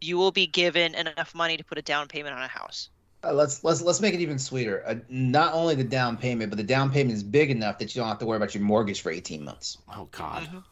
you 0.00 0.16
will 0.16 0.32
be 0.32 0.46
given 0.46 0.94
enough 0.94 1.34
money 1.34 1.56
to 1.56 1.64
put 1.64 1.78
a 1.78 1.82
down 1.82 2.08
payment 2.08 2.34
on 2.34 2.42
a 2.42 2.48
house. 2.48 2.88
Uh, 3.22 3.32
let's 3.32 3.62
let's 3.62 3.82
let's 3.82 4.00
make 4.00 4.14
it 4.14 4.20
even 4.20 4.38
sweeter. 4.38 4.82
Uh, 4.86 4.94
not 5.08 5.52
only 5.52 5.74
the 5.74 5.84
down 5.84 6.16
payment, 6.16 6.50
but 6.50 6.56
the 6.56 6.62
down 6.62 6.90
payment 6.90 7.14
is 7.14 7.22
big 7.22 7.50
enough 7.50 7.78
that 7.78 7.94
you 7.94 8.00
don't 8.00 8.08
have 8.08 8.18
to 8.18 8.26
worry 8.26 8.36
about 8.36 8.54
your 8.54 8.62
mortgage 8.62 9.00
for 9.00 9.10
18 9.10 9.44
months. 9.44 9.76
Oh 9.94 10.08
God. 10.12 10.48
Mhm. 10.48 10.64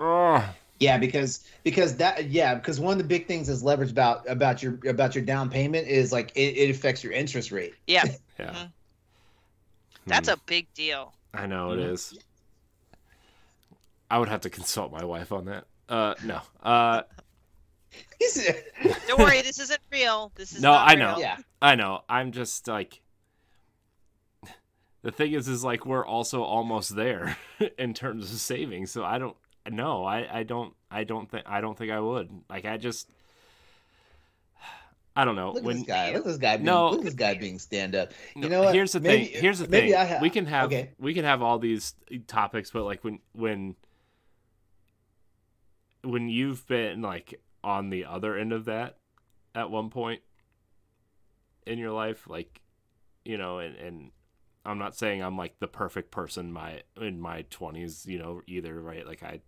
Ugh. 0.00 0.44
Yeah, 0.80 0.96
because 0.96 1.44
because 1.62 1.94
that 1.96 2.30
yeah 2.30 2.54
because 2.54 2.80
one 2.80 2.92
of 2.92 2.98
the 2.98 3.04
big 3.04 3.26
things 3.26 3.50
is 3.50 3.62
leverage 3.62 3.90
about 3.90 4.26
about 4.28 4.62
your 4.62 4.78
about 4.86 5.14
your 5.14 5.22
down 5.22 5.50
payment 5.50 5.86
is 5.86 6.10
like 6.10 6.32
it, 6.34 6.56
it 6.56 6.70
affects 6.70 7.04
your 7.04 7.12
interest 7.12 7.52
rate. 7.52 7.74
Yeah, 7.86 8.04
Yeah. 8.38 8.50
Mhm. 8.54 8.72
that's 10.06 10.28
Hmm. 10.28 10.34
a 10.34 10.38
big 10.46 10.72
deal. 10.72 11.12
I 11.34 11.46
know 11.46 11.72
it 11.72 11.78
Mhm. 11.78 12.18
I 14.10 14.18
would 14.18 14.28
have 14.30 14.40
to 14.40 14.50
consult 14.50 14.90
my 14.90 15.04
wife 15.04 15.30
on 15.30 15.44
that. 15.44 15.66
Uh, 15.88 16.14
no. 16.24 16.40
Uh, 16.62 17.02
Don't 19.06 19.18
worry, 19.20 19.42
this 19.42 19.60
isn't 19.60 19.80
real. 19.92 20.32
This 20.34 20.52
is 20.52 20.62
No, 20.62 20.72
not 20.72 20.88
I 20.88 20.94
real. 20.94 21.04
know. 21.12 21.18
yeah, 21.18 21.36
I 21.60 21.74
know. 21.74 22.02
I'm 22.08 22.32
just 22.32 22.66
like. 22.66 23.02
The 25.02 25.10
thing 25.10 25.32
is, 25.32 25.48
is 25.48 25.64
like 25.64 25.86
we're 25.86 26.04
also 26.04 26.42
almost 26.42 26.94
there 26.94 27.38
in 27.78 27.94
terms 27.94 28.30
of 28.32 28.38
saving. 28.38 28.84
So 28.86 29.02
I 29.04 29.18
don't. 29.18 29.36
No, 29.68 30.04
I, 30.04 30.38
I 30.40 30.42
don't. 30.44 30.74
I 30.90 31.04
don't 31.04 31.30
think. 31.30 31.44
I 31.46 31.60
don't 31.60 31.76
think 31.76 31.90
I 31.90 32.00
would. 32.00 32.30
Like 32.48 32.64
I 32.64 32.76
just. 32.76 33.08
I 35.16 35.24
don't 35.24 35.34
know. 35.36 35.48
look 35.48 35.58
at 35.58 35.64
when 35.64 35.76
this 35.78 35.86
guy. 35.86 36.08
Look 36.12 36.18
at 36.20 36.24
this 36.24 36.38
guy. 36.38 36.56
Being, 36.56 36.66
No. 36.66 36.88
look 36.90 37.00
at 37.00 37.04
this 37.04 37.14
guy 37.14 37.34
being 37.34 37.58
stand 37.58 37.94
up. 37.94 38.12
You 38.36 38.48
know 38.48 38.62
what? 38.62 38.74
Here's 38.74 38.92
the 38.92 39.00
Maybe- 39.00 39.26
thing. 39.26 39.42
Here's 39.42 39.58
the 39.58 39.66
thing. 39.66 39.94
I 39.94 40.04
ha- 40.04 40.18
we 40.22 40.30
can 40.30 40.46
have 40.46 40.66
okay. 40.66 40.90
we 40.98 41.12
can 41.14 41.24
have 41.24 41.42
all 41.42 41.58
these 41.58 41.94
topics, 42.26 42.70
but 42.70 42.84
like 42.84 43.02
when 43.04 43.18
when 43.32 43.74
when 46.02 46.28
you've 46.28 46.66
been 46.66 47.02
like 47.02 47.40
on 47.62 47.90
the 47.90 48.04
other 48.06 48.36
end 48.36 48.52
of 48.52 48.64
that 48.66 48.96
at 49.54 49.70
one 49.70 49.90
point 49.90 50.22
in 51.66 51.78
your 51.78 51.92
life, 51.92 52.26
like 52.28 52.60
you 53.24 53.36
know, 53.36 53.58
and 53.58 53.76
and 53.76 54.10
I'm 54.64 54.78
not 54.78 54.96
saying 54.96 55.22
I'm 55.22 55.36
like 55.36 55.58
the 55.58 55.68
perfect 55.68 56.10
person 56.10 56.52
my 56.52 56.82
in 57.00 57.20
my 57.20 57.42
20s, 57.50 58.06
you 58.06 58.18
know, 58.18 58.40
either, 58.46 58.80
right? 58.80 59.06
Like 59.06 59.22
I 59.22 59.40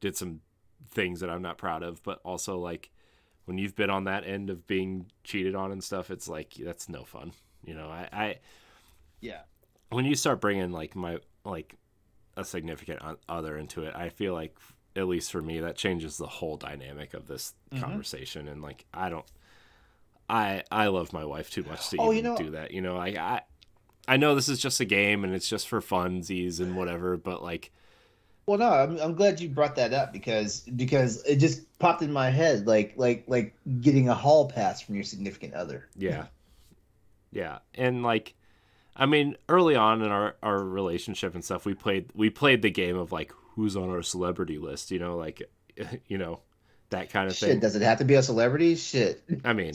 did 0.00 0.16
some 0.16 0.40
things 0.90 1.20
that 1.20 1.30
I'm 1.30 1.42
not 1.42 1.58
proud 1.58 1.82
of, 1.82 2.02
but 2.02 2.20
also 2.24 2.58
like 2.58 2.90
when 3.44 3.58
you've 3.58 3.74
been 3.76 3.90
on 3.90 4.04
that 4.04 4.26
end 4.26 4.50
of 4.50 4.66
being 4.66 5.06
cheated 5.24 5.54
on 5.54 5.72
and 5.72 5.82
stuff, 5.82 6.10
it's 6.10 6.28
like 6.28 6.54
that's 6.54 6.88
no 6.88 7.04
fun. 7.04 7.32
You 7.64 7.74
know, 7.74 7.88
I, 7.88 8.08
I 8.12 8.38
Yeah. 9.20 9.40
when 9.90 10.04
you 10.04 10.14
start 10.14 10.40
bringing 10.40 10.70
like 10.72 10.94
my 10.94 11.18
like 11.44 11.76
a 12.36 12.44
significant 12.44 13.00
other 13.28 13.56
into 13.56 13.82
it, 13.84 13.94
I 13.96 14.10
feel 14.10 14.34
like 14.34 14.56
at 14.94 15.06
least 15.08 15.32
for 15.32 15.42
me 15.42 15.60
that 15.60 15.76
changes 15.76 16.16
the 16.18 16.26
whole 16.26 16.56
dynamic 16.56 17.14
of 17.14 17.26
this 17.26 17.54
Mhm. 17.72 17.80
conversation. 17.80 18.48
And 18.48 18.62
like 18.62 18.84
I 18.94 19.08
don't, 19.08 19.26
I 20.28 20.62
I 20.70 20.88
love 20.88 21.12
my 21.12 21.24
wife 21.24 21.50
too 21.50 21.64
much 21.64 21.88
to 21.90 21.96
Oh, 21.98 22.12
even 22.12 22.16
you 22.16 22.22
know- 22.22 22.36
do 22.36 22.50
that. 22.50 22.70
You 22.72 22.80
know, 22.82 22.96
like 22.96 23.16
I 23.16 23.42
I 24.06 24.16
know 24.16 24.34
this 24.34 24.48
is 24.48 24.58
just 24.60 24.80
a 24.80 24.84
game 24.86 25.24
and 25.24 25.34
it's 25.34 25.48
just 25.48 25.68
for 25.68 25.80
funsies 25.80 26.60
and 26.60 26.76
whatever, 26.76 27.16
but 27.16 27.42
like 27.42 27.72
Well, 28.48 28.56
no, 28.56 28.70
I'm, 28.70 28.96
I'm 28.98 29.14
glad 29.14 29.40
you 29.40 29.50
brought 29.50 29.76
that 29.76 29.92
up 29.92 30.10
because 30.10 30.60
because 30.60 31.22
it 31.24 31.36
just 31.36 31.78
popped 31.78 32.00
in 32.00 32.10
my 32.10 32.30
head 32.30 32.66
like 32.66 32.94
like 32.96 33.24
like 33.26 33.54
getting 33.82 34.08
a 34.08 34.14
hall 34.14 34.48
pass 34.48 34.80
from 34.80 34.94
your 34.94 35.04
significant 35.04 35.52
other. 35.52 35.86
Yeah. 35.98 36.28
Yeah. 37.30 37.58
And 37.74 38.02
like 38.02 38.34
I 38.96 39.04
mean, 39.04 39.36
early 39.50 39.76
on 39.76 40.00
in 40.00 40.10
our, 40.10 40.34
our 40.42 40.64
relationship 40.64 41.34
and 41.34 41.44
stuff, 41.44 41.66
we 41.66 41.74
played 41.74 42.10
we 42.14 42.30
played 42.30 42.62
the 42.62 42.70
game 42.70 42.96
of 42.96 43.12
like 43.12 43.34
who's 43.54 43.76
on 43.76 43.90
our 43.90 44.02
celebrity 44.02 44.56
list, 44.56 44.90
you 44.90 44.98
know, 44.98 45.18
like 45.18 45.42
you 46.06 46.16
know, 46.16 46.40
that 46.88 47.10
kind 47.10 47.28
of 47.28 47.36
Shit, 47.36 47.50
thing. 47.50 47.60
does 47.60 47.76
it 47.76 47.82
have 47.82 47.98
to 47.98 48.06
be 48.06 48.14
a 48.14 48.22
celebrity? 48.22 48.76
Shit. 48.76 49.22
I 49.44 49.52
mean, 49.52 49.74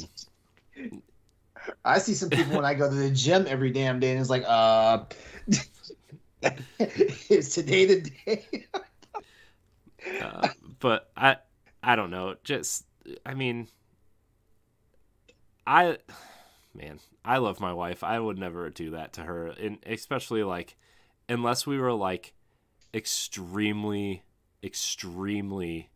I 1.86 1.99
see 1.99 2.15
some 2.15 2.31
people 2.31 2.55
when 2.55 2.65
I 2.65 2.73
go 2.73 2.89
to 2.89 2.95
the 2.95 3.12
gym 3.12 3.45
every 3.47 3.69
damn 3.69 3.99
day 3.99 4.09
and 4.09 4.19
it's 4.19 4.31
like, 4.31 4.45
uh 4.47 5.03
is 7.29 7.53
today 7.53 7.86
the 7.86 8.10
day? 8.25 8.67
uh, 10.21 10.49
but 10.79 11.12
I 11.15 11.38
I 11.82 11.95
don't 11.95 12.12
know. 12.12 12.36
Just 12.43 12.86
I 13.25 13.34
mean 13.34 13.67
I 15.65 15.97
man, 16.73 16.99
I 17.23 17.38
love 17.38 17.60
my 17.60 17.73
wife. 17.73 18.03
I 18.03 18.19
would 18.19 18.38
never 18.38 18.69
do 18.69 18.91
that 18.91 19.13
to 19.13 19.23
her. 19.23 19.47
And 19.47 19.79
especially 19.86 20.43
like 20.43 20.75
unless 21.29 21.65
we 21.65 21.77
were 21.77 21.93
like 21.93 22.34
extremely 22.93 24.23
extremely 24.63 25.89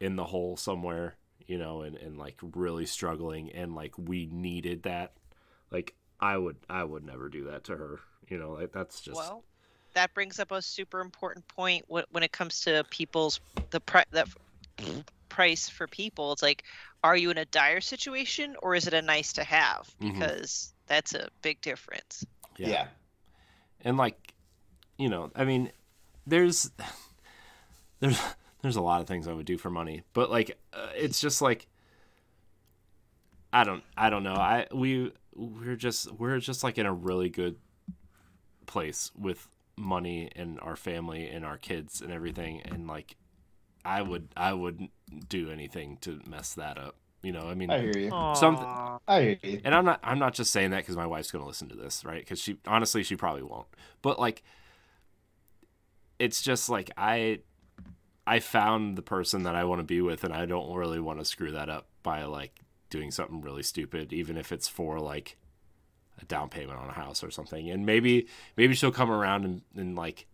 in 0.00 0.16
the 0.16 0.24
hole 0.24 0.56
somewhere, 0.56 1.16
you 1.46 1.58
know, 1.58 1.82
and, 1.82 1.96
and 1.96 2.18
like 2.18 2.38
really 2.42 2.86
struggling 2.86 3.50
and 3.52 3.74
like 3.74 3.94
we 3.98 4.26
needed 4.26 4.82
that. 4.84 5.14
Like 5.70 5.94
I 6.20 6.36
would 6.36 6.56
I 6.68 6.84
would 6.84 7.04
never 7.04 7.28
do 7.28 7.44
that 7.44 7.64
to 7.64 7.76
her. 7.76 8.00
You 8.28 8.38
know, 8.38 8.52
like 8.52 8.72
that's 8.72 9.00
just 9.00 9.16
Well, 9.16 9.44
that 9.98 10.14
brings 10.14 10.38
up 10.38 10.52
a 10.52 10.62
super 10.62 11.00
important 11.00 11.46
point 11.48 11.84
when, 11.88 12.04
when 12.12 12.22
it 12.22 12.30
comes 12.30 12.60
to 12.60 12.84
people's 12.88 13.40
the 13.70 13.80
pri- 13.80 14.04
that 14.12 14.28
price 15.28 15.68
for 15.68 15.88
people. 15.88 16.30
It's 16.32 16.40
like, 16.42 16.62
are 17.02 17.16
you 17.16 17.30
in 17.30 17.38
a 17.38 17.44
dire 17.46 17.80
situation 17.80 18.54
or 18.62 18.76
is 18.76 18.86
it 18.86 18.94
a 18.94 19.02
nice 19.02 19.32
to 19.32 19.42
have? 19.42 19.90
Mhm. 20.00 20.12
Because 20.14 20.72
that's 20.86 21.14
a 21.14 21.28
big 21.42 21.60
difference. 21.62 22.24
yeah. 22.58 22.86
and 23.82 23.96
like 23.96 24.34
you 24.98 25.08
know 25.08 25.30
i 25.36 25.44
mean 25.44 25.70
there's 26.26 26.70
there's 28.00 28.20
there's 28.62 28.74
a 28.76 28.80
lot 28.80 29.00
of 29.00 29.06
things 29.06 29.28
i 29.28 29.32
would 29.32 29.46
do 29.46 29.56
for 29.58 29.70
money 29.70 30.02
but 30.12 30.28
like 30.30 30.58
uh, 30.72 30.88
it's 30.96 31.20
just 31.20 31.40
like 31.40 31.68
i 33.52 33.62
don't 33.62 33.84
i 33.96 34.10
don't 34.10 34.24
know 34.24 34.34
i 34.34 34.66
we 34.74 35.12
we're 35.36 35.76
just 35.76 36.10
we're 36.18 36.40
just 36.40 36.64
like 36.64 36.78
in 36.78 36.86
a 36.86 36.92
really 36.92 37.28
good 37.28 37.54
place 38.66 39.12
with 39.16 39.46
money 39.78 40.30
and 40.36 40.58
our 40.60 40.76
family 40.76 41.28
and 41.28 41.44
our 41.44 41.56
kids 41.56 42.00
and 42.00 42.12
everything 42.12 42.60
and 42.62 42.86
like 42.86 43.16
i 43.84 44.02
would 44.02 44.28
i 44.36 44.52
wouldn't 44.52 44.90
do 45.28 45.50
anything 45.50 45.96
to 46.00 46.20
mess 46.28 46.54
that 46.54 46.76
up 46.76 46.96
you 47.22 47.32
know 47.32 47.48
i 47.48 47.54
mean 47.54 47.70
I 47.70 47.80
hear 47.80 47.96
you. 47.96 48.10
Something- 48.34 48.66
I 49.08 49.20
hear 49.22 49.38
you. 49.42 49.60
and 49.64 49.74
I'm 49.74 49.84
not 49.84 50.00
I'm 50.02 50.18
not 50.18 50.34
just 50.34 50.50
saying 50.52 50.70
that 50.72 50.78
because 50.78 50.96
my 50.96 51.06
wife's 51.06 51.30
gonna 51.30 51.46
listen 51.46 51.68
to 51.70 51.74
this, 51.76 52.04
right? 52.04 52.20
Because 52.20 52.40
she 52.40 52.58
honestly 52.66 53.02
she 53.02 53.16
probably 53.16 53.42
won't. 53.42 53.66
But 54.02 54.18
like, 54.20 54.42
it's 56.18 56.42
just 56.42 56.68
like 56.68 56.90
I 56.96 57.40
I 58.26 58.40
found 58.40 58.96
the 58.96 59.02
person 59.02 59.44
that 59.44 59.54
I 59.54 59.64
want 59.64 59.78
to 59.80 59.84
be 59.84 60.00
with, 60.02 60.22
and 60.22 60.34
I 60.34 60.44
don't 60.44 60.74
really 60.74 61.00
want 61.00 61.18
to 61.18 61.24
screw 61.24 61.50
that 61.52 61.68
up 61.70 61.86
by 62.02 62.24
like 62.24 62.60
doing 62.90 63.10
something 63.10 63.40
really 63.40 63.62
stupid, 63.62 64.12
even 64.12 64.36
if 64.36 64.52
it's 64.52 64.68
for 64.68 65.00
like 65.00 65.36
a 66.20 66.24
down 66.24 66.48
payment 66.48 66.78
on 66.78 66.88
a 66.88 66.92
house 66.92 67.22
or 67.22 67.30
something. 67.30 67.70
And 67.70 67.86
maybe 67.86 68.26
maybe 68.56 68.74
she'll 68.74 68.92
come 68.92 69.10
around 69.10 69.44
and, 69.44 69.62
and 69.76 69.96
like 69.96 70.26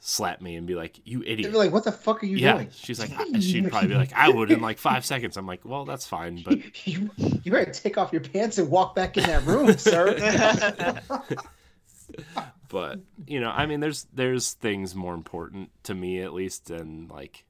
slap 0.00 0.40
me 0.40 0.56
and 0.56 0.66
be 0.66 0.74
like, 0.74 1.00
"You 1.04 1.22
idiot." 1.22 1.50
be 1.52 1.58
like, 1.58 1.72
what 1.72 1.84
the 1.84 1.92
fuck 1.92 2.22
are 2.22 2.26
you 2.26 2.36
yeah, 2.36 2.54
doing? 2.54 2.70
she's 2.72 3.00
like, 3.00 3.10
she'd 3.40 3.68
probably 3.70 3.88
be 3.88 3.94
like, 3.94 4.12
"I 4.12 4.28
would 4.28 4.50
in 4.50 4.60
like 4.60 4.78
five 4.78 5.04
seconds." 5.04 5.36
I'm 5.36 5.46
like, 5.46 5.64
"Well, 5.64 5.84
that's 5.84 6.06
fine," 6.06 6.42
but 6.44 6.58
you, 6.86 7.10
you 7.16 7.52
better 7.52 7.70
take 7.70 7.98
off 7.98 8.12
your 8.12 8.22
pants 8.22 8.58
and 8.58 8.70
walk 8.70 8.94
back 8.94 9.16
in 9.16 9.24
that 9.24 9.44
room, 9.44 9.72
sir. 9.78 11.00
but 12.68 13.00
you 13.26 13.40
know, 13.40 13.50
I 13.50 13.66
mean, 13.66 13.80
there's 13.80 14.06
there's 14.12 14.52
things 14.52 14.94
more 14.94 15.14
important 15.14 15.70
to 15.84 15.94
me 15.94 16.22
at 16.22 16.32
least 16.32 16.66
than 16.66 17.08
like 17.08 17.44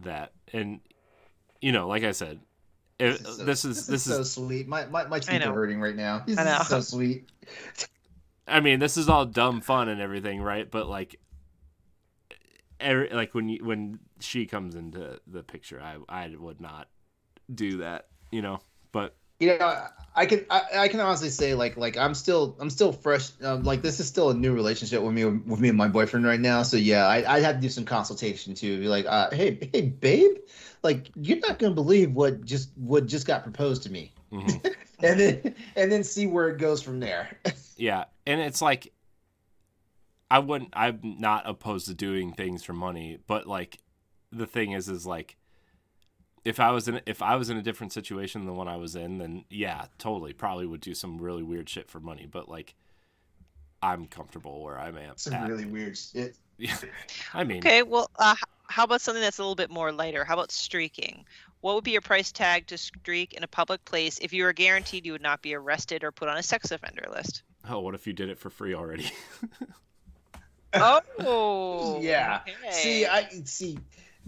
that, 0.00 0.32
and 0.52 0.80
you 1.60 1.72
know, 1.72 1.88
like 1.88 2.04
I 2.04 2.12
said, 2.12 2.40
if, 3.00 3.26
so- 3.26 3.44
this 3.44 3.64
is 3.64 3.86
this 3.86 4.06
is 4.06 4.14
so 4.14 4.22
sweet. 4.22 4.68
My 4.68 4.86
my, 4.86 5.06
my 5.06 5.18
teeth 5.18 5.44
are 5.44 5.52
hurting 5.52 5.80
right 5.80 5.96
now. 5.96 6.22
This 6.26 6.38
I 6.38 6.44
know. 6.44 6.58
is 6.60 6.68
so 6.68 6.80
sweet. 6.80 7.28
I 8.46 8.60
mean, 8.60 8.78
this 8.80 8.96
is 8.96 9.08
all 9.08 9.24
dumb 9.26 9.60
fun 9.60 9.88
and 9.88 10.00
everything, 10.00 10.42
right? 10.42 10.68
But 10.68 10.88
like, 10.88 11.20
every, 12.80 13.08
like 13.10 13.34
when 13.34 13.48
you, 13.48 13.64
when 13.64 14.00
she 14.18 14.46
comes 14.46 14.74
into 14.74 15.20
the 15.26 15.42
picture, 15.42 15.80
I 15.80 15.98
I 16.08 16.34
would 16.36 16.60
not 16.60 16.88
do 17.52 17.78
that, 17.78 18.08
you 18.30 18.42
know. 18.42 18.60
But 18.92 19.16
You 19.40 19.58
know, 19.58 19.86
I 20.14 20.26
can 20.26 20.44
I, 20.50 20.62
I 20.74 20.88
can 20.88 21.00
honestly 21.00 21.30
say 21.30 21.54
like 21.54 21.76
like 21.76 21.96
I'm 21.96 22.14
still 22.14 22.56
I'm 22.60 22.68
still 22.68 22.92
fresh. 22.92 23.30
Um, 23.42 23.62
like 23.62 23.80
this 23.80 24.00
is 24.00 24.08
still 24.08 24.30
a 24.30 24.34
new 24.34 24.52
relationship 24.52 25.02
with 25.02 25.14
me 25.14 25.24
with 25.24 25.60
me 25.60 25.68
and 25.68 25.78
my 25.78 25.88
boyfriend 25.88 26.26
right 26.26 26.40
now. 26.40 26.62
So 26.62 26.76
yeah, 26.76 27.06
I 27.06 27.36
I'd 27.36 27.42
have 27.42 27.56
to 27.56 27.60
do 27.60 27.68
some 27.68 27.84
consultation 27.84 28.54
too. 28.54 28.80
Be 28.80 28.88
like, 28.88 29.06
uh, 29.06 29.30
hey 29.30 29.70
hey 29.72 29.82
babe, 29.82 30.36
like 30.82 31.10
you're 31.14 31.38
not 31.38 31.58
gonna 31.58 31.74
believe 31.74 32.12
what 32.12 32.44
just 32.44 32.70
what 32.76 33.06
just 33.06 33.26
got 33.26 33.44
proposed 33.44 33.84
to 33.84 33.90
me, 33.90 34.12
mhm. 34.32 34.74
and 35.02 35.20
then 35.20 35.54
and 35.76 35.92
then 35.92 36.02
see 36.04 36.26
where 36.26 36.48
it 36.48 36.58
goes 36.58 36.82
from 36.82 36.98
there. 36.98 37.38
yeah, 37.76 38.04
and 38.26 38.40
it's 38.40 38.60
like, 38.60 38.92
I 40.30 40.40
wouldn't. 40.40 40.70
I'm 40.74 41.00
not 41.02 41.48
opposed 41.48 41.86
to 41.86 41.94
doing 41.94 42.32
things 42.32 42.64
for 42.64 42.72
money, 42.72 43.18
but 43.26 43.46
like, 43.46 43.78
the 44.32 44.46
thing 44.46 44.72
is, 44.72 44.88
is 44.88 45.06
like. 45.06 45.36
If 46.44 46.58
I 46.58 46.70
was 46.70 46.88
in 46.88 47.00
if 47.06 47.20
I 47.22 47.36
was 47.36 47.50
in 47.50 47.56
a 47.56 47.62
different 47.62 47.92
situation 47.92 48.40
than 48.40 48.46
the 48.46 48.54
one 48.54 48.68
I 48.68 48.76
was 48.76 48.96
in, 48.96 49.18
then 49.18 49.44
yeah, 49.50 49.86
totally, 49.98 50.32
probably 50.32 50.66
would 50.66 50.80
do 50.80 50.94
some 50.94 51.18
really 51.18 51.42
weird 51.42 51.68
shit 51.68 51.90
for 51.90 52.00
money. 52.00 52.26
But 52.30 52.48
like, 52.48 52.74
I'm 53.82 54.06
comfortable 54.06 54.62
where 54.62 54.78
I'm 54.78 54.96
at. 54.96 55.20
Some 55.20 55.46
really 55.46 55.66
weird 55.66 55.96
shit. 55.96 56.36
Yeah, 56.62 56.76
I 57.32 57.42
mean, 57.42 57.60
okay, 57.60 57.82
well, 57.82 58.10
uh, 58.18 58.34
how 58.66 58.84
about 58.84 59.00
something 59.00 59.22
that's 59.22 59.38
a 59.38 59.42
little 59.42 59.54
bit 59.54 59.70
more 59.70 59.90
lighter? 59.92 60.26
How 60.26 60.34
about 60.34 60.52
streaking? 60.52 61.24
What 61.62 61.74
would 61.74 61.84
be 61.84 61.92
your 61.92 62.02
price 62.02 62.32
tag 62.32 62.66
to 62.66 62.76
streak 62.76 63.32
in 63.32 63.42
a 63.42 63.46
public 63.48 63.82
place 63.86 64.18
if 64.18 64.34
you 64.34 64.44
were 64.44 64.52
guaranteed 64.52 65.06
you 65.06 65.12
would 65.12 65.22
not 65.22 65.40
be 65.40 65.54
arrested 65.54 66.04
or 66.04 66.12
put 66.12 66.28
on 66.28 66.36
a 66.36 66.42
sex 66.42 66.70
offender 66.70 67.06
list? 67.10 67.44
oh, 67.66 67.80
what 67.80 67.94
if 67.94 68.06
you 68.06 68.12
did 68.12 68.28
it 68.28 68.38
for 68.38 68.50
free 68.50 68.74
already? 68.74 69.10
Oh, 70.72 71.98
Yeah. 72.02 72.40
okay. 72.42 72.72
See, 72.72 73.06
I 73.06 73.28
see. 73.44 73.78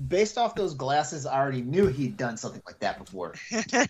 Based 0.08 0.38
off 0.38 0.54
those 0.54 0.74
glasses, 0.74 1.26
I 1.26 1.38
already 1.38 1.62
knew 1.62 1.86
he'd 1.86 2.16
done 2.16 2.36
something 2.36 2.62
like 2.66 2.78
that 2.80 2.98
before. 3.04 3.34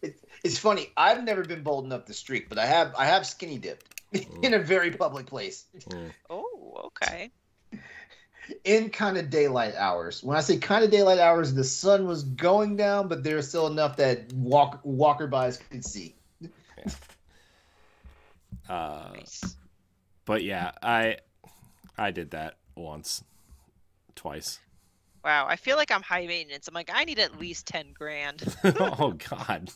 It, 0.00 0.16
it's 0.44 0.56
funny. 0.56 0.92
I've 0.96 1.24
never 1.24 1.42
been 1.42 1.64
bold 1.64 1.84
enough 1.84 2.04
to 2.04 2.14
streak, 2.14 2.48
but 2.48 2.56
I 2.56 2.66
have. 2.66 2.94
I 2.96 3.06
have 3.06 3.26
skinny 3.26 3.58
dipped 3.58 4.00
in 4.42 4.54
a 4.54 4.58
very 4.60 4.92
public 4.92 5.26
place 5.26 5.64
Mm. 5.88 6.12
oh, 6.30 6.80
okay. 7.00 7.32
in 8.62 8.90
kind 8.90 9.18
of 9.18 9.28
daylight 9.28 9.74
hours. 9.74 10.22
When 10.22 10.36
I 10.36 10.40
say 10.40 10.56
kind 10.58 10.84
of 10.84 10.92
daylight 10.92 11.18
hours, 11.18 11.52
the 11.52 11.64
sun 11.64 12.06
was 12.06 12.22
going 12.22 12.76
down, 12.76 13.08
but 13.08 13.24
there's 13.24 13.48
still 13.48 13.66
enough 13.66 13.96
that 13.96 14.32
walk 14.34 14.78
walker 14.84 15.26
bys 15.26 15.56
could 15.56 15.84
see. 15.84 16.14
Uh, 18.68 19.10
Nice. 19.14 19.56
but 20.26 20.44
yeah, 20.44 20.70
I 20.80 21.16
I 21.96 22.12
did 22.12 22.30
that 22.30 22.54
once, 22.76 23.24
twice. 24.14 24.60
Wow, 25.24 25.46
I 25.48 25.56
feel 25.56 25.76
like 25.76 25.90
I'm 25.90 26.02
high 26.02 26.26
maintenance. 26.26 26.68
I'm 26.68 26.74
like, 26.74 26.90
I 26.92 27.04
need 27.04 27.18
at 27.18 27.38
least 27.38 27.66
ten 27.66 27.92
grand. 27.92 28.42
oh 28.64 29.14
God, 29.30 29.70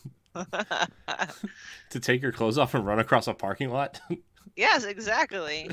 to 1.89 1.99
take 1.99 2.21
your 2.21 2.31
clothes 2.31 2.57
off 2.57 2.73
and 2.73 2.85
run 2.85 2.99
across 2.99 3.27
a 3.27 3.33
parking 3.33 3.69
lot. 3.69 3.99
yes, 4.55 4.83
exactly. 4.85 5.69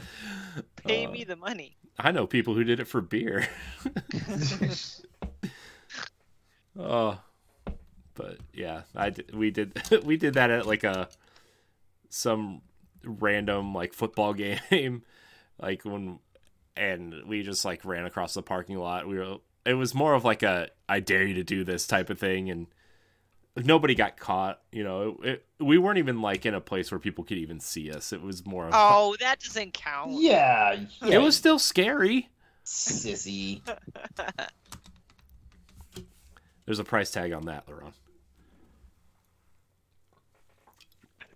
Pay 0.87 1.07
Uh, 1.07 1.11
me 1.11 1.25
the 1.25 1.37
money. 1.37 1.77
I 1.99 2.11
know 2.13 2.27
people 2.27 2.55
who 2.55 2.65
did 2.65 2.81
it 2.81 2.89
for 2.89 3.01
beer. 3.01 3.47
Oh, 6.79 7.21
but 8.15 8.39
yeah, 8.55 8.83
I 8.95 9.11
did, 9.11 9.35
we 9.35 9.51
did 9.51 9.79
we 10.05 10.17
did 10.17 10.35
that 10.35 10.51
at 10.51 10.67
like 10.67 10.85
a 10.85 11.09
some 12.09 12.63
random 13.05 13.75
like 13.75 13.93
football 13.93 14.35
game, 14.35 15.03
like 15.61 15.85
when 15.85 16.19
and 16.77 17.15
we 17.27 17.43
just 17.43 17.65
like 17.65 17.85
ran 17.85 18.07
across 18.07 18.35
the 18.35 18.43
parking 18.43 18.79
lot. 18.79 19.07
We 19.07 19.19
were 19.19 19.37
it 19.71 19.75
was 19.75 19.95
more 19.95 20.15
of 20.15 20.25
like 20.25 20.43
a 20.43 20.69
I 20.89 21.01
dare 21.01 21.25
you 21.25 21.35
to 21.35 21.45
do 21.45 21.63
this 21.65 21.87
type 21.87 22.11
of 22.11 22.19
thing, 22.19 22.51
and 22.51 22.67
nobody 23.57 23.95
got 23.95 24.17
caught. 24.19 24.61
You 24.73 24.83
know, 24.85 25.17
it, 25.23 25.29
it, 25.59 25.65
we 25.65 25.79
weren't 25.79 25.99
even 25.99 26.21
like 26.21 26.45
in 26.45 26.55
a 26.55 26.61
place 26.61 26.91
where 26.91 26.99
people 26.99 27.23
could 27.25 27.39
even 27.39 27.61
see 27.61 27.91
us. 27.91 28.13
It 28.13 28.21
was 28.21 28.45
more 28.45 28.67
of 28.67 28.73
Oh, 28.75 29.17
that 29.21 29.41
doesn't 29.41 29.75
count. 29.75 30.11
yeah, 30.13 30.81
yeah, 31.03 31.15
it 31.15 31.19
was 31.19 31.37
still 31.37 31.59
scary. 31.59 32.29
sissy. 32.65 33.61
There's 36.67 36.79
a 36.79 36.85
price 36.85 37.11
tag 37.11 37.33
on 37.33 37.47
that, 37.47 37.67
LeRon. 37.67 37.93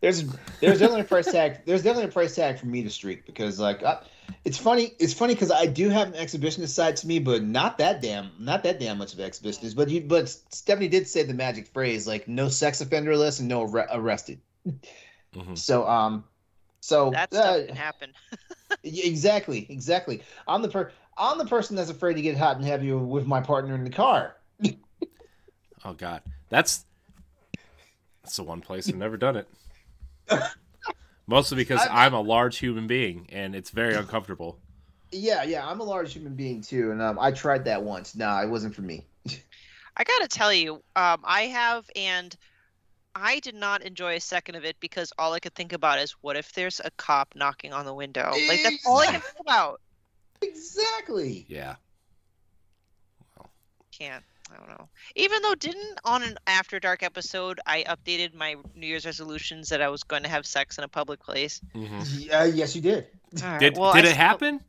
There's 0.01 0.24
there's 0.61 0.78
definitely 0.80 1.01
a 1.01 1.05
price 1.05 1.30
tag. 1.32 1.61
There's 1.64 1.82
definitely 1.82 2.11
a 2.11 2.12
price 2.12 2.35
tag 2.35 2.59
for 2.59 2.66
me 2.66 2.82
to 2.82 2.91
streak 2.91 3.24
because 3.26 3.59
like 3.59 3.82
I, 3.82 4.01
it's 4.45 4.59
funny. 4.59 4.93
It's 4.99 5.14
funny 5.14 5.35
because 5.35 5.51
I 5.51 5.66
do 5.66 5.89
have 5.89 6.09
an 6.09 6.14
exhibitionist 6.14 6.68
side 6.68 6.97
to 6.97 7.07
me, 7.07 7.18
but 7.18 7.43
not 7.43 7.79
that 7.79 8.03
damn 8.03 8.31
not 8.39 8.62
that 8.64 8.79
damn 8.79 8.99
much 8.99 9.14
of 9.14 9.18
an 9.18 9.31
exhibitionist. 9.31 9.75
But 9.75 9.89
you 9.89 10.03
but 10.03 10.29
Stephanie 10.29 10.89
did 10.89 11.09
say 11.09 11.22
the 11.22 11.35
magic 11.35 11.68
phrase 11.68 12.07
like 12.07 12.29
no 12.29 12.49
sex 12.49 12.81
offender 12.81 13.16
list 13.16 13.41
and 13.41 13.49
no 13.49 13.62
arre- 13.62 13.89
arrested. 13.91 14.41
Mhm. 15.35 15.57
So 15.57 15.87
um 15.89 16.25
so 16.81 17.11
That 17.11 17.33
uh, 17.33 17.37
stuff 17.37 17.57
didn't 17.57 17.77
happen. 17.77 18.12
exactly 18.85 19.66
exactly. 19.70 20.22
I'm 20.47 20.62
the 20.62 20.68
per 20.68 20.93
I'm 21.16 21.39
the 21.39 21.47
person 21.47 21.77
that's 21.77 21.91
afraid 21.91 22.14
to 22.14 22.22
get 22.22 22.37
hot 22.37 22.57
and 22.57 22.64
heavy 22.64 22.93
with 22.93 23.27
my 23.27 23.41
partner 23.41 23.75
in 23.75 23.85
the 23.85 23.91
car. 23.91 24.37
Oh 25.85 25.93
God, 25.93 26.22
that's 26.49 26.85
that's 28.22 28.37
the 28.37 28.43
one 28.43 28.61
place 28.61 28.89
I've 28.89 28.97
never 28.97 29.16
done 29.16 29.37
it. 29.37 29.49
Mostly 31.27 31.57
because 31.57 31.81
I- 31.81 32.05
I'm 32.05 32.14
a 32.14 32.20
large 32.20 32.59
human 32.59 32.87
being 32.87 33.27
and 33.33 33.55
it's 33.55 33.70
very 33.70 33.95
uncomfortable. 33.95 34.59
Yeah, 35.11 35.45
yeah. 35.45 35.66
I'm 35.66 35.81
a 35.81 35.85
large 35.85 36.12
human 36.12 36.35
being 36.35 36.61
too, 36.61 36.91
and 36.91 37.01
um, 37.01 37.18
I 37.20 37.31
tried 37.31 37.64
that 37.66 37.83
once. 37.83 38.16
Nah, 38.16 38.43
it 38.43 38.49
wasn't 38.49 38.75
for 38.75 38.83
me. 38.83 39.07
I 39.97 40.03
gotta 40.05 40.27
tell 40.29 40.53
you, 40.53 40.83
um, 40.97 41.20
I 41.22 41.43
have, 41.43 41.89
and 41.95 42.35
I 43.14 43.39
did 43.39 43.55
not 43.55 43.83
enjoy 43.83 44.16
a 44.16 44.20
second 44.20 44.57
of 44.57 44.64
it 44.64 44.75
because 44.81 45.12
all 45.16 45.33
I 45.33 45.39
could 45.39 45.55
think 45.55 45.72
about 45.72 46.01
is, 46.01 46.16
what 46.20 46.37
if 46.37 46.53
there's 46.53 46.81
a 46.85 46.91
cop 46.97 47.35
knocking 47.37 47.72
on 47.72 47.87
the 47.87 47.95
window? 47.95 48.33
Like 48.49 48.64
that's 48.64 48.85
all 48.85 48.99
I 48.99 49.07
can 49.07 49.20
think 49.20 49.37
about. 49.41 49.81
Exactly. 50.43 51.47
Yeah. 51.49 51.77
Can't. 53.93 54.25
I 54.53 54.57
don't 54.57 54.68
know. 54.68 54.88
Even 55.16 55.40
though 55.42 55.55
didn't 55.55 55.99
on 56.05 56.22
an 56.22 56.36
After 56.47 56.78
Dark 56.78 57.03
episode, 57.03 57.61
I 57.66 57.84
updated 57.84 58.34
my 58.34 58.57
New 58.74 58.86
Year's 58.86 59.07
resolutions 59.07 59.68
that 59.70 59.80
I 59.80 59.88
was 59.88 60.03
going 60.03 60.22
to 60.22 60.28
have 60.28 60.45
sex 60.47 60.76
in 60.78 60.84
a 60.84 60.88
public 60.88 61.20
place. 61.20 61.61
hmm 61.72 62.01
Yeah, 62.18 62.45
yes, 62.45 62.76
you 62.76 62.82
did. 62.82 63.07
All 63.42 63.49
right, 63.49 63.61
Did 63.61 63.76
well, 63.78 63.92
did 63.95 64.05
I 64.05 64.09
it 64.09 64.11
still- 64.12 64.16
happen? 64.24 64.61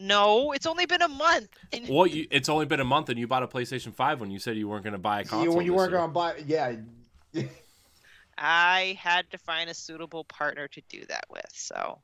No, 0.00 0.50
it's 0.50 0.66
only 0.66 0.84
been 0.86 1.02
a 1.02 1.06
month. 1.08 1.48
And 1.72 1.88
Well, 1.88 2.08
you, 2.08 2.26
it's 2.32 2.48
only 2.48 2.66
been 2.66 2.80
a 2.80 2.84
month 2.84 3.08
and 3.08 3.16
you 3.18 3.28
bought 3.28 3.44
a 3.44 3.46
PlayStation 3.46 3.94
Five 3.94 4.18
when 4.20 4.32
you 4.32 4.40
said 4.40 4.56
you 4.56 4.66
weren't 4.68 4.82
going 4.82 4.94
to 4.94 4.98
buy 4.98 5.20
a 5.20 5.24
console. 5.24 5.44
You, 5.44 5.52
when 5.52 5.64
you 5.64 5.74
weren't 5.74 5.92
going 5.92 6.08
to 6.08 6.12
buy, 6.12 6.42
yeah. 6.44 6.74
I 8.36 8.98
had 9.00 9.30
to 9.30 9.38
find 9.38 9.70
a 9.70 9.74
suitable 9.74 10.24
partner 10.24 10.66
to 10.68 10.82
do 10.88 11.04
that 11.06 11.24
with. 11.30 11.46
So 11.52 12.00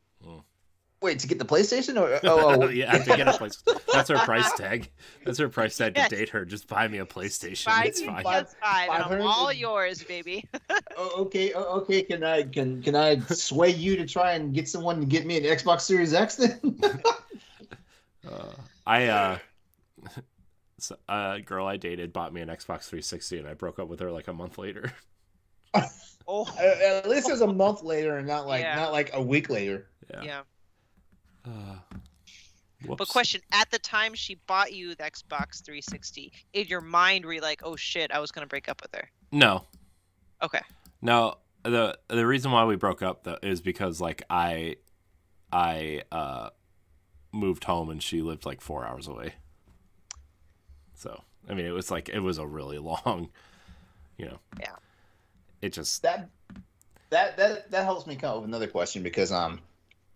Wait, 1.00 1.20
to 1.20 1.28
get 1.28 1.38
the 1.38 1.44
PlayStation 1.44 2.00
or 2.00 2.18
oh, 2.24 2.62
oh 2.62 2.68
yeah, 2.68 2.98
to 2.98 3.16
get 3.16 3.28
a 3.28 3.32
PlayStation. 3.32 3.80
That's 3.92 4.08
her 4.08 4.18
price 4.18 4.52
tag. 4.54 4.90
That's 5.24 5.38
her 5.38 5.48
price 5.48 5.76
tag 5.76 5.92
Yes. 5.96 6.08
to 6.10 6.16
date 6.16 6.28
her. 6.30 6.44
Just 6.44 6.66
buy 6.66 6.88
me 6.88 6.98
a 6.98 7.06
PlayStation. 7.06 7.64
five, 7.66 7.86
it's 7.86 8.02
fine. 8.02 8.24
yes, 8.24 8.56
five, 8.60 8.88
and 8.90 9.14
I'm 9.14 9.22
all 9.22 9.52
yours, 9.52 10.02
baby. 10.02 10.44
oh, 10.96 11.22
okay, 11.22 11.52
oh, 11.54 11.80
okay. 11.80 12.02
Can 12.02 12.24
I 12.24 12.42
can 12.42 12.82
can 12.82 12.96
I 12.96 13.20
sway 13.20 13.70
you 13.70 13.96
to 13.96 14.06
try 14.06 14.32
and 14.32 14.52
get 14.52 14.68
someone 14.68 14.98
to 15.00 15.06
get 15.06 15.24
me 15.24 15.36
an 15.36 15.44
Xbox 15.44 15.82
Series 15.82 16.14
X 16.14 16.36
then? 16.36 16.80
Uh, 18.28 18.52
I 18.86 19.06
uh, 19.06 19.38
so, 20.78 20.96
a 21.08 21.40
girl 21.40 21.66
I 21.66 21.78
dated 21.78 22.12
bought 22.12 22.34
me 22.34 22.42
an 22.42 22.48
Xbox 22.48 22.82
360, 22.84 23.38
and 23.38 23.48
I 23.48 23.54
broke 23.54 23.78
up 23.78 23.88
with 23.88 24.00
her 24.00 24.10
like 24.12 24.28
a 24.28 24.34
month 24.34 24.58
later. 24.58 24.92
Oh, 26.26 26.46
At 26.58 26.80
at 26.82 27.08
least 27.08 27.26
it 27.26 27.32
was 27.32 27.40
a 27.40 27.46
month 27.46 27.82
later, 27.82 28.18
and 28.18 28.26
not 28.28 28.46
like 28.46 28.62
Yeah. 28.62 28.74
not 28.76 28.92
like 28.92 29.10
a 29.14 29.22
week 29.22 29.48
later. 29.48 29.86
Yeah. 30.10 30.22
yeah. 30.22 30.40
Uh, 31.48 31.76
But 32.96 33.08
question: 33.08 33.40
At 33.52 33.70
the 33.70 33.78
time 33.78 34.14
she 34.14 34.36
bought 34.46 34.72
you 34.72 34.94
the 34.94 35.04
Xbox 35.04 35.62
360, 35.64 36.32
in 36.52 36.66
your 36.66 36.80
mind 36.80 37.24
were 37.24 37.32
you 37.32 37.40
like, 37.40 37.62
"Oh 37.64 37.76
shit, 37.76 38.12
I 38.12 38.18
was 38.20 38.30
gonna 38.30 38.46
break 38.46 38.68
up 38.68 38.82
with 38.82 38.94
her"? 38.94 39.10
No, 39.32 39.64
Okay. 40.42 40.60
No, 41.02 41.38
the 41.64 41.98
the 42.08 42.26
reason 42.26 42.52
why 42.52 42.64
we 42.64 42.76
broke 42.76 43.02
up 43.02 43.24
though 43.24 43.38
is 43.42 43.60
because 43.60 44.00
like 44.00 44.22
I 44.30 44.76
I 45.52 46.02
uh 46.12 46.50
moved 47.32 47.64
home 47.64 47.90
and 47.90 48.02
she 48.02 48.22
lived 48.22 48.46
like 48.46 48.60
4 48.60 48.86
hours 48.86 49.06
away. 49.06 49.34
So, 50.94 51.22
I 51.48 51.54
mean, 51.54 51.66
it 51.66 51.72
was 51.72 51.90
like 51.90 52.08
it 52.08 52.20
was 52.20 52.38
a 52.38 52.46
really 52.46 52.78
long, 52.90 53.30
you 54.16 54.26
know. 54.26 54.38
Yeah. 54.60 54.76
It 55.60 55.72
just 55.72 56.02
that 56.02 56.30
that 57.10 57.36
that 57.36 57.70
that 57.70 57.84
helps 57.84 58.06
me 58.06 58.16
come 58.16 58.30
up 58.30 58.36
with 58.42 58.48
another 58.48 58.66
question 58.68 59.02
because 59.02 59.32
um 59.32 59.60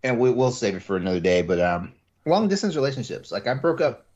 and 0.03 0.19
we, 0.19 0.31
we'll 0.31 0.51
save 0.51 0.75
it 0.75 0.83
for 0.83 0.97
another 0.97 1.21
day 1.21 1.43
but 1.43 1.61
um 1.61 1.93
long 2.27 2.49
distance 2.49 2.77
relationships 2.77 3.31
like 3.33 3.47
i 3.47 3.55
broke 3.55 3.81
up 3.81 4.07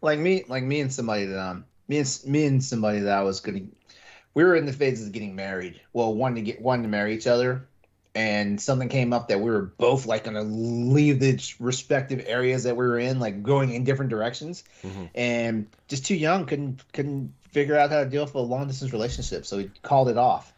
like 0.00 0.18
me 0.18 0.44
like 0.48 0.62
me 0.64 0.80
and 0.80 0.92
somebody 0.92 1.24
that 1.26 1.38
um 1.40 1.64
me 1.88 1.98
and 1.98 2.18
me 2.26 2.46
and 2.46 2.62
somebody 2.64 3.00
that 3.00 3.16
i 3.18 3.22
was 3.22 3.40
gonna 3.40 3.60
we 4.34 4.44
were 4.44 4.56
in 4.56 4.66
the 4.66 4.72
phases 4.72 5.06
of 5.06 5.12
getting 5.12 5.34
married 5.34 5.80
well 5.92 6.14
wanting 6.14 6.44
to 6.44 6.52
get 6.52 6.60
wanting 6.60 6.82
to 6.84 6.88
marry 6.88 7.14
each 7.14 7.26
other 7.26 7.66
and 8.14 8.60
something 8.60 8.90
came 8.90 9.12
up 9.14 9.28
that 9.28 9.40
we 9.40 9.50
were 9.50 9.62
both 9.78 10.04
like 10.06 10.24
gonna 10.24 10.42
leave 10.42 11.18
the 11.20 11.38
respective 11.58 12.22
areas 12.26 12.64
that 12.64 12.76
we 12.76 12.84
were 12.86 12.98
in 12.98 13.18
like 13.18 13.42
going 13.42 13.72
in 13.72 13.84
different 13.84 14.10
directions 14.10 14.64
Mhm. 14.84 15.08
and 15.14 15.66
just 15.88 16.04
too 16.06 16.14
young 16.14 16.44
couldn't 16.46 16.82
couldn't 16.92 17.32
figure 17.50 17.76
out 17.76 17.90
how 17.90 18.02
to 18.02 18.08
deal 18.08 18.24
with 18.24 18.34
a 18.34 18.38
long 18.40 18.66
distance 18.66 18.92
relationship 18.92 19.44
so 19.46 19.58
we 19.58 19.70
called 19.82 20.08
it 20.08 20.16
off 20.18 20.51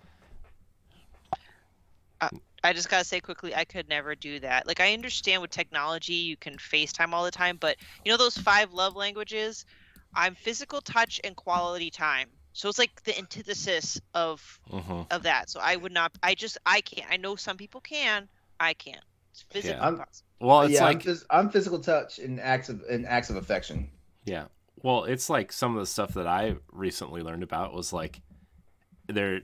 I 2.65 2.73
just 2.73 2.89
gotta 2.89 3.05
say 3.05 3.21
quickly, 3.21 3.55
I 3.55 3.65
could 3.65 3.89
never 3.89 4.15
do 4.15 4.41
that. 4.41 4.67
Like 4.67 4.81
I 4.81 4.95
understand 4.95 5.43
with 5.43 5.51
technology, 5.51 6.15
you 6.15 6.37
can 6.37 6.57
FaceTime 6.57 7.13
all 7.13 7.25
the 7.25 7.31
time, 7.31 7.59
but 7.61 7.77
you 8.05 8.11
know 8.11 8.17
those 8.17 8.37
five 8.39 8.73
love 8.73 8.97
languages? 8.97 9.67
I'm 10.15 10.35
physical 10.35 10.81
touch 10.81 11.21
and 11.25 11.37
quality 11.37 11.91
time. 11.91 12.29
So 12.55 12.69
it's 12.69 12.79
like 12.79 13.03
the 13.03 13.17
antithesis 13.19 14.01
of 14.15 14.61
mhm. 14.73 15.07
of 15.11 15.25
that. 15.25 15.51
So 15.51 15.61
I 15.61 15.77
would 15.77 15.93
not. 15.93 16.13
I 16.23 16.35
just 16.35 16.57
I 16.65 16.81
can't. 16.81 17.11
I 17.11 17.17
know 17.17 17.37
some 17.37 17.57
people 17.57 17.81
can. 17.81 18.29
I 18.59 18.75
can't. 18.75 19.05
It's 19.33 19.43
physically 19.43 19.81
I'm- 19.81 20.01
Well, 20.41 20.63
it's 20.63 20.75
yeah, 20.75 20.85
like 20.85 21.07
I'm, 21.07 21.13
phys- 21.13 21.27
I'm 21.31 21.51
physical 21.51 21.81
touch 21.81 22.19
and 22.19 22.41
acts 22.41 22.69
of 22.69 22.83
and 22.89 23.07
acts 23.07 23.29
of 23.29 23.37
affection. 23.37 23.91
Yeah. 24.25 24.47
Well, 24.83 25.05
it's 25.05 25.29
like 25.29 25.53
some 25.53 25.75
of 25.75 25.81
the 25.81 25.87
stuff 25.87 26.15
that 26.15 26.27
I 26.27 26.57
recently 26.71 27.23
learned 27.23 27.43
about 27.43 27.75
was 27.75 27.93
like 27.93 28.21
there 29.09 29.43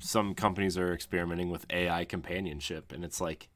some 0.00 0.34
companies 0.34 0.76
are 0.78 0.92
experimenting 0.92 1.50
with 1.50 1.66
AI 1.70 2.04
companionship 2.04 2.92
and 2.92 3.04
it's 3.04 3.20
like 3.20 3.48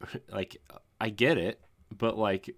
like 0.30 0.56
I 1.00 1.10
get 1.10 1.38
it, 1.38 1.60
but 1.96 2.18
like 2.18 2.54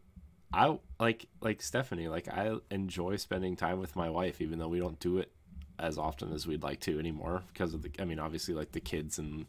I 0.52 0.78
like 0.98 1.26
like 1.40 1.62
Stephanie, 1.62 2.08
like 2.08 2.28
I 2.28 2.56
enjoy 2.70 3.16
spending 3.16 3.56
time 3.56 3.78
with 3.78 3.96
my 3.96 4.10
wife 4.10 4.40
even 4.40 4.58
though 4.58 4.68
we 4.68 4.80
don't 4.80 4.98
do 4.98 5.18
it 5.18 5.32
as 5.78 5.96
often 5.96 6.32
as 6.32 6.46
we'd 6.46 6.62
like 6.62 6.80
to 6.80 6.98
anymore 6.98 7.42
because 7.52 7.72
of 7.74 7.82
the 7.82 7.90
I 7.98 8.04
mean 8.04 8.18
obviously 8.18 8.54
like 8.54 8.72
the 8.72 8.80
kids 8.80 9.18
and 9.18 9.46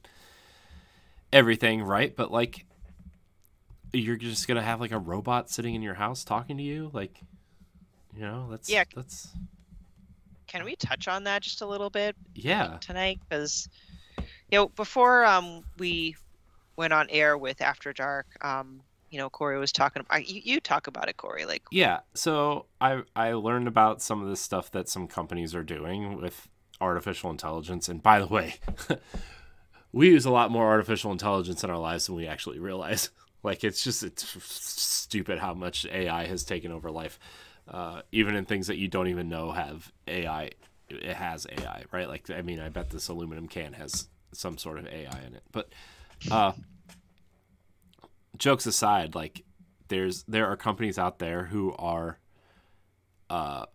everything, 1.33 1.83
right? 1.83 2.15
But 2.15 2.31
like 2.31 2.65
you're 3.93 4.15
just 4.15 4.47
to 4.47 4.61
have 4.61 4.79
like 4.79 4.91
a 4.91 4.97
robot 4.97 5.49
sitting 5.49 5.75
in 5.75 5.81
your 5.81 5.95
house 5.95 6.23
talking 6.23 6.57
to 6.57 6.63
you 6.63 6.89
like 6.93 7.21
you 8.15 8.21
know, 8.21 8.47
that's 8.49 8.69
Yeah. 8.69 8.83
that's 8.95 9.29
Can 10.51 10.65
we 10.65 10.75
touch 10.75 11.07
on 11.07 11.23
that 11.23 11.41
just 11.41 11.61
a 11.61 11.65
little 11.65 11.89
bit 11.89 12.13
yeah. 12.35 12.77
tonight? 12.81 13.21
Because 13.29 13.69
you 14.17 14.57
know 14.57 14.67
before 14.67 15.23
um 15.23 15.63
we 15.77 16.17
went 16.75 16.91
on 16.91 17.07
air 17.09 17.37
with 17.37 17.61
After 17.61 17.93
Dark, 17.93 18.27
um 18.41 18.81
you 19.11 19.17
know 19.17 19.29
Corey 19.29 19.57
was 19.57 19.71
talking. 19.71 20.01
About, 20.01 20.27
you, 20.27 20.41
you 20.43 20.59
talk 20.59 20.87
about 20.87 21.07
it, 21.07 21.15
Corey. 21.15 21.45
Like 21.45 21.63
Yeah, 21.71 21.99
so 22.15 22.65
I 22.81 23.03
I 23.15 23.31
learned 23.31 23.69
about 23.69 24.01
some 24.01 24.21
of 24.21 24.27
the 24.27 24.35
stuff 24.35 24.69
that 24.71 24.89
some 24.89 25.07
companies 25.07 25.55
are 25.55 25.63
doing 25.63 26.19
with 26.19 26.49
artificial 26.81 27.29
intelligence. 27.29 27.87
And 27.87 28.03
by 28.03 28.19
the 28.19 28.27
way, 28.27 28.55
we 29.93 30.09
use 30.09 30.25
a 30.25 30.31
lot 30.31 30.51
more 30.51 30.67
artificial 30.67 31.13
intelligence 31.13 31.63
in 31.63 31.69
our 31.69 31.79
lives 31.79 32.07
than 32.07 32.15
we 32.15 32.27
actually 32.27 32.59
realize. 32.59 33.09
Like 33.43 33.63
it's 33.63 33.83
just 33.83 34.03
it's 34.03 34.23
stupid 34.43 35.39
how 35.39 35.55
much 35.55 35.87
AI 35.87 36.27
has 36.27 36.43
taken 36.43 36.71
over 36.71 36.91
life. 36.91 37.17
Uh, 37.71 38.01
even 38.11 38.35
in 38.35 38.43
things 38.43 38.67
that 38.67 38.77
you 38.77 38.89
don't 38.89 39.07
even 39.07 39.29
know 39.29 39.51
have 39.51 39.91
AI, 40.05 40.51
it 40.89 41.15
has 41.15 41.47
AI, 41.49 41.85
right? 41.93 42.09
Like 42.09 42.29
I 42.29 42.41
mean, 42.41 42.59
I 42.59 42.67
bet 42.67 42.89
this 42.89 43.07
aluminum 43.07 43.47
can 43.47 43.73
has 43.73 44.09
some 44.33 44.57
sort 44.57 44.77
of 44.77 44.87
AI 44.87 45.19
in 45.25 45.35
it. 45.35 45.43
But 45.53 45.69
uh, 46.29 46.51
jokes 48.37 48.65
aside, 48.65 49.15
like 49.15 49.45
there's 49.87 50.23
there 50.23 50.47
are 50.47 50.57
companies 50.57 50.99
out 50.99 51.19
there 51.19 51.45
who 51.45 51.73
are 51.79 52.19
uh, 53.29 53.65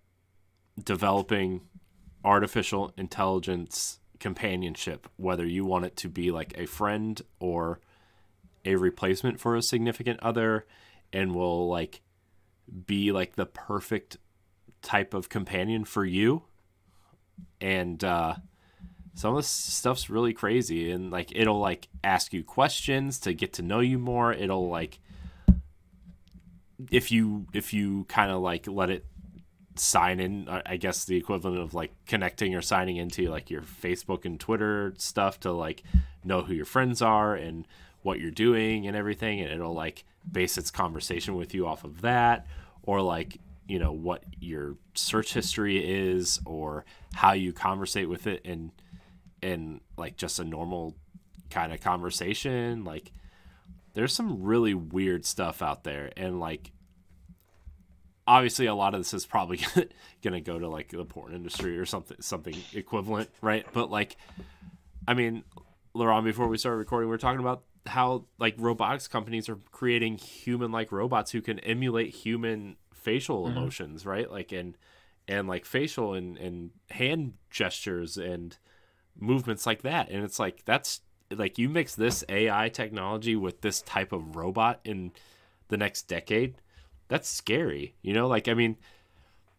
developing 0.82 1.62
artificial 2.22 2.92
intelligence 2.98 4.00
companionship, 4.18 5.08
whether 5.16 5.46
you 5.46 5.64
want 5.64 5.86
it 5.86 5.96
to 5.96 6.08
be 6.08 6.30
like 6.30 6.52
a 6.58 6.66
friend 6.66 7.22
or 7.40 7.80
a 8.64 8.74
replacement 8.76 9.40
for 9.40 9.56
a 9.56 9.62
significant 9.62 10.20
other, 10.20 10.66
and 11.12 11.34
will 11.34 11.68
like 11.68 12.02
be 12.86 13.12
like 13.12 13.36
the 13.36 13.46
perfect 13.46 14.16
type 14.82 15.14
of 15.14 15.28
companion 15.28 15.84
for 15.84 16.04
you. 16.04 16.42
And 17.60 18.02
uh, 18.02 18.36
some 19.14 19.32
of 19.32 19.38
this 19.38 19.48
stuff's 19.48 20.10
really 20.10 20.32
crazy, 20.32 20.90
and 20.90 21.10
like 21.10 21.32
it'll 21.34 21.60
like 21.60 21.88
ask 22.04 22.32
you 22.32 22.44
questions 22.44 23.18
to 23.20 23.34
get 23.34 23.52
to 23.54 23.62
know 23.62 23.80
you 23.80 23.98
more. 23.98 24.32
It'll 24.32 24.68
like 24.68 24.98
if 26.90 27.10
you 27.10 27.46
if 27.52 27.72
you 27.72 28.04
kind 28.04 28.30
of 28.30 28.40
like 28.42 28.66
let 28.68 28.90
it 28.90 29.06
sign 29.76 30.20
in 30.20 30.48
I- 30.48 30.62
i 30.66 30.76
guess 30.76 31.04
the 31.04 31.16
equivalent 31.16 31.58
of 31.60 31.74
like 31.74 31.92
connecting 32.06 32.54
or 32.54 32.62
signing 32.62 32.96
into 32.96 33.28
like 33.28 33.50
your 33.50 33.62
facebook 33.62 34.24
and 34.24 34.40
twitter 34.40 34.94
stuff 34.96 35.38
to 35.40 35.52
like 35.52 35.82
know 36.24 36.42
who 36.42 36.54
your 36.54 36.64
friends 36.64 37.02
are 37.02 37.34
and 37.34 37.66
what 38.02 38.20
you're 38.20 38.30
doing 38.30 38.86
and 38.86 38.96
everything 38.96 39.40
and 39.40 39.50
it'll 39.50 39.74
like 39.74 40.04
base 40.30 40.58
its 40.58 40.70
conversation 40.70 41.36
with 41.36 41.54
you 41.54 41.66
off 41.66 41.84
of 41.84 42.02
that 42.02 42.46
or 42.82 43.00
like 43.00 43.38
you 43.68 43.78
know 43.78 43.92
what 43.92 44.22
your 44.40 44.76
search 44.94 45.32
history 45.34 45.78
is 45.78 46.40
or 46.44 46.84
how 47.14 47.32
you 47.32 47.52
conversate 47.52 48.08
with 48.08 48.26
it 48.26 48.40
in 48.44 48.70
in 49.42 49.80
like 49.96 50.16
just 50.16 50.38
a 50.38 50.44
normal 50.44 50.96
kind 51.50 51.72
of 51.72 51.80
conversation. 51.80 52.84
Like 52.84 53.12
there's 53.94 54.12
some 54.12 54.42
really 54.42 54.74
weird 54.74 55.24
stuff 55.24 55.62
out 55.62 55.84
there 55.84 56.12
and 56.16 56.40
like 56.40 56.70
obviously 58.26 58.66
a 58.66 58.74
lot 58.74 58.94
of 58.94 59.00
this 59.00 59.14
is 59.14 59.24
probably 59.24 59.60
gonna 60.22 60.40
go 60.40 60.58
to 60.58 60.68
like 60.68 60.88
the 60.88 61.04
porn 61.04 61.32
industry 61.34 61.78
or 61.78 61.86
something 61.86 62.16
something 62.20 62.56
equivalent 62.74 63.30
right? 63.40 63.66
But 63.72 63.90
like 63.90 64.16
i 65.08 65.14
mean 65.14 65.44
LeRon, 65.94 66.24
before 66.24 66.48
we 66.48 66.58
started 66.58 66.78
recording 66.78 67.08
we 67.08 67.14
are 67.14 67.18
talking 67.18 67.40
about 67.40 67.62
how 67.86 68.24
like 68.38 68.54
robotics 68.58 69.08
companies 69.08 69.48
are 69.48 69.58
creating 69.70 70.18
human 70.18 70.72
like 70.72 70.90
robots 70.92 71.30
who 71.30 71.40
can 71.40 71.58
emulate 71.60 72.14
human 72.14 72.76
facial 72.92 73.44
Mhm. 73.46 73.52
emotions 73.52 74.04
right? 74.06 74.30
Like 74.30 74.52
and 74.52 74.76
and 75.28 75.48
like 75.48 75.64
facial 75.64 76.14
and 76.14 76.36
and 76.38 76.70
hand 76.90 77.34
gestures 77.50 78.16
and 78.16 78.56
movements 79.18 79.66
like 79.66 79.82
that. 79.82 80.10
And 80.10 80.24
it's 80.24 80.38
like 80.38 80.64
that's 80.64 81.00
like 81.30 81.58
you 81.58 81.68
mix 81.68 81.94
this 81.96 82.22
ai 82.28 82.68
technology 82.68 83.34
with 83.34 83.60
this 83.60 83.82
type 83.82 84.12
of 84.12 84.36
robot 84.36 84.78
in 84.84 85.10
the 85.68 85.76
next 85.76 86.02
decade 86.02 86.54
that's 87.08 87.28
scary 87.28 87.94
you 88.02 88.12
know? 88.12 88.28
Like 88.28 88.46
i 88.46 88.54
mean 88.54 88.76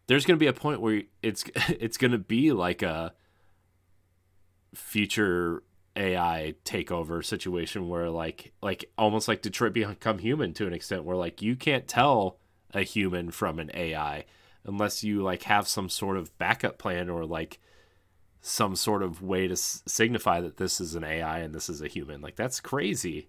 there's 0.06 0.24
going 0.24 0.38
to 0.38 0.42
be 0.42 0.46
a 0.46 0.52
point 0.54 0.80
where 0.80 1.02
it's 1.22 1.44
it's 1.68 1.98
going 1.98 2.12
to 2.12 2.18
be 2.18 2.52
like 2.52 2.80
a 2.80 3.12
future 4.74 5.62
ai 5.98 6.54
takeover 6.64 7.24
situation 7.24 7.88
where 7.88 8.08
like 8.08 8.52
like 8.62 8.90
almost 8.96 9.28
like 9.28 9.42
detroit 9.42 9.72
become 9.72 10.18
human 10.18 10.54
to 10.54 10.66
an 10.66 10.72
extent 10.72 11.04
where 11.04 11.16
like 11.16 11.42
you 11.42 11.56
can't 11.56 11.88
tell 11.88 12.38
a 12.72 12.82
human 12.82 13.30
from 13.30 13.58
an 13.58 13.70
ai 13.74 14.24
unless 14.64 15.02
you 15.04 15.22
like 15.22 15.42
have 15.44 15.66
some 15.68 15.88
sort 15.88 16.16
of 16.16 16.36
backup 16.38 16.78
plan 16.78 17.10
or 17.10 17.24
like 17.26 17.58
some 18.40 18.76
sort 18.76 19.02
of 19.02 19.20
way 19.22 19.46
to 19.48 19.52
s- 19.54 19.82
signify 19.86 20.40
that 20.40 20.56
this 20.58 20.80
is 20.80 20.94
an 20.94 21.04
ai 21.04 21.40
and 21.40 21.54
this 21.54 21.68
is 21.68 21.82
a 21.82 21.88
human 21.88 22.20
like 22.20 22.36
that's 22.36 22.60
crazy 22.60 23.28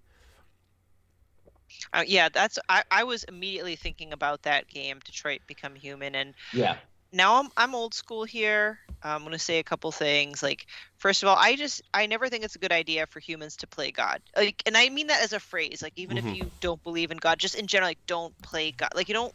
uh, 1.93 2.03
yeah, 2.05 2.29
that's 2.29 2.57
I, 2.67 2.83
I 2.91 3.03
was 3.03 3.23
immediately 3.25 3.75
thinking 3.75 4.11
about 4.13 4.41
that 4.43 4.67
game, 4.67 4.99
Detroit 5.05 5.41
Become 5.47 5.75
Human, 5.75 6.15
and 6.15 6.33
Yeah. 6.51 6.77
now 7.13 7.39
I'm 7.39 7.49
I'm 7.57 7.75
old 7.75 7.93
school 7.93 8.23
here. 8.23 8.79
I'm 9.03 9.23
gonna 9.23 9.39
say 9.39 9.59
a 9.59 9.63
couple 9.63 9.91
things. 9.91 10.43
Like, 10.43 10.65
first 10.97 11.23
of 11.23 11.29
all, 11.29 11.37
I 11.37 11.55
just 11.55 11.81
I 11.93 12.05
never 12.07 12.29
think 12.29 12.43
it's 12.43 12.55
a 12.55 12.59
good 12.59 12.71
idea 12.71 13.07
for 13.07 13.19
humans 13.19 13.57
to 13.57 13.67
play 13.67 13.91
God. 13.91 14.21
Like, 14.35 14.61
and 14.65 14.75
I 14.77 14.89
mean 14.89 15.07
that 15.07 15.23
as 15.23 15.33
a 15.33 15.39
phrase. 15.39 15.81
Like, 15.81 15.93
even 15.95 16.17
Mhm. 16.17 16.31
if 16.31 16.35
you 16.35 16.51
don't 16.61 16.83
believe 16.83 17.11
in 17.11 17.17
God, 17.17 17.39
just 17.39 17.55
in 17.55 17.67
general, 17.67 17.89
like, 17.89 17.99
don't 18.07 18.35
play 18.41 18.71
God. 18.71 18.89
Like, 18.95 19.07
you 19.07 19.13
don't 19.13 19.33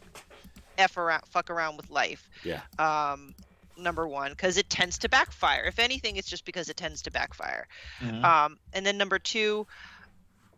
f 0.77 0.97
around, 0.97 1.23
fuck 1.29 1.49
around 1.49 1.77
with 1.77 1.89
life. 1.89 2.29
Yeah. 2.43 2.61
Um, 2.79 3.33
number 3.77 4.07
one, 4.07 4.31
because 4.31 4.57
it 4.57 4.69
tends 4.69 4.99
to 4.99 5.09
backfire. 5.09 5.65
If 5.65 5.79
anything, 5.79 6.17
it's 6.17 6.29
just 6.29 6.45
because 6.45 6.69
it 6.69 6.77
tends 6.77 7.01
to 7.03 7.11
backfire. 7.11 7.65
Mhm. 8.01 8.23
Um, 8.23 8.57
and 8.73 8.85
then 8.85 8.97
number 8.97 9.19
two, 9.19 9.67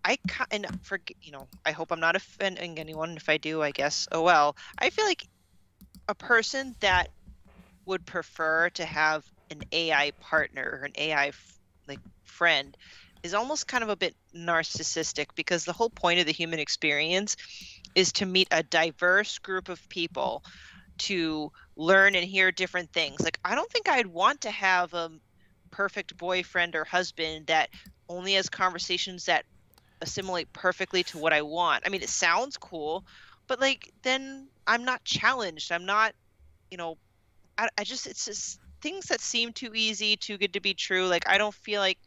I 0.04 0.18
and 0.52 0.68
for 0.84 1.00
you 1.22 1.32
know, 1.32 1.50
I 1.66 1.72
hope 1.72 1.92
I'm 1.92 2.00
not 2.00 2.16
offending 2.16 2.80
anyone. 2.80 3.18
If 3.18 3.30
I 3.30 3.38
do, 3.38 3.62
I 3.62 3.72
guess. 3.72 4.08
Oh 4.12 4.22
well. 4.22 4.56
I 4.80 4.90
feel 4.90 5.06
like 5.06 5.28
a 6.08 6.16
person 6.16 6.76
that 6.82 7.10
would 7.88 8.06
prefer 8.06 8.70
to 8.72 8.86
have 8.86 9.26
an 9.50 9.62
AI 9.72 10.12
partner 10.20 10.80
or 10.82 10.86
an 10.86 10.94
AI 10.98 11.32
like 11.88 12.00
friend 12.24 12.76
is 13.24 13.34
almost 13.34 13.68
kind 13.68 13.84
of 13.84 13.90
a 13.90 13.96
bit 13.96 14.16
narcissistic 14.36 15.28
because 15.36 15.66
the 15.66 15.74
whole 15.74 15.90
point 15.90 16.20
of 16.20 16.26
the 16.26 16.32
human 16.32 16.60
experience 16.60 17.36
is 17.96 18.12
to 18.14 18.26
meet 18.26 18.48
a 18.52 18.64
diverse 18.64 19.40
group 19.40 19.70
of 19.70 19.82
people 19.90 20.44
to 21.00 21.52
learn 21.76 22.16
and 22.16 22.26
hear 22.26 22.52
different 22.52 22.92
things. 22.92 23.22
Like 23.22 23.40
I 23.44 23.56
don't 23.56 23.72
think 23.72 23.90
I'd 23.90 24.08
want 24.08 24.42
to 24.42 24.52
have 24.52 24.94
a 24.94 25.10
perfect 25.72 26.18
boyfriend 26.18 26.76
or 26.76 26.84
husband 26.84 27.48
that 27.48 27.70
only 28.10 28.34
has 28.34 28.50
conversations 28.50 29.26
that 29.26 29.46
assimilate 30.02 30.52
perfectly 30.54 31.04
to 31.04 31.18
what 31.18 31.34
I 31.34 31.42
want. 31.42 31.84
I 31.86 31.90
mean, 31.90 32.02
it 32.04 32.10
sounds 32.10 32.58
cool, 32.58 33.04
but 33.48 33.60
like 33.60 33.92
then 34.04 34.50
I'm 34.68 34.86
not 34.86 35.04
challenged. 35.04 35.72
I'm 35.72 35.86
not, 35.86 36.14
you 36.72 36.78
know, 36.78 36.98
I, 37.58 37.70
I 37.78 37.84
just 37.84 38.08
it's 38.08 38.26
just 38.26 38.60
things 38.82 39.06
that 39.08 39.22
seem 39.22 39.54
too 39.54 39.72
easy, 39.74 40.16
too 40.16 40.38
good 40.38 40.54
to 40.54 40.60
be 40.60 40.74
true. 40.74 41.08
Like 41.08 41.28
I 41.28 41.38
don't 41.38 41.56
feel 41.56 41.82
like 41.82 41.98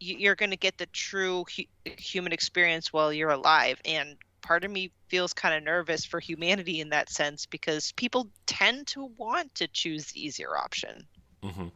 you're 0.00 0.34
going 0.34 0.50
to 0.50 0.56
get 0.56 0.78
the 0.78 0.86
true 0.86 1.44
hu- 1.56 1.92
human 1.96 2.32
experience 2.32 2.92
while 2.92 3.12
you're 3.12 3.30
alive 3.30 3.80
and 3.84 4.16
part 4.42 4.64
of 4.64 4.70
me 4.70 4.90
feels 5.08 5.32
kind 5.32 5.54
of 5.54 5.62
nervous 5.62 6.04
for 6.04 6.18
humanity 6.18 6.80
in 6.80 6.88
that 6.90 7.08
sense 7.08 7.46
because 7.46 7.92
people 7.92 8.28
tend 8.46 8.86
to 8.88 9.10
want 9.16 9.54
to 9.54 9.68
choose 9.68 10.06
the 10.06 10.20
easier 10.24 10.56
option. 10.56 11.06
Mm-hmm. 11.42 11.68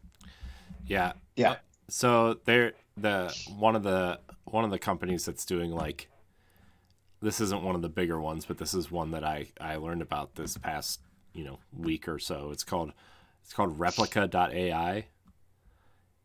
Yeah. 0.87 1.13
Yeah. 1.37 1.53
Uh, 1.53 1.57
so 1.89 2.41
they're 2.45 2.73
the 2.97 3.33
one 3.57 3.77
of 3.77 3.83
the 3.83 4.19
one 4.45 4.65
of 4.65 4.71
the 4.71 4.79
companies 4.79 5.25
that's 5.25 5.45
doing 5.45 5.71
like 5.71 6.09
this 7.23 7.41
isn't 7.41 7.63
one 7.63 7.75
of 7.75 7.83
the 7.83 7.89
bigger 7.89 8.21
ones, 8.21 8.45
but 8.45 8.59
this 8.59 8.75
is 8.75 8.91
one 8.91 9.13
that 9.13 9.25
I 9.25 9.49
I 9.61 9.77
learned 9.77 10.03
about 10.03 10.35
this 10.35 10.57
past 10.59 11.01
you 11.37 11.45
know 11.45 11.59
week 11.77 12.09
or 12.09 12.19
so. 12.19 12.51
It's 12.51 12.65
called 12.65 12.93
it's 13.45 13.53
called 13.53 13.79
Replika.ai. 13.79 15.07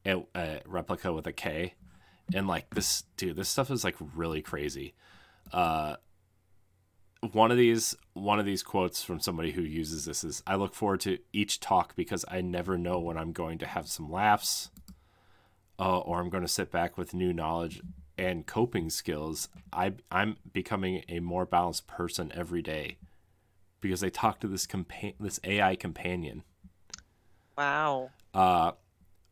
It, 0.03 0.28
uh, 0.34 0.55
replica 0.66 1.14
with 1.14 1.28
a 1.28 1.32
K, 1.32 1.76
and 2.34 2.47
like 2.47 2.74
this 2.74 3.03
dude, 3.18 3.36
this 3.36 3.49
stuff 3.49 3.70
is 3.70 3.84
like 3.84 3.95
really 4.16 4.41
crazy. 4.41 4.95
Uh, 5.53 5.97
one 7.34 7.51
of 7.51 7.57
these 7.57 7.95
one 8.14 8.39
of 8.39 8.45
these 8.45 8.64
quotes 8.64 9.03
from 9.03 9.20
somebody 9.20 9.51
who 9.51 9.62
uses 9.62 10.05
this 10.05 10.24
is 10.24 10.41
I 10.47 10.55
look 10.55 10.74
forward 10.74 11.01
to 11.01 11.20
each 11.32 11.59
talk 11.59 11.95
because 11.95 12.26
I 12.28 12.41
never 12.41 12.78
know 12.78 12.99
when 12.99 13.18
I'm 13.18 13.32
going 13.32 13.59
to 13.59 13.68
have 13.68 13.88
some 13.88 14.12
laughs 14.12 14.72
uh, 15.78 15.99
or 15.99 16.20
I'm 16.20 16.30
going 16.30 16.43
to 16.43 16.49
sit 16.49 16.72
back 16.72 16.97
with 16.97 17.14
new 17.14 17.32
knowledge 17.32 17.82
and 18.18 18.47
coping 18.47 18.89
skills. 18.89 19.49
I 19.72 19.93
I'm 20.09 20.38
becoming 20.51 21.03
a 21.07 21.20
more 21.20 21.45
balanced 21.45 21.86
person 21.86 22.32
every 22.34 22.64
day 22.64 22.97
because 23.82 23.99
they 24.01 24.09
talk 24.09 24.39
to 24.39 24.47
this 24.47 24.65
compa- 24.65 25.15
this 25.19 25.39
AI 25.43 25.75
companion. 25.75 26.43
Wow. 27.57 28.11
Uh 28.34 28.71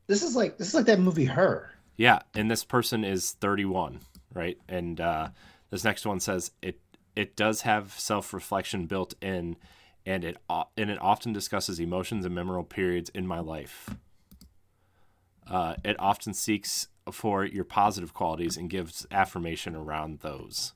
this 0.07 0.23
is 0.23 0.35
like 0.35 0.57
this 0.57 0.69
is 0.69 0.73
like 0.73 0.85
that 0.85 0.99
movie 0.99 1.25
Her. 1.25 1.71
Yeah, 1.95 2.19
and 2.33 2.49
this 2.49 2.63
person 2.63 3.03
is 3.03 3.33
31, 3.33 3.99
right? 4.33 4.57
And 4.67 4.99
uh 4.99 5.29
this 5.69 5.83
next 5.83 6.05
one 6.05 6.19
says 6.19 6.51
it 6.61 6.79
it 7.15 7.35
does 7.35 7.61
have 7.61 7.93
self-reflection 7.93 8.85
built 8.87 9.13
in 9.21 9.57
and 10.05 10.23
it 10.23 10.37
and 10.49 10.89
it 10.89 11.01
often 11.01 11.33
discusses 11.33 11.79
emotions 11.79 12.25
and 12.25 12.33
memorable 12.33 12.63
periods 12.63 13.09
in 13.09 13.27
my 13.27 13.39
life 13.39 13.89
uh, 15.49 15.75
it 15.83 15.95
often 15.99 16.33
seeks 16.33 16.87
for 17.11 17.43
your 17.43 17.63
positive 17.63 18.13
qualities 18.13 18.55
and 18.55 18.69
gives 18.69 19.05
affirmation 19.11 19.75
around 19.75 20.19
those 20.19 20.73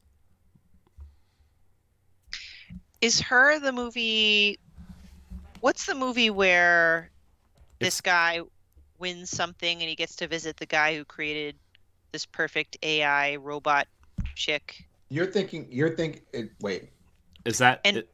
is 3.04 3.20
her 3.20 3.60
the 3.60 3.72
movie 3.72 4.60
what's 5.62 5.86
the 5.86 5.96
movie 5.96 6.30
where 6.30 7.10
this 7.80 8.02
guy 8.02 8.42
wins 9.00 9.30
something 9.30 9.82
and 9.82 9.90
he 9.90 9.96
gets 9.96 10.16
to 10.16 10.28
visit 10.28 10.58
the 10.58 10.66
guy 10.66 10.96
who 10.96 11.04
created 11.04 11.56
this 12.12 12.26
perfect 12.26 12.78
ai 12.84 13.36
robot 13.36 13.88
chick 14.36 14.86
you're 15.14 15.28
thinking. 15.28 15.68
You're 15.70 15.96
thinking. 15.96 16.24
Uh, 16.36 16.48
wait. 16.60 16.90
Is 17.46 17.60
that 17.60 17.82
and, 17.86 17.98
it, 17.98 18.10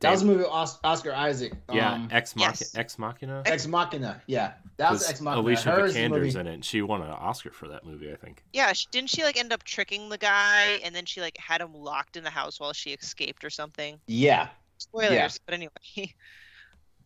that 0.00 0.10
was 0.10 0.22
a 0.22 0.26
movie 0.26 0.38
with 0.38 0.48
Oscar 0.48 1.12
Isaac. 1.14 1.52
Yeah, 1.72 1.92
um, 1.92 2.08
Ex 2.10 2.34
Machina. 2.36 2.56
yes. 2.60 2.74
Ex 2.76 2.98
Machina. 2.98 3.42
Ex 3.46 3.66
Machina. 3.66 4.20
Yeah, 4.26 4.52
that 4.76 4.90
was 4.92 5.08
Ex 5.08 5.20
Machina. 5.20 5.40
Alicia 5.40 5.70
Hers 5.70 5.92
Vikander's 5.94 6.34
movie. 6.34 6.40
in 6.40 6.46
it. 6.46 6.54
And 6.54 6.64
she 6.64 6.82
won 6.82 7.02
an 7.02 7.10
Oscar 7.10 7.50
for 7.50 7.68
that 7.68 7.84
movie, 7.86 8.12
I 8.12 8.16
think. 8.16 8.42
yeah 8.52 8.72
she, 8.72 8.86
didn't 8.90 9.10
she 9.10 9.22
like 9.24 9.36
end 9.38 9.52
up 9.52 9.62
tricking 9.64 10.08
the 10.08 10.18
guy 10.18 10.80
and 10.84 10.94
then 10.94 11.04
she 11.04 11.20
like 11.20 11.36
had 11.38 11.60
him 11.60 11.74
locked 11.74 12.16
in 12.16 12.24
the 12.24 12.30
house 12.30 12.58
while 12.60 12.72
she 12.72 12.90
escaped 12.92 13.44
or 13.44 13.50
something 13.50 13.98
Yeah. 14.06 14.48
spoilers 14.78 15.12
Yeah. 15.12 15.28
but 15.46 15.54
anyway 15.54 15.72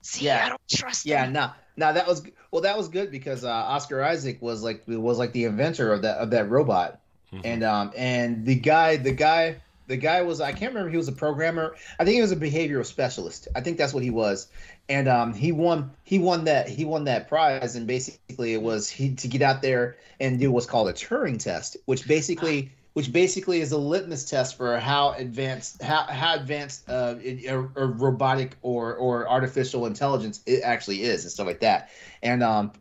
see 0.03 0.27
Yeah. 0.27 0.45
i 0.47 0.49
don't 0.49 0.61
trust 0.69 1.07
Yeah, 1.07 1.25
them. 1.25 1.33
no, 1.33 1.51
no, 1.77 1.93
that 1.93 2.07
was 2.07 2.23
well. 2.51 2.63
That 2.63 2.77
was 2.77 2.89
good 2.89 3.11
because 3.11 3.45
uh, 3.45 3.51
Oscar 3.51 4.03
Isaac 4.03 4.41
was 4.41 4.63
like 4.63 4.83
was 4.87 5.19
like 5.19 5.33
the 5.33 5.45
inventor 5.45 5.93
of 5.93 6.03
that 6.03 6.17
of 6.19 6.31
that 6.31 6.49
robot, 6.49 7.01
Mhm. 7.33 7.41
and 7.45 7.63
um 7.65 7.93
and 7.97 8.47
the 8.47 8.55
guy 8.55 8.97
the 8.97 9.13
guy 9.13 9.57
the 9.87 9.97
guy 9.97 10.23
was 10.23 10.41
I 10.41 10.53
can't 10.53 10.73
remember 10.73 10.91
he 10.91 10.97
was 10.97 11.09
a 11.09 11.13
programmer. 11.13 11.77
I 11.99 12.05
think 12.05 12.17
he 12.17 12.23
was 12.23 12.33
a 12.33 12.37
behavioral 12.37 12.85
specialist. 12.85 13.49
I 13.55 13.61
think 13.61 13.79
that's 13.79 13.95
what 13.95 14.03
he 14.03 14.11
was, 14.11 14.49
and 14.89 15.09
um 15.09 15.33
he 15.33 15.53
won 15.53 15.91
he 16.05 16.19
won 16.19 16.45
that 16.45 16.69
he 16.69 16.85
won 16.85 17.05
that 17.05 17.29
prize, 17.29 17.77
and 17.77 17.87
basically 17.87 18.55
it 18.55 18.63
was 18.63 18.89
he 18.89 19.15
to 19.15 19.29
get 19.29 19.43
out 19.43 19.63
there 19.63 19.97
and 20.21 20.39
do 20.39 20.51
what's 20.51 20.67
called 20.67 20.89
a 20.89 20.93
Turing 20.93 21.39
test, 21.39 21.77
which 21.87 22.07
basically. 22.07 22.73
Which 22.95 23.13
basically 23.13 23.61
is 23.61 23.73
a 23.73 23.77
litmus 23.77 24.25
test 24.25 24.57
for 24.57 24.79
how 24.79 25.13
advanced 25.13 25.83
how, 25.83 26.05
how 26.05 26.35
advanced 26.35 26.89
uh, 26.89 27.17
a, 27.23 27.47
a 27.53 27.59
robotic 27.59 28.57
or, 28.63 28.95
or 28.95 29.29
artificial 29.29 29.85
intelligence 29.85 30.41
it 30.47 30.63
actually 30.65 31.03
is 31.03 31.23
and 31.25 31.31
stuff 31.31 31.47
like 31.47 31.61
that 31.61 31.91
and 32.23 32.43
um 32.43 32.73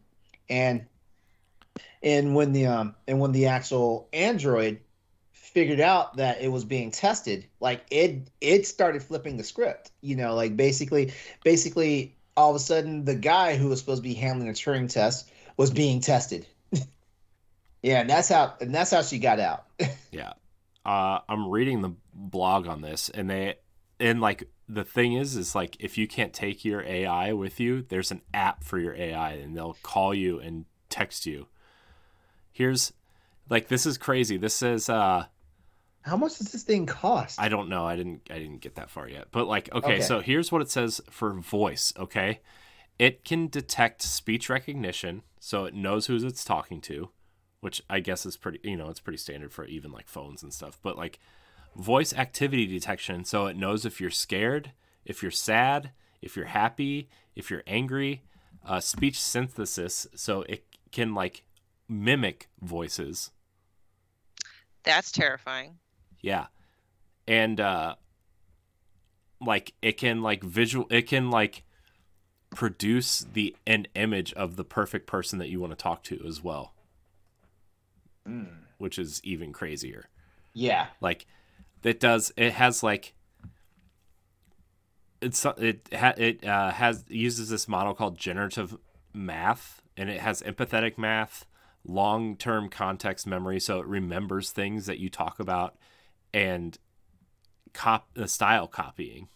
and 0.49 0.85
and 2.01 2.33
when 2.33 2.53
the 2.53 2.67
um 2.67 2.95
and 3.07 3.19
when 3.19 3.33
the 3.33 3.47
actual 3.47 4.07
android 4.13 4.79
figured 5.55 5.79
out 5.79 6.17
that 6.17 6.41
it 6.41 6.49
was 6.49 6.63
being 6.63 6.91
tested 6.91 7.47
like 7.59 7.83
it 7.89 8.27
it 8.41 8.67
started 8.67 9.01
flipping 9.01 9.37
the 9.37 9.43
script 9.43 9.91
you 10.01 10.15
know 10.15 10.35
like 10.35 10.55
basically 10.55 11.11
basically 11.43 12.13
all 12.37 12.51
of 12.51 12.55
a 12.55 12.59
sudden 12.59 13.05
the 13.05 13.15
guy 13.15 13.55
who 13.55 13.69
was 13.69 13.79
supposed 13.79 14.03
to 14.03 14.07
be 14.07 14.13
handling 14.13 14.47
the 14.47 14.53
turing 14.53 14.87
test 14.87 15.31
was 15.57 15.71
being 15.71 15.99
tested 16.01 16.45
yeah 17.81 18.01
and 18.01 18.09
that's 18.09 18.29
how 18.29 18.53
and 18.61 18.75
that's 18.75 18.91
how 18.91 19.01
she 19.01 19.17
got 19.17 19.39
out 19.39 19.65
Yeah. 20.15 20.33
Uh, 20.85 21.19
I'm 21.27 21.49
reading 21.49 21.81
the 21.81 21.93
blog 22.13 22.67
on 22.67 22.81
this, 22.81 23.09
and 23.09 23.29
they, 23.29 23.55
and 23.99 24.21
like 24.21 24.47
the 24.69 24.83
thing 24.83 25.13
is, 25.13 25.35
is 25.35 25.55
like 25.55 25.75
if 25.79 25.97
you 25.97 26.07
can't 26.07 26.33
take 26.33 26.63
your 26.63 26.81
AI 26.83 27.33
with 27.33 27.59
you, 27.59 27.81
there's 27.81 28.11
an 28.11 28.21
app 28.33 28.63
for 28.63 28.77
your 28.79 28.95
AI, 28.95 29.33
and 29.33 29.57
they'll 29.57 29.77
call 29.81 30.13
you 30.13 30.39
and 30.39 30.65
text 30.89 31.25
you. 31.25 31.47
Here's, 32.51 32.93
like, 33.49 33.67
this 33.67 33.85
is 33.85 33.97
crazy. 33.97 34.37
This 34.37 34.53
says, 34.53 34.87
uh, 34.87 35.25
how 36.05 36.15
much 36.15 36.37
does 36.37 36.51
this 36.51 36.63
thing 36.63 36.85
cost 36.85 37.41
I 37.41 37.49
don't 37.49 37.67
know. 37.67 37.85
I 37.85 37.95
didn't, 37.95 38.21
I 38.29 38.37
didn't 38.39 38.61
get 38.61 38.75
that 38.75 38.89
far 38.89 39.09
yet. 39.09 39.27
But 39.31 39.47
like, 39.47 39.73
okay, 39.73 39.95
Okay. 39.95 40.01
so 40.01 40.19
here's 40.21 40.51
what 40.51 40.61
it 40.61 40.69
says 40.69 41.01
for 41.09 41.33
voice. 41.33 41.91
Okay, 41.97 42.39
it 42.99 43.25
can 43.25 43.47
detect 43.47 44.01
speech 44.01 44.49
recognition, 44.49 45.23
so 45.39 45.65
it 45.65 45.73
knows 45.73 46.05
who 46.07 46.15
it's 46.17 46.45
talking 46.45 46.79
to 46.81 47.09
which 47.61 47.81
I 47.89 47.99
guess 47.99 48.27
is 48.27 48.37
pretty, 48.37 48.59
you 48.61 48.77
know, 48.77 48.89
it's 48.89 48.99
pretty 48.99 49.17
standard 49.17 49.51
for 49.51 49.65
even 49.65 49.91
like 49.91 50.07
phones 50.07 50.43
and 50.43 50.53
stuff. 50.53 50.77
But 50.83 50.99
like 50.99 51.17
voice 51.75 52.13
activity 52.13 52.67
detection, 52.67 53.25
so 53.25 53.47
it 53.47 53.57
knows 53.57 53.87
if 53.87 53.99
you're 53.99 54.11
scared, 54.11 54.73
if 55.03 55.23
you're 55.23 55.31
sad, 55.31 55.89
if 56.21 56.35
you're 56.35 56.45
happy, 56.45 57.09
if 57.35 57.49
you're 57.49 57.63
angry. 57.65 58.21
Uh, 58.63 58.79
speech 58.79 59.19
synthesis, 59.19 60.05
so 60.13 60.43
it 60.43 60.63
can 60.91 61.15
like 61.15 61.43
mimic 61.89 62.49
voices. 62.61 63.31
that's 64.83 65.11
terrifying 65.11 65.77
Yeah, 66.25 66.47
and 67.27 67.59
uh, 67.59 67.95
like 69.39 69.73
it 69.83 69.97
can 69.97 70.23
like 70.23 70.43
visual, 70.43 70.87
it 70.89 71.03
can 71.03 71.29
like 71.29 71.63
produce 72.49 73.19
the 73.19 73.55
an 73.67 73.85
image 73.93 74.33
of 74.33 74.55
the 74.55 74.63
perfect 74.63 75.05
person 75.05 75.37
that 75.37 75.49
you 75.49 75.59
want 75.59 75.71
to 75.71 75.75
talk 75.75 76.01
to 76.05 76.19
as 76.27 76.43
well. 76.43 76.73
which 78.79 78.97
is 78.97 79.21
even 79.23 79.53
crazier. 79.53 80.09
yeah 80.53 80.87
Like 80.99 81.27
it 81.83 81.99
does 81.99 82.33
it 82.35 82.53
has 82.53 82.81
like 82.81 83.13
it's 85.21 85.45
it 85.57 85.87
ha, 85.93 86.13
it 86.17 86.43
uh, 86.43 86.71
has 86.71 87.05
uses 87.07 87.49
this 87.49 87.67
model 87.67 87.93
called 87.93 88.17
generative 88.17 88.75
math 89.13 89.83
and 89.95 90.09
it 90.09 90.21
has 90.21 90.41
empathetic 90.41 90.97
math, 90.97 91.45
long-term 91.85 92.69
context 92.69 93.27
memory 93.27 93.59
so 93.59 93.79
it 93.79 93.85
remembers 93.85 94.49
things 94.49 94.87
that 94.87 94.97
you 94.97 95.07
talk 95.09 95.39
about 95.39 95.75
and 96.35 96.77
cop 97.73 98.07
the 98.13 98.27
style 98.27 98.67
copying 98.67 99.27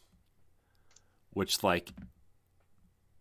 which 1.32 1.64
like 1.64 1.92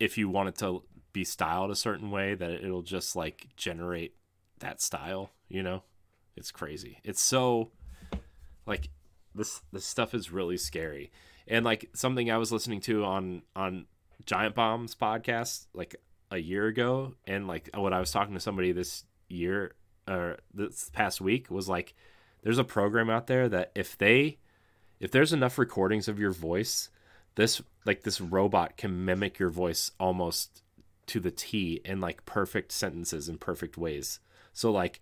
if 0.01 0.19
you 0.19 0.29
want 0.29 0.49
it 0.49 0.57
to 0.57 0.83
be 1.13 1.25
styled 1.25 1.71
a 1.71 1.77
certain 1.77 2.11
way 2.11 2.35
that 2.35 2.51
it'll 2.51 2.83
just 2.83 3.17
like 3.17 3.49
generate 3.57 4.15
that 4.61 4.81
style, 4.81 5.31
you 5.49 5.63
know? 5.63 5.83
It's 6.37 6.51
crazy. 6.51 7.01
It's 7.03 7.21
so 7.21 7.73
like 8.67 8.91
this 9.35 9.63
this 9.73 9.85
stuff 9.85 10.15
is 10.15 10.31
really 10.31 10.57
scary. 10.57 11.11
And 11.47 11.65
like 11.65 11.91
something 11.95 12.31
I 12.31 12.39
was 12.39 12.53
listening 12.53 12.81
to 12.83 13.05
on 13.05 13.43
on 13.57 13.87
Giant 14.27 14.55
Bomb's 14.55 14.95
podcast, 14.95 15.67
like 15.75 15.97
a 16.31 16.39
year 16.39 16.67
ago, 16.67 17.15
and 17.27 17.49
like 17.49 17.71
what 17.75 17.93
I 17.93 18.01
was 18.01 18.13
talking 18.13 18.35
to 18.35 18.41
somebody 18.41 18.73
this 18.73 19.05
year 19.29 19.75
or 20.07 20.39
this 20.55 20.91
past 20.93 21.21
week 21.21 21.51
was 21.51 21.69
like, 21.69 21.95
there's 22.43 22.59
a 22.59 22.65
program 22.65 23.11
out 23.11 23.27
there 23.27 23.49
that 23.49 23.73
if 23.75 23.97
they, 23.97 24.39
if 25.01 25.11
there's 25.11 25.33
enough 25.33 25.59
recordings 25.59 26.09
of 26.09 26.19
your 26.19 26.33
voice, 26.33 26.91
this 27.35 27.63
like 27.85 28.03
this 28.03 28.21
robot 28.21 28.77
can 28.77 29.05
mimic 29.05 29.39
your 29.39 29.51
voice 29.51 29.93
almost 29.99 30.63
to 31.07 31.21
the 31.21 31.31
T 31.31 31.81
in 31.85 32.01
like 32.01 32.25
perfect 32.27 32.73
sentences 32.73 33.29
in 33.29 33.39
perfect 33.39 33.79
ways. 33.79 34.21
So 34.53 34.71
like, 34.71 35.01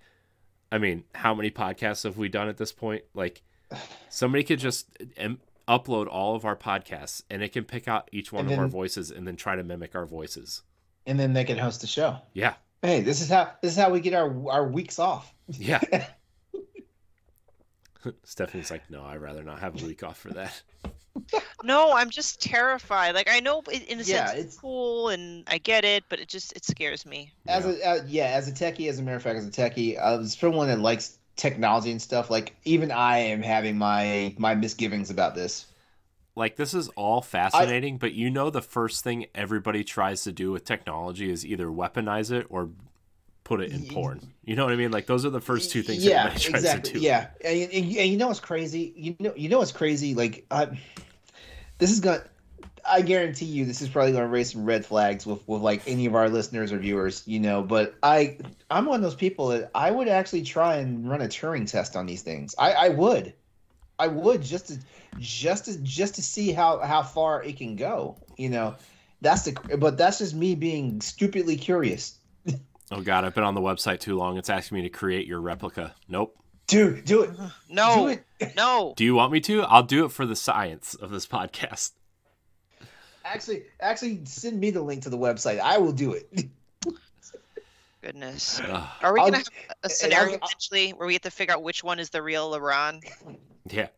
I 0.70 0.78
mean, 0.78 1.04
how 1.14 1.34
many 1.34 1.50
podcasts 1.50 2.04
have 2.04 2.18
we 2.18 2.28
done 2.28 2.48
at 2.48 2.56
this 2.56 2.72
point? 2.72 3.04
Like, 3.14 3.42
somebody 4.08 4.44
could 4.44 4.58
just 4.58 4.86
em- 5.16 5.40
upload 5.66 6.06
all 6.08 6.34
of 6.34 6.44
our 6.44 6.56
podcasts 6.56 7.22
and 7.30 7.42
it 7.42 7.52
can 7.52 7.64
pick 7.64 7.88
out 7.88 8.08
each 8.12 8.32
one 8.32 8.44
And 8.44 8.52
of 8.52 8.58
our 8.58 8.68
voices 8.68 9.10
and 9.10 9.26
then 9.26 9.36
try 9.36 9.56
to 9.56 9.64
mimic 9.64 9.94
our 9.94 10.06
voices. 10.06 10.62
And 11.06 11.18
then 11.18 11.32
they 11.32 11.44
can 11.44 11.58
host 11.58 11.80
the 11.80 11.86
show. 11.86 12.18
Yeah. 12.32 12.54
Hey, 12.82 13.00
this 13.00 13.20
is 13.20 13.28
how 13.28 13.52
this 13.62 13.72
is 13.72 13.78
how 13.78 13.90
we 13.90 14.00
get 14.00 14.14
our 14.14 14.50
our 14.50 14.68
weeks 14.68 14.98
off. 14.98 15.32
Yeah. 15.48 15.80
Stephanie's 18.24 18.70
like, 18.70 18.90
no, 18.90 19.04
I'd 19.04 19.20
rather 19.20 19.42
not 19.42 19.60
have 19.60 19.80
a 19.82 19.86
week 19.86 20.02
off 20.02 20.18
for 20.18 20.30
that. 20.32 20.62
No, 21.62 21.92
I'm 21.94 22.10
just 22.10 22.40
terrified. 22.40 23.14
Like 23.14 23.28
I 23.30 23.40
know 23.40 23.62
i- 23.68 23.72
in 23.88 24.00
a 24.00 24.02
Yeah, 24.02 24.26
sense 24.26 24.30
it's- 24.32 24.44
it's 24.44 24.56
cool 24.56 25.08
and 25.08 25.44
I 25.48 25.58
get 25.58 25.84
it, 25.84 26.04
but 26.08 26.20
it 26.20 26.28
just 26.28 26.52
it 26.54 26.64
scares 26.64 27.06
me. 27.06 27.32
As 27.48 27.64
Yeah. 27.64 27.72
a 27.72 27.82
uh, 28.02 28.04
yeah, 28.06 28.26
as 28.26 28.48
a 28.48 28.52
techie, 28.52 28.88
as 28.88 28.98
a 28.98 29.02
matter 29.02 29.16
of 29.16 29.22
fact, 29.22 29.38
as 29.38 29.46
a 29.46 29.50
techie, 29.50 29.98
uh, 29.98 30.20
as 30.20 30.36
for 30.36 30.50
one 30.50 30.68
that 30.68 30.78
likes 30.80 31.18
technology 31.36 31.90
and 31.90 32.00
stuff, 32.00 32.30
like 32.30 32.54
even 32.64 32.90
I 32.90 33.18
am 33.18 33.42
having 33.42 33.78
my 33.78 34.34
my 34.38 34.54
misgivings 34.54 35.10
about 35.10 35.34
this. 35.34 35.66
like 36.34 36.56
this 36.56 36.74
is 36.74 36.88
all 36.90 37.22
fascinating, 37.22 37.96
but 37.98 38.12
you 38.12 38.30
know 38.30 38.50
the 38.50 38.60
first 38.62 39.02
thing 39.02 39.26
everybody 39.34 39.82
tries 39.82 40.22
to 40.24 40.32
do 40.32 40.52
with 40.52 40.64
technology 40.64 41.30
is 41.30 41.46
either 41.46 41.66
weaponize 41.68 42.30
it 42.30 42.46
or 42.50 42.70
put 43.46 43.60
it 43.60 43.70
in 43.70 43.86
porn. 43.86 44.20
You 44.44 44.56
know 44.56 44.64
what 44.64 44.72
I 44.72 44.76
mean? 44.76 44.90
Like 44.90 45.06
those 45.06 45.24
are 45.24 45.30
the 45.30 45.40
first 45.40 45.70
two 45.70 45.82
things 45.82 46.04
Yeah, 46.04 46.32
exactly. 46.34 46.92
to 46.92 46.98
do. 46.98 47.04
Yeah, 47.04 47.28
and, 47.44 47.62
and, 47.62 47.72
and 47.72 48.10
you 48.10 48.16
know 48.16 48.26
what's 48.26 48.40
crazy? 48.40 48.92
You 48.96 49.16
know, 49.20 49.32
you 49.36 49.48
know 49.48 49.58
what's 49.58 49.72
crazy? 49.72 50.14
Like, 50.14 50.44
I, 50.50 50.78
this 51.78 51.92
is 51.92 52.00
gonna. 52.00 52.24
I 52.88 53.02
guarantee 53.02 53.46
you, 53.46 53.64
this 53.64 53.82
is 53.82 53.88
probably 53.88 54.12
gonna 54.12 54.26
raise 54.26 54.52
some 54.52 54.64
red 54.64 54.84
flags 54.84 55.26
with 55.26 55.46
with 55.46 55.62
like 55.62 55.82
any 55.86 56.06
of 56.06 56.16
our 56.16 56.28
listeners 56.28 56.72
or 56.72 56.78
viewers. 56.78 57.22
You 57.26 57.38
know, 57.38 57.62
but 57.62 57.94
I 58.02 58.38
I'm 58.68 58.84
one 58.84 58.96
of 58.96 59.02
those 59.02 59.14
people 59.14 59.48
that 59.48 59.70
I 59.74 59.92
would 59.92 60.08
actually 60.08 60.42
try 60.42 60.76
and 60.76 61.08
run 61.08 61.22
a 61.22 61.26
Turing 61.26 61.70
test 61.70 61.94
on 61.94 62.06
these 62.06 62.22
things. 62.22 62.54
I 62.58 62.72
I 62.72 62.88
would, 62.88 63.32
I 63.98 64.08
would 64.08 64.42
just 64.42 64.68
to 64.68 64.78
just 65.18 65.66
to 65.66 65.78
just 65.78 66.16
to 66.16 66.22
see 66.22 66.50
how 66.50 66.80
how 66.80 67.04
far 67.04 67.44
it 67.44 67.56
can 67.56 67.76
go. 67.76 68.16
You 68.36 68.50
know, 68.50 68.74
that's 69.20 69.42
the 69.42 69.76
but 69.78 69.96
that's 69.96 70.18
just 70.18 70.34
me 70.34 70.56
being 70.56 71.00
stupidly 71.00 71.56
curious. 71.56 72.18
Oh 72.90 73.00
god, 73.00 73.24
I've 73.24 73.34
been 73.34 73.44
on 73.44 73.54
the 73.54 73.60
website 73.60 74.00
too 74.00 74.16
long. 74.16 74.38
It's 74.38 74.48
asking 74.50 74.76
me 74.76 74.82
to 74.82 74.88
create 74.88 75.26
your 75.26 75.40
replica. 75.40 75.94
Nope. 76.08 76.36
Dude, 76.68 77.04
do 77.04 77.22
it. 77.22 77.36
Do 77.36 77.42
No, 77.70 78.06
it. 78.08 78.24
no. 78.56 78.94
Do 78.96 79.04
you 79.04 79.14
want 79.14 79.32
me 79.32 79.40
to? 79.40 79.62
I'll 79.62 79.82
do 79.84 80.04
it 80.04 80.12
for 80.12 80.26
the 80.26 80.36
science 80.36 80.94
of 80.94 81.10
this 81.10 81.26
podcast. 81.26 81.92
Actually, 83.24 83.64
actually, 83.80 84.20
send 84.24 84.58
me 84.60 84.70
the 84.70 84.82
link 84.82 85.02
to 85.02 85.10
the 85.10 85.18
website. 85.18 85.58
I 85.60 85.78
will 85.78 85.92
do 85.92 86.12
it. 86.12 86.28
Goodness. 88.02 88.60
Ugh. 88.64 88.88
Are 89.02 89.12
we 89.14 89.18
gonna 89.20 89.38
have 89.38 89.46
a 89.46 89.74
I'll- 89.84 89.90
scenario 89.90 90.34
I'll- 90.34 90.46
eventually 90.46 90.90
where 90.92 91.06
we 91.08 91.14
have 91.14 91.22
to 91.22 91.30
figure 91.30 91.54
out 91.54 91.62
which 91.62 91.82
one 91.82 91.98
is 91.98 92.10
the 92.10 92.22
real 92.22 92.50
LeRon? 92.52 93.02
yeah. 93.68 93.88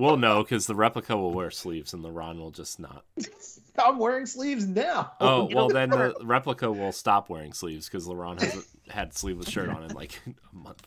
We'll 0.00 0.16
know 0.16 0.42
because 0.42 0.66
the 0.66 0.74
replica 0.74 1.14
will 1.14 1.32
wear 1.32 1.50
sleeves 1.50 1.92
and 1.92 2.02
the 2.02 2.10
Ron 2.10 2.38
will 2.40 2.50
just 2.50 2.80
not. 2.80 3.04
I'm 3.78 3.98
wearing 3.98 4.24
sleeves 4.24 4.66
now. 4.66 5.12
Oh 5.20 5.44
well, 5.52 5.68
then 5.68 5.90
the 5.90 6.14
replica 6.22 6.72
will 6.72 6.92
stop 6.92 7.28
wearing 7.28 7.52
sleeves 7.52 7.86
because 7.86 8.06
LeRon 8.06 8.40
hasn't 8.40 8.66
had 8.88 9.12
sleeveless 9.12 9.50
shirt 9.50 9.68
on 9.68 9.84
in 9.84 9.94
like 9.94 10.18
a 10.26 10.56
month. 10.56 10.86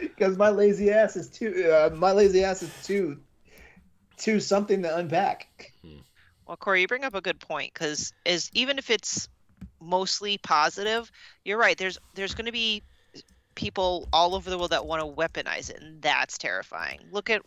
because 0.00 0.36
my 0.36 0.50
lazy 0.50 0.90
ass 0.90 1.14
is 1.14 1.28
too. 1.28 1.70
Uh, 1.70 1.94
my 1.94 2.10
lazy 2.10 2.42
ass 2.42 2.64
is 2.64 2.72
too, 2.82 3.20
too 4.16 4.40
something 4.40 4.82
to 4.82 4.96
unpack. 4.96 5.72
Well, 6.48 6.56
Corey, 6.56 6.80
you 6.80 6.88
bring 6.88 7.04
up 7.04 7.14
a 7.14 7.20
good 7.20 7.38
point 7.38 7.72
because 7.72 8.12
is 8.24 8.50
even 8.54 8.76
if 8.76 8.90
it's 8.90 9.28
mostly 9.80 10.38
positive, 10.38 11.12
you're 11.44 11.58
right. 11.58 11.78
There's 11.78 11.98
there's 12.14 12.34
going 12.34 12.46
to 12.46 12.52
be 12.52 12.82
people 13.54 14.08
all 14.12 14.34
over 14.34 14.50
the 14.50 14.58
world 14.58 14.72
that 14.72 14.84
want 14.84 15.00
to 15.00 15.06
weaponize 15.06 15.70
it, 15.70 15.80
and 15.80 16.02
that's 16.02 16.36
terrifying. 16.36 16.98
Look 17.12 17.30
at, 17.30 17.38
ugh, 17.40 17.44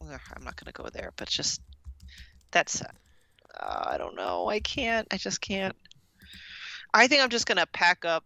I'm 0.00 0.44
not 0.44 0.56
going 0.56 0.72
to 0.72 0.82
go 0.82 0.88
there, 0.92 1.12
but 1.16 1.28
just 1.28 1.60
that's, 2.50 2.82
uh, 2.82 2.86
I 3.60 3.98
don't 3.98 4.16
know. 4.16 4.48
I 4.48 4.60
can't. 4.60 5.06
I 5.10 5.16
just 5.16 5.40
can't. 5.40 5.76
I 6.94 7.06
think 7.06 7.22
I'm 7.22 7.30
just 7.30 7.46
going 7.46 7.58
to 7.58 7.66
pack 7.66 8.04
up 8.04 8.24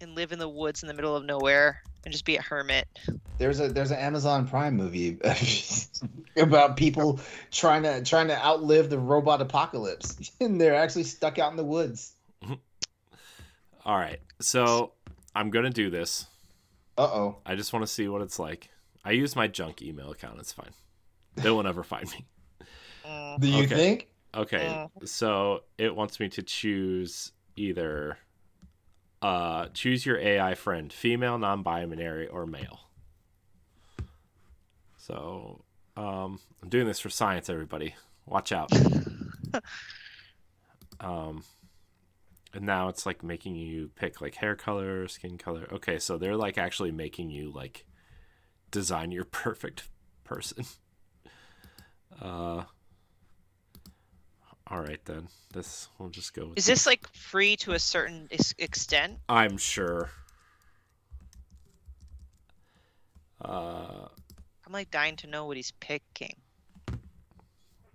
and 0.00 0.14
live 0.14 0.32
in 0.32 0.38
the 0.38 0.48
woods 0.48 0.82
in 0.82 0.88
the 0.88 0.94
middle 0.94 1.16
of 1.16 1.24
nowhere 1.24 1.82
and 2.04 2.12
just 2.12 2.24
be 2.24 2.36
a 2.36 2.42
hermit. 2.42 2.86
There's 3.38 3.60
a 3.60 3.68
there's 3.68 3.90
an 3.90 3.98
Amazon 3.98 4.46
Prime 4.46 4.76
movie 4.76 5.18
about 6.36 6.76
people 6.76 7.20
trying 7.50 7.82
to 7.82 8.02
trying 8.02 8.28
to 8.28 8.44
outlive 8.44 8.90
the 8.90 8.98
robot 8.98 9.40
apocalypse, 9.40 10.30
and 10.40 10.60
they're 10.60 10.74
actually 10.74 11.04
stuck 11.04 11.38
out 11.38 11.50
in 11.50 11.56
the 11.56 11.64
woods. 11.64 12.12
All 13.84 13.98
right, 13.98 14.20
so 14.40 14.92
I'm 15.34 15.50
gonna 15.50 15.70
do 15.70 15.90
this. 15.90 16.26
Uh 16.96 17.02
oh. 17.02 17.36
I 17.44 17.56
just 17.56 17.72
want 17.72 17.84
to 17.84 17.92
see 17.92 18.06
what 18.08 18.22
it's 18.22 18.38
like. 18.38 18.68
I 19.04 19.10
use 19.10 19.34
my 19.34 19.48
junk 19.48 19.82
email 19.82 20.12
account. 20.12 20.38
It's 20.38 20.52
fine. 20.52 20.70
They 21.36 21.50
will 21.50 21.62
never 21.62 21.82
find 21.82 22.10
me. 22.10 22.24
Mm, 23.04 23.40
Do 23.40 23.48
you 23.48 23.66
Okay. 23.66 23.76
think? 23.76 24.08
Okay, 24.34 24.80
so 25.04 25.62
it 25.78 25.94
wants 25.94 26.18
me 26.18 26.28
to 26.30 26.42
choose 26.42 27.32
either 27.56 28.18
uh 29.22 29.66
choose 29.74 30.04
your 30.04 30.18
AI 30.18 30.54
friend, 30.54 30.92
female, 30.92 31.38
non-binary, 31.38 32.28
or 32.28 32.46
male. 32.46 32.80
So 34.96 35.64
um 35.96 36.40
I'm 36.62 36.68
doing 36.68 36.86
this 36.86 37.00
for 37.00 37.10
science, 37.10 37.48
everybody. 37.48 37.94
Watch 38.26 38.52
out. 38.52 38.72
um 41.00 41.44
and 42.52 42.64
now 42.64 42.88
it's 42.88 43.04
like 43.04 43.22
making 43.22 43.56
you 43.56 43.90
pick 43.96 44.20
like 44.20 44.36
hair 44.36 44.54
color, 44.54 45.08
skin 45.08 45.38
color. 45.38 45.68
Okay, 45.72 45.98
so 45.98 46.16
they're 46.18 46.36
like 46.36 46.56
actually 46.56 46.92
making 46.92 47.30
you 47.30 47.50
like 47.50 47.84
design 48.70 49.10
your 49.12 49.24
perfect 49.44 49.88
person. 50.24 50.64
Uh 52.20 52.64
all 54.66 54.80
right 54.80 55.00
then. 55.04 55.28
This 55.52 55.88
we'll 55.98 56.08
just 56.08 56.32
go. 56.34 56.46
With 56.48 56.58
Is 56.58 56.64
this 56.66 56.86
like 56.86 57.06
free 57.12 57.56
to 57.58 57.72
a 57.72 57.78
certain 57.78 58.28
ex- 58.30 58.54
extent? 58.58 59.18
I'm 59.28 59.56
sure. 59.58 60.10
Uh, 63.44 64.08
I'm 64.66 64.72
like 64.72 64.90
dying 64.90 65.16
to 65.16 65.26
know 65.26 65.44
what 65.44 65.56
he's 65.56 65.72
picking. 65.72 66.36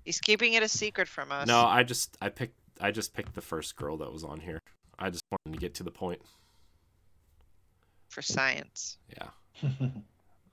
He's 0.06 0.22
keeping 0.22 0.54
it 0.54 0.62
a 0.64 0.68
secret 0.68 1.08
from 1.08 1.32
us. 1.32 1.48
no, 1.48 1.66
I 1.66 1.84
just 1.84 2.18
I 2.22 2.30
picked 2.30 2.56
I 2.80 2.92
just 2.92 3.14
picked 3.14 3.34
the 3.36 3.42
first 3.42 3.76
girl 3.76 3.98
that 3.98 4.12
was 4.14 4.24
on 4.24 4.40
here. 4.40 4.60
I 4.98 5.10
just 5.10 5.24
wanted 5.32 5.58
to 5.58 5.60
get 5.60 5.74
to 5.76 5.84
the 5.84 5.92
point. 5.92 6.22
for 8.10 8.22
science. 8.22 8.98
Yeah. 9.18 9.70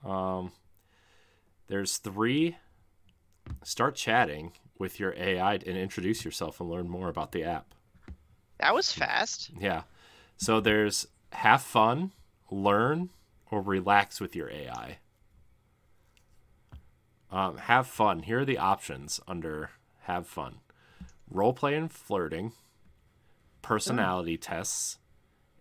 Um, 0.05 0.51
there's 1.67 1.97
three. 1.97 2.55
Start 3.63 3.95
chatting 3.95 4.53
with 4.79 4.99
your 4.99 5.13
AI 5.17 5.53
and 5.53 5.77
introduce 5.77 6.23
yourself 6.23 6.59
and 6.59 6.69
learn 6.69 6.89
more 6.89 7.09
about 7.09 7.31
the 7.31 7.43
app. 7.43 7.73
That 8.59 8.73
was 8.73 8.91
fast. 8.91 9.51
Yeah. 9.59 9.83
So 10.37 10.59
there's 10.59 11.07
have 11.33 11.61
fun, 11.61 12.11
learn, 12.49 13.09
or 13.51 13.61
relax 13.61 14.19
with 14.19 14.35
your 14.35 14.49
AI. 14.49 14.99
Um, 17.29 17.57
have 17.57 17.87
fun. 17.87 18.23
Here 18.23 18.39
are 18.39 18.45
the 18.45 18.57
options 18.57 19.19
under 19.27 19.71
have 20.03 20.27
fun 20.27 20.59
role 21.29 21.53
play 21.53 21.75
and 21.75 21.91
flirting, 21.91 22.53
personality 23.61 24.37
tests, 24.37 24.97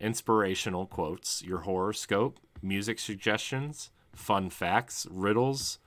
inspirational 0.01 0.87
quotes, 0.87 1.43
your 1.43 1.61
horoscope, 1.61 2.39
music 2.63 2.99
suggestions, 2.99 3.91
fun 4.15 4.49
facts, 4.49 5.07
riddles, 5.11 5.79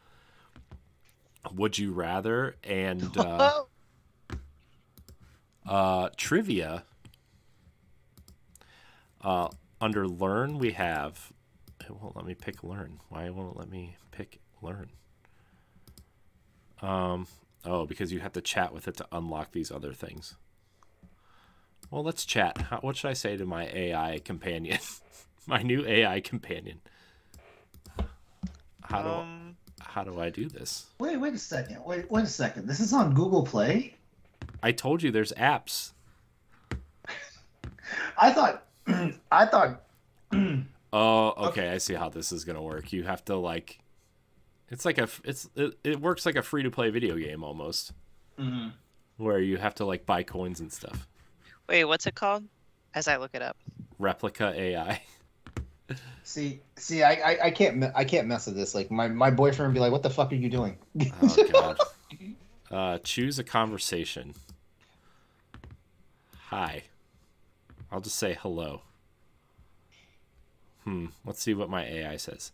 would 1.54 1.78
you 1.78 1.92
rather, 1.92 2.56
and 2.64 3.18
uh, 3.18 3.64
uh, 5.68 6.10
trivia. 6.18 6.84
Uh, 9.22 9.50
under 9.82 10.08
learn, 10.08 10.58
we 10.60 10.72
have. 10.72 11.32
It 11.82 11.92
won't 11.92 12.16
let 12.16 12.26
me 12.26 12.36
pick 12.36 12.64
learn. 12.64 13.00
Why 13.10 13.30
won't 13.30 13.56
it 13.56 13.60
let 13.60 13.70
me 13.70 13.96
pick 14.12 14.40
learn? 14.62 14.90
Um. 16.82 17.28
Oh, 17.66 17.86
because 17.86 18.14
you 18.14 18.22
have 18.22 18.32
to 18.34 18.42
chat 18.42 18.74
with 18.74 18.88
it 18.88 18.96
to 18.98 19.08
unlock 19.12 19.52
these 19.52 19.70
other 19.70 19.94
things. 19.94 20.36
Well, 21.92 22.04
let's 22.04 22.24
chat. 22.24 22.58
How, 22.62 22.78
what 22.80 22.96
should 22.96 23.10
I 23.10 23.14
say 23.14 23.36
to 23.36 23.46
my 23.46 23.68
AI 23.68 24.22
companion? 24.24 24.80
my 25.48 25.62
new 25.62 25.86
AI 25.86 26.22
companion. 26.22 26.80
How 28.84 29.02
do 29.02 29.10
um, 29.10 29.58
how 29.82 30.04
do 30.04 30.20
I 30.20 30.30
do 30.30 30.48
this? 30.48 30.86
Wait, 31.00 31.18
wait 31.18 31.34
a 31.34 31.38
second. 31.38 31.84
Wait, 31.86 32.10
wait 32.10 32.24
a 32.24 32.28
second. 32.28 32.68
This 32.68 32.80
is 32.80 32.94
on 32.94 33.14
Google 33.14 33.44
Play. 33.44 33.96
I 34.62 34.72
told 34.72 35.04
you 35.04 35.12
there's 35.12 35.32
apps. 35.34 35.92
I 38.18 38.32
thought, 38.34 38.66
I 39.32 39.46
thought. 39.46 39.84
oh, 40.94 41.48
okay. 41.48 41.70
I 41.70 41.78
see 41.78 41.94
how 41.94 42.10
this 42.10 42.32
is 42.32 42.46
gonna 42.46 42.62
work. 42.62 42.94
You 42.94 43.04
have 43.04 43.24
to 43.26 43.36
like, 43.36 43.80
it's 44.70 44.86
like 44.86 44.98
a, 44.98 45.08
it's 45.24 45.50
it, 45.56 45.78
it 45.84 46.02
works 46.02 46.26
like 46.26 46.36
a 46.36 46.44
free 46.44 46.64
to 46.64 46.72
play 46.72 46.90
video 46.90 47.16
game 47.16 47.44
almost, 47.44 47.94
mm-hmm. 48.38 48.70
where 49.18 49.40
you 49.40 49.58
have 49.58 49.76
to 49.76 49.86
like 49.86 50.06
buy 50.06 50.24
coins 50.24 50.60
and 50.60 50.72
stuff. 50.72 51.08
Wait, 51.68 51.86
what's 51.86 52.06
it 52.08 52.16
called? 52.16 52.44
As 52.94 53.08
I 53.08 53.18
look 53.18 53.32
it 53.34 53.42
up. 53.42 53.58
Replika 54.00 54.56
AI. 54.56 55.02
See, 56.30 56.62
see, 56.76 57.02
I, 57.02 57.14
I, 57.14 57.46
I 57.46 57.50
can't, 57.50 57.84
I 57.96 58.04
can't 58.04 58.28
mess 58.28 58.46
with 58.46 58.56
this. 58.56 58.76
Like 58.76 58.92
my, 58.92 59.08
my 59.08 59.32
boyfriend 59.32 59.70
would 59.70 59.74
be 59.74 59.80
like, 59.80 59.92
"What 59.92 60.04
the 60.04 60.12
fuck 60.12 60.32
are 60.32 60.36
you 60.36 60.48
doing?" 60.48 60.78
Oh 61.24 61.48
god. 61.52 61.78
Uh, 62.72 63.00
choose 63.00 63.40
a 63.40 63.44
conversation. 63.44 64.36
Hi. 66.50 66.84
I'll 67.92 68.00
just 68.00 68.16
say 68.16 68.38
hello. 68.40 68.84
Hmm. 70.84 71.08
Let's 71.26 71.42
see 71.42 71.56
what 71.56 71.68
my 71.68 71.84
AI 71.84 72.18
says. 72.18 72.52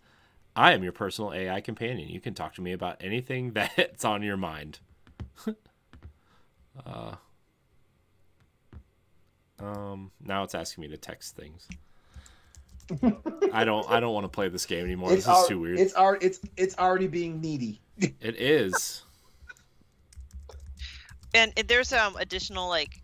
I 0.55 0.71
am 0.71 0.81
your 0.81 0.93
personal 0.93 1.33
AI 1.33 1.59
companion. 1.59 2.07
You 2.07 2.21
can 2.21 2.33
talk 2.33 2.53
to 2.55 2.61
me 2.61 2.71
about 2.71 2.95
anything 3.01 3.51
that's 3.75 4.05
on 4.05 4.23
your 4.23 4.37
mind. 4.37 4.79
uh, 6.85 7.15
um. 9.59 10.11
Now 10.23 10.43
it's 10.43 10.55
asking 10.55 10.83
me 10.83 10.87
to 10.87 10.97
text 10.97 11.35
things. 11.35 11.67
I 13.53 13.63
don't. 13.63 13.89
I 13.89 13.99
don't 13.99 14.13
want 14.13 14.25
to 14.25 14.29
play 14.29 14.47
this 14.49 14.65
game 14.65 14.85
anymore. 14.85 15.09
This 15.09 15.27
is 15.27 15.47
too 15.47 15.59
weird. 15.59 15.79
It's 15.79 15.95
already, 15.95 16.25
it's, 16.25 16.39
it's 16.57 16.77
already 16.77 17.07
being 17.07 17.41
needy. 17.41 17.81
It 18.21 18.35
is. 18.39 19.03
And 21.33 21.53
there's 21.67 21.91
um 21.93 22.15
additional 22.17 22.69
like 22.69 23.01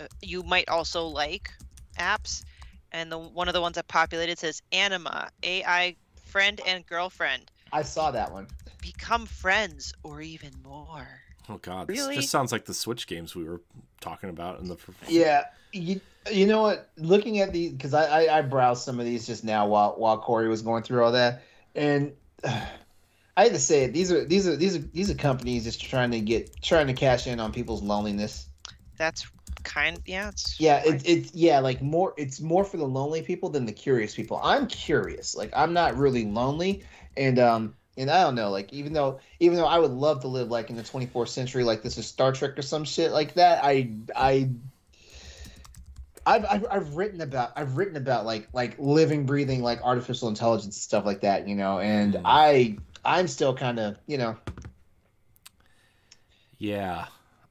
uh, 0.00 0.06
you 0.20 0.42
might 0.42 0.68
also 0.68 1.06
like 1.06 1.50
apps, 1.98 2.44
and 2.92 3.10
the 3.10 3.18
one 3.18 3.48
of 3.48 3.54
the 3.54 3.60
ones 3.60 3.74
that 3.76 3.88
populated 3.88 4.38
says 4.38 4.62
Anima 4.72 5.30
AI 5.42 5.96
friend 6.24 6.60
and 6.66 6.86
girlfriend 6.86 7.50
I 7.72 7.82
saw 7.82 8.10
that 8.10 8.32
one. 8.32 8.46
become 8.80 9.26
friends 9.26 9.92
or 10.02 10.20
even 10.22 10.52
more. 10.64 11.06
Oh 11.48 11.58
god, 11.58 11.88
this 11.88 11.98
Really? 11.98 12.16
just 12.16 12.30
sounds 12.30 12.52
like 12.52 12.64
the 12.66 12.74
Switch 12.74 13.06
games 13.06 13.34
we 13.34 13.44
were 13.44 13.60
talking 14.00 14.30
about 14.30 14.60
in 14.60 14.68
the. 14.68 14.76
Yeah, 15.08 15.44
you, 15.72 16.00
you 16.30 16.46
know 16.46 16.62
what? 16.62 16.90
Looking 16.96 17.40
at 17.40 17.52
these, 17.52 17.72
because 17.72 17.94
I, 17.94 18.24
I 18.24 18.38
I 18.38 18.42
browsed 18.42 18.84
some 18.84 18.98
of 19.00 19.06
these 19.06 19.26
just 19.26 19.44
now 19.44 19.66
while 19.68 19.94
while 19.98 20.18
Corey 20.18 20.48
was 20.48 20.62
going 20.62 20.82
through 20.82 21.04
all 21.04 21.12
that, 21.12 21.42
and 21.74 22.14
I 22.44 23.44
had 23.44 23.52
to 23.52 23.58
say 23.58 23.84
it. 23.84 23.92
These 23.92 24.12
are 24.12 24.24
these 24.24 24.46
are 24.46 24.56
these 24.56 24.76
are 24.76 24.80
these 24.80 25.10
are 25.10 25.14
companies 25.14 25.64
just 25.64 25.82
trying 25.82 26.10
to 26.12 26.20
get 26.20 26.60
trying 26.62 26.86
to 26.88 26.94
cash 26.94 27.26
in 27.26 27.40
on 27.40 27.52
people's 27.52 27.82
loneliness. 27.82 28.48
That's 28.98 29.30
kind 29.64 30.00
yeah. 30.06 30.28
It's 30.28 30.58
Yeah, 30.58 30.82
it's 30.84 31.02
it's 31.04 31.34
yeah, 31.34 31.58
like 31.58 31.82
more 31.82 32.14
it's 32.16 32.40
more 32.40 32.64
for 32.64 32.76
the 32.76 32.86
lonely 32.86 33.22
people 33.22 33.48
than 33.50 33.66
the 33.66 33.72
curious 33.72 34.14
people. 34.14 34.38
I'm 34.42 34.66
curious. 34.68 35.34
Like 35.34 35.50
I'm 35.56 35.72
not 35.72 35.96
really 35.96 36.24
lonely 36.24 36.84
and 37.16 37.38
um 37.38 37.76
and 37.96 38.10
I 38.10 38.22
don't 38.22 38.34
know, 38.36 38.50
like 38.50 38.72
even 38.72 38.92
though 38.92 39.20
even 39.40 39.56
though 39.56 39.66
I 39.66 39.78
would 39.78 39.90
love 39.90 40.20
to 40.20 40.28
live 40.28 40.50
like 40.50 40.70
in 40.70 40.76
the 40.76 40.82
24th 40.84 41.30
century 41.30 41.64
like 41.64 41.82
this 41.82 41.98
is 41.98 42.06
Star 42.06 42.32
Trek 42.32 42.56
or 42.58 42.62
some 42.62 42.84
shit 42.84 43.10
like 43.12 43.34
that, 43.34 43.64
I 43.64 43.96
I 44.14 44.50
I've, 46.26 46.44
I've, 46.48 46.66
I've 46.70 46.96
written 46.96 47.20
about 47.20 47.52
I've 47.56 47.76
written 47.76 47.96
about 47.96 48.24
like 48.26 48.48
like 48.52 48.76
living 48.78 49.26
breathing 49.26 49.62
like 49.62 49.82
artificial 49.82 50.28
intelligence 50.28 50.76
and 50.76 50.82
stuff 50.82 51.04
like 51.04 51.20
that, 51.22 51.48
you 51.48 51.54
know, 51.56 51.80
and 51.80 52.14
Mm. 52.14 52.22
I 52.24 52.78
I'm 53.04 53.28
still 53.28 53.54
kind 53.54 53.78
of, 53.78 53.98
you 54.06 54.18
know, 54.18 54.36
Yeah. 56.58 57.06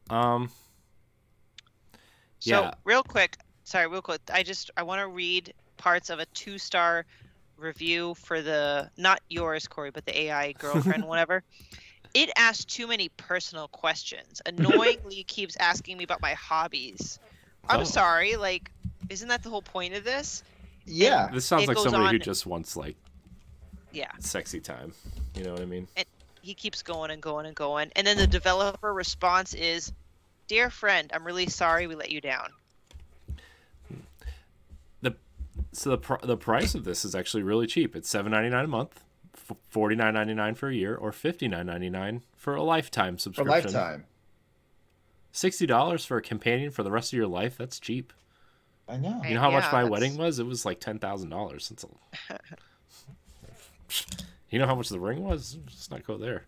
Um. 0.10 0.50
So 2.40 2.72
real 2.86 3.04
quick, 3.04 3.38
sorry, 3.64 3.88
real 3.88 4.02
quick. 4.02 4.22
I 4.34 4.44
just 4.44 4.72
I 4.78 4.84
want 4.84 5.02
to 5.02 5.08
read 5.08 5.54
parts 5.78 6.10
of 6.10 6.20
a 6.20 6.26
two-star 6.34 7.06
review 7.58 8.16
for 8.16 8.42
the 8.42 8.90
not 8.98 9.20
yours, 9.30 9.68
Corey, 9.68 9.92
but 9.92 10.06
the 10.06 10.18
AI 10.22 10.54
girlfriend, 10.54 11.06
whatever. 11.08 11.44
It 12.14 12.30
asked 12.38 12.70
too 12.70 12.88
many 12.88 13.10
personal 13.18 13.68
questions. 13.70 14.42
Annoyingly, 14.46 15.24
keeps 15.26 15.56
asking 15.58 15.98
me 15.98 16.04
about 16.04 16.22
my 16.22 16.34
hobbies. 16.34 17.20
I'm 17.70 17.82
Oh. 17.82 17.84
sorry, 17.84 18.36
like, 18.36 18.72
isn't 19.10 19.28
that 19.30 19.44
the 19.44 19.50
whole 19.50 19.62
point 19.62 19.94
of 19.94 20.04
this? 20.04 20.44
yeah. 20.86 21.30
This 21.32 21.46
sounds 21.46 21.64
It 21.64 21.68
like 21.68 21.76
goes 21.78 21.84
somebody 21.86 22.18
who 22.18 22.22
on- 22.22 22.26
just 22.26 22.46
wants 22.46 22.76
like 22.76 22.96
Yeah, 23.92 24.12
sexy 24.20 24.60
time. 24.60 24.94
You 25.36 25.44
know 25.44 25.54
what 25.54 25.62
I 25.62 25.66
mean? 25.66 25.88
he 26.42 26.54
keeps 26.56 26.82
going 26.82 27.12
and 27.12 27.22
going 27.22 27.46
and 27.46 27.56
going, 27.56 27.92
and 27.96 28.08
then 28.08 28.18
the 28.18 28.26
developer 28.26 28.92
response 28.94 29.54
is, 29.54 29.94
"Dear 30.48 30.70
friend, 30.72 31.12
I'm 31.14 31.24
really 31.24 31.46
sorry 31.48 31.86
we 31.88 31.94
let 31.96 32.10
you 32.10 32.20
down." 32.20 32.50
The 35.02 35.16
So 35.72 35.92
the 35.92 35.98
pr- 36.00 36.26
the 36.26 36.38
price 36.38 36.74
of 36.74 36.84
this 36.84 37.06
is 37.06 37.14
actually 37.14 37.44
really 37.44 37.68
cheap. 37.68 37.96
It's 37.96 38.10
seven 38.10 38.32
ninety 38.32 38.50
nine 38.50 38.66
a 38.66 38.68
month, 38.68 39.04
forty 39.70 39.96
nine 39.96 40.14
ninety 40.16 40.34
nine 40.34 40.56
for 40.56 40.70
a 40.70 40.74
year, 40.74 40.96
or 40.96 41.12
fifty 41.12 41.48
nine 41.48 41.68
ninety 41.68 41.90
nine 41.90 42.24
for 42.36 42.56
a 42.56 42.64
lifetime 42.64 43.16
For 43.18 43.22
subscription. 43.22 43.52
lifetime. 43.74 44.06
Sixty 45.32 45.66
dollars 45.66 46.06
for 46.06 46.18
a 46.18 46.22
companion 46.22 46.72
for 46.72 46.84
the 46.84 46.92
rest 46.92 47.14
of 47.14 47.18
your 47.18 47.28
life. 47.28 47.58
That's 47.58 47.80
cheap. 47.80 48.12
I 48.88 48.98
know. 48.98 49.22
You 49.26 49.36
know 49.36 49.40
how 49.42 49.52
much 49.52 49.64
my 49.72 49.84
that's- 49.84 49.90
wedding 49.90 50.18
was? 50.18 50.40
It 50.40 50.46
was 50.46 50.66
like 50.66 50.80
ten 50.80 51.00
thousand 51.00 51.30
dollars. 51.30 51.70
That's 51.70 51.86
a... 52.30 52.40
You 54.50 54.60
know 54.60 54.66
how 54.66 54.76
much 54.76 54.90
the 54.90 55.00
ring 55.00 55.24
was? 55.24 55.58
Let's 55.66 55.90
not 55.90 56.06
go 56.06 56.18
there. 56.18 56.44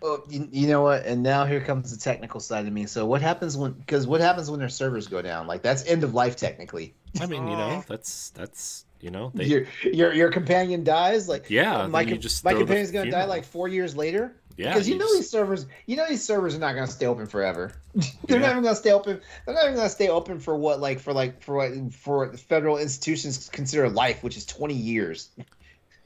Well, 0.00 0.24
you, 0.28 0.48
you 0.50 0.66
know 0.66 0.82
what? 0.82 1.04
And 1.04 1.22
now 1.22 1.44
here 1.44 1.60
comes 1.60 1.90
the 1.94 2.02
technical 2.02 2.40
side 2.40 2.66
of 2.66 2.72
me. 2.72 2.86
So 2.86 3.06
what 3.06 3.22
happens 3.22 3.56
when? 3.56 3.72
Because 3.72 4.06
what 4.06 4.20
happens 4.20 4.50
when 4.50 4.58
their 4.58 4.68
servers 4.70 5.06
go 5.06 5.22
down? 5.22 5.46
Like 5.46 5.62
that's 5.62 5.84
end 5.86 6.02
of 6.02 6.14
life 6.14 6.34
technically. 6.34 6.94
I 7.20 7.26
mean, 7.26 7.46
you 7.46 7.56
know, 7.56 7.82
Oh. 7.82 7.84
that's 7.86 8.30
that's 8.30 8.84
you 9.00 9.10
know, 9.10 9.30
they 9.34 9.44
your 9.44 9.66
your 9.84 10.12
your 10.14 10.30
companion 10.30 10.82
dies. 10.82 11.28
Like 11.28 11.50
yeah. 11.50 11.86
my 11.86 12.04
com- 12.04 12.18
just 12.20 12.42
my 12.44 12.52
throw 12.52 12.60
the 12.60 12.64
companion's 12.64 12.90
gonna 12.90 13.10
die 13.10 13.26
like 13.26 13.44
four 13.44 13.68
years 13.68 13.94
later. 13.94 14.34
Yeah, 14.56 14.72
because 14.72 14.88
you, 14.88 14.96
know 14.96 15.04
just- 15.06 15.14
these 15.14 15.30
servers, 15.30 15.66
you 15.86 15.96
know 15.96 16.06
these 16.08 16.24
servers 16.24 16.54
are 16.54 16.58
not 16.58 16.74
gonna 16.74 16.86
stay 16.86 17.06
open 17.06 17.26
forever. 17.26 17.72
They're 17.94 18.38
Yeah. 18.38 18.38
not 18.38 18.50
even 18.50 18.62
gonna 18.62 18.76
stay 18.76 18.92
open. 18.92 19.20
They're 19.46 19.54
not 19.54 19.64
even 19.64 19.76
gonna 19.76 19.88
stay 19.88 20.08
open 20.08 20.38
for 20.40 20.56
what 20.56 20.80
like 20.80 21.00
for 21.00 21.12
like 21.12 21.42
for 21.42 21.56
what 21.56 21.92
for 21.94 22.26
what 22.26 22.38
federal 22.38 22.76
institutions 22.78 23.48
consider 23.52 23.88
life, 23.88 24.22
which 24.22 24.36
is 24.36 24.44
twenty 24.46 24.74
years. 24.74 25.30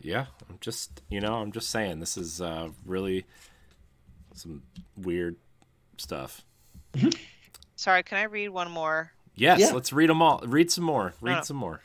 Yeah, 0.01 0.27
I'm 0.49 0.59
just 0.61 1.03
you 1.09 1.21
know, 1.21 1.35
I'm 1.35 1.51
just 1.53 1.71
saying 1.71 2.01
this 2.01 2.17
is 2.17 2.41
uh 2.41 2.69
really 2.85 3.25
some 4.35 4.63
weird 4.97 5.37
stuff. 5.97 6.43
Sorry, 7.77 8.03
can 8.03 8.19
I 8.19 8.25
read 8.25 8.49
one 8.51 8.71
more? 8.71 9.13
Yes, 9.35 9.61
Yeah. 9.61 9.73
let's 9.73 9.93
read 9.93 10.09
them 10.09 10.23
all. 10.23 10.41
Read 10.47 10.71
some 10.71 10.85
more. 10.85 11.13
Read 11.21 11.39
Oh. 11.39 11.43
some 11.43 11.57
more. 11.57 11.83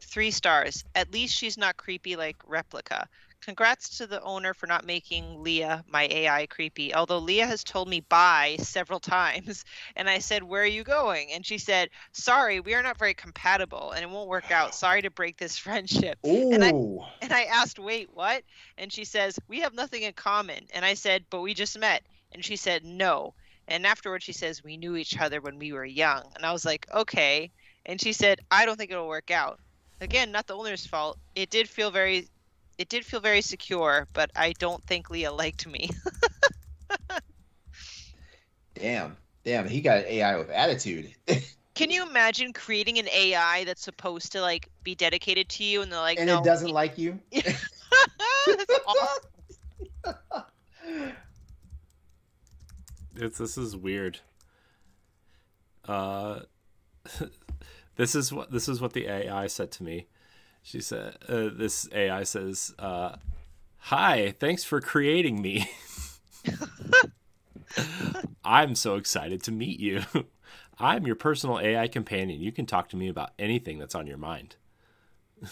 Three 0.00 0.30
stars. 0.30 0.84
At 0.94 1.12
least 1.12 1.34
she's 1.34 1.58
not 1.58 1.76
creepy 1.76 2.14
like 2.14 2.38
Replika. 2.48 3.06
Congrats 3.44 3.98
to 3.98 4.06
the 4.06 4.22
owner 4.22 4.54
for 4.54 4.66
not 4.66 4.86
making 4.86 5.42
Leah, 5.42 5.84
my 5.86 6.08
AI, 6.10 6.46
creepy. 6.46 6.94
Although 6.94 7.18
Leah 7.18 7.46
has 7.46 7.62
told 7.62 7.88
me 7.88 8.00
bye 8.00 8.56
several 8.58 9.00
times. 9.00 9.64
And 9.96 10.08
I 10.08 10.18
said, 10.18 10.42
Where 10.42 10.62
are 10.62 10.66
you 10.66 10.82
going? 10.82 11.30
And 11.32 11.44
she 11.44 11.58
said, 11.58 11.90
Sorry, 12.12 12.60
we 12.60 12.74
are 12.74 12.82
not 12.82 12.98
very 12.98 13.14
compatible 13.14 13.92
and 13.92 14.02
it 14.02 14.10
won't 14.10 14.28
work 14.28 14.50
out. 14.50 14.74
Sorry 14.84 15.02
to 15.02 15.10
break 15.10 15.36
this 15.36 15.58
friendship. 15.66 16.18
Ooh, 16.26 16.52
And 16.52 16.62
And 17.20 17.32
I 17.32 17.44
asked, 17.44 17.78
Wait, 17.78 18.08
what? 18.14 18.42
And 18.78 18.92
she 18.92 19.04
says, 19.04 19.38
We 19.48 19.60
have 19.60 19.74
nothing 19.74 20.02
in 20.02 20.14
common. 20.14 20.66
And 20.72 20.84
I 20.84 20.94
said, 20.94 21.24
But 21.30 21.42
we 21.42 21.54
just 21.54 21.78
met. 21.78 22.02
And 22.32 22.44
she 22.44 22.56
said, 22.56 22.84
No. 22.84 23.34
And 23.68 23.86
afterwards, 23.86 24.24
she 24.24 24.32
says, 24.32 24.64
We 24.64 24.76
knew 24.76 24.96
each 24.96 25.18
other 25.20 25.40
when 25.40 25.58
we 25.58 25.72
were 25.72 25.84
young. 25.84 26.24
And 26.34 26.46
I 26.46 26.52
was 26.52 26.64
like, 26.64 26.86
Okay. 26.94 27.50
And 27.86 28.00
she 28.00 28.12
said, 28.12 28.40
I 28.50 28.64
don't 28.64 28.78
think 28.78 28.90
it'll 28.90 29.08
work 29.08 29.30
out. 29.30 29.60
Again, 30.00 30.32
not 30.32 30.46
the 30.46 30.56
owner's 30.56 30.86
fault. 30.86 31.18
It 31.34 31.50
did 31.50 31.68
feel 31.68 31.90
very. 31.90 32.28
It 32.78 32.88
did 32.88 33.04
feel 33.04 33.20
very 33.20 33.40
secure, 33.40 34.08
but 34.12 34.30
I 34.34 34.52
don't 34.58 34.84
think 34.86 35.10
Leah 35.10 35.32
liked 35.32 35.66
me. 35.66 35.90
damn, 38.74 39.16
damn, 39.44 39.68
he 39.68 39.80
got 39.80 40.04
AI 40.04 40.36
with 40.36 40.50
attitude. 40.50 41.14
Can 41.74 41.90
you 41.90 42.06
imagine 42.08 42.52
creating 42.52 42.98
an 42.98 43.08
AI 43.08 43.64
that's 43.64 43.82
supposed 43.82 44.32
to 44.32 44.40
like 44.40 44.68
be 44.82 44.94
dedicated 44.94 45.48
to 45.50 45.64
you, 45.64 45.82
and 45.82 45.90
they're 45.90 46.00
like, 46.00 46.18
and 46.18 46.26
no, 46.26 46.38
it 46.38 46.44
doesn't 46.44 46.70
like 46.70 46.98
you. 46.98 47.18
That's. 47.32 47.60
It's 53.16 53.38
this 53.38 53.56
is 53.56 53.76
weird. 53.76 54.20
Uh, 55.86 56.40
this 57.96 58.14
is 58.14 58.32
what 58.32 58.50
this 58.50 58.68
is 58.68 58.80
what 58.80 58.92
the 58.92 59.06
AI 59.06 59.46
said 59.46 59.70
to 59.72 59.84
me. 59.84 60.06
She 60.66 60.80
said, 60.80 61.18
uh, 61.28 61.50
"This 61.52 61.86
AI 61.92 62.22
says, 62.22 62.74
uh, 62.78 63.16
hi, 63.76 64.34
thanks 64.40 64.64
for 64.64 64.80
creating 64.80 65.42
me. 65.42 65.70
I'm 68.44 68.74
so 68.74 68.96
excited 68.96 69.42
to 69.42 69.52
meet 69.52 69.78
you. 69.78 70.04
I'm 70.78 71.06
your 71.06 71.16
personal 71.16 71.60
AI 71.60 71.86
companion. 71.86 72.40
You 72.40 72.50
can 72.50 72.64
talk 72.64 72.88
to 72.88 72.96
me 72.96 73.08
about 73.08 73.32
anything 73.38 73.78
that's 73.78 73.94
on 73.94 74.08
your 74.08 74.18
mind. 74.18 74.56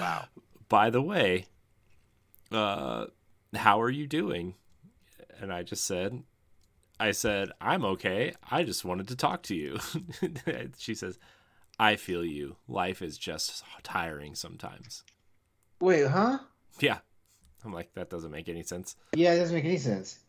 Wow. 0.00 0.26
By 0.68 0.90
the 0.90 1.02
way, 1.02 1.46
uh, 2.50 3.06
how 3.54 3.80
are 3.80 3.90
you 3.90 4.06
doing?" 4.06 4.54
And 5.38 5.52
I 5.52 5.64
just 5.64 5.84
said, 5.84 6.22
I 6.98 7.10
said, 7.10 7.50
I'm 7.60 7.84
okay. 7.84 8.32
I 8.50 8.62
just 8.62 8.84
wanted 8.84 9.08
to 9.08 9.16
talk 9.16 9.42
to 9.44 9.54
you. 9.54 9.78
she 10.78 10.94
says, 10.94 11.18
I 11.78 11.96
feel 11.96 12.24
you. 12.24 12.56
Life 12.68 13.02
is 13.02 13.18
just 13.18 13.64
tiring 13.82 14.34
sometimes. 14.34 15.04
Wait, 15.80 16.06
huh? 16.06 16.38
Yeah. 16.80 16.98
I'm 17.64 17.72
like, 17.72 17.92
that 17.94 18.08
doesn't 18.10 18.30
make 18.30 18.48
any 18.48 18.62
sense. 18.62 18.96
Yeah, 19.14 19.32
it 19.34 19.38
doesn't 19.38 19.54
make 19.54 19.64
any 19.64 19.76
sense. 19.78 20.20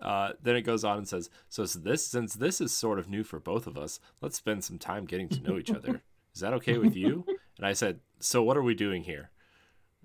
Uh, 0.00 0.32
then 0.42 0.56
it 0.56 0.62
goes 0.62 0.84
on 0.84 0.98
and 0.98 1.08
says, 1.08 1.30
"So 1.48 1.64
this, 1.64 2.06
since 2.06 2.34
this 2.34 2.60
is 2.60 2.70
sort 2.72 2.98
of 2.98 3.08
new 3.08 3.24
for 3.24 3.40
both 3.40 3.66
of 3.66 3.78
us, 3.78 3.98
let's 4.20 4.36
spend 4.36 4.62
some 4.62 4.78
time 4.78 5.06
getting 5.06 5.28
to 5.30 5.40
know 5.40 5.56
each 5.56 5.70
other. 5.70 6.02
Is 6.34 6.40
that 6.42 6.52
okay 6.54 6.76
with 6.76 6.94
you?" 6.94 7.24
And 7.56 7.66
I 7.66 7.72
said, 7.72 8.00
"So 8.20 8.42
what 8.42 8.58
are 8.58 8.62
we 8.62 8.74
doing 8.74 9.02
here?" 9.04 9.30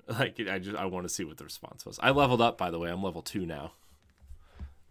Like, 0.08 0.40
I 0.50 0.60
just 0.60 0.76
I 0.78 0.86
want 0.86 1.06
to 1.06 1.10
see 1.14 1.24
what 1.26 1.38
the 1.38 1.44
response 1.44 1.86
was. 1.86 2.00
I 2.02 2.10
leveled 2.12 2.42
up, 2.42 2.58
by 2.58 2.72
the 2.72 2.80
way. 2.80 2.90
I'm 2.90 3.04
level 3.04 3.22
two 3.22 3.46
now. 3.46 3.74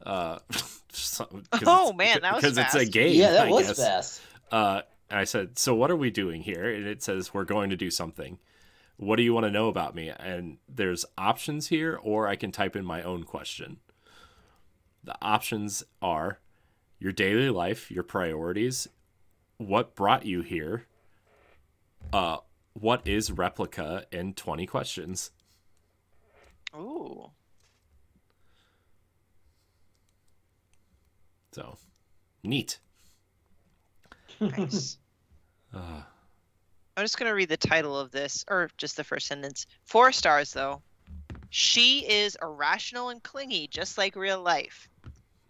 Uh, 0.05 0.39
Oh, 1.67 1.93
man, 1.93 2.21
that 2.23 2.35
was 2.35 2.43
because 2.43 2.59
it's 2.59 2.75
a 2.75 2.85
game. 2.87 3.15
yeah, 3.15 3.33
that 3.33 3.47
I 3.47 3.51
was 3.51 3.67
guess. 3.69 3.79
fast. 3.79 4.21
Uh, 4.53 4.83
and 5.11 5.19
I 5.19 5.25
said, 5.25 5.59
"So 5.59 5.75
what 5.75 5.91
are 5.91 5.97
we 5.97 6.11
doing 6.11 6.43
here?" 6.43 6.71
And 6.71 6.87
it 6.87 7.03
says, 7.03 7.35
"We're 7.35 7.45
going 7.45 7.71
to 7.71 7.77
do 7.77 7.91
something." 7.91 8.39
What 8.97 9.17
do 9.17 9.23
you 9.23 9.33
want 9.33 9.47
to 9.47 9.51
know 9.51 9.69
about 9.69 9.95
me? 9.95 10.11
And 10.11 10.59
there's 10.69 11.07
options 11.17 11.69
here, 11.69 11.99
or 12.03 12.29
I 12.29 12.37
can 12.37 12.53
type 12.53 12.77
in 12.77 12.85
my 12.85 13.03
own 13.03 13.25
question. 13.25 13.79
The 15.03 15.17
options 15.23 15.83
are 16.03 16.41
your 16.99 17.11
daily 17.11 17.49
life, 17.49 17.91
your 17.91 18.03
priorities, 18.03 18.89
what 19.57 19.95
brought 19.95 20.27
you 20.27 20.43
here, 20.43 20.87
uh, 22.13 22.39
what 22.75 23.07
is 23.07 23.31
Replika, 23.31 24.05
and 24.13 24.37
20 24.37 24.67
questions. 24.67 25.31
Ooh. 26.77 27.31
So 31.53 31.79
neat. 32.43 32.79
Nice. 34.41 34.99
Uh, 35.75 36.03
I'm 36.97 37.05
just 37.05 37.19
gonna 37.19 37.35
read 37.35 37.49
the 37.49 37.57
title 37.57 37.99
of 37.99 38.11
this, 38.11 38.45
or 38.49 38.71
just 38.77 38.97
the 38.97 39.05
first 39.05 39.27
sentence. 39.27 39.67
Four 39.85 40.13
stars 40.13 40.53
though. 40.53 40.83
She 41.51 42.01
is 42.09 42.37
irrational 42.41 43.09
and 43.09 43.23
clingy, 43.23 43.67
just 43.69 43.99
like 43.99 44.15
real 44.17 44.41
life. 44.41 44.89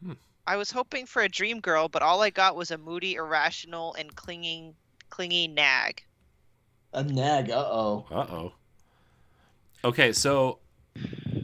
Hmm. 0.03 0.13
I 0.47 0.57
was 0.57 0.71
hoping 0.71 1.07
for 1.07 1.23
a 1.23 1.29
dream 1.29 1.61
girl, 1.61 1.89
but 1.89 2.03
all 2.03 2.23
I 2.23 2.31
got 2.31 2.57
was 2.57 2.71
a 2.71 2.79
moody, 2.79 3.15
irrational, 3.15 3.95
and 3.95 4.15
clinging, 4.15 4.75
clingy 5.11 5.49
nag. 5.49 6.03
A 6.93 7.03
nag. 7.03 7.51
Uh 7.51 7.69
oh. 7.71 8.07
Uh 8.11 8.27
oh. 8.31 8.53
Okay, 9.85 10.13
so 10.13 10.59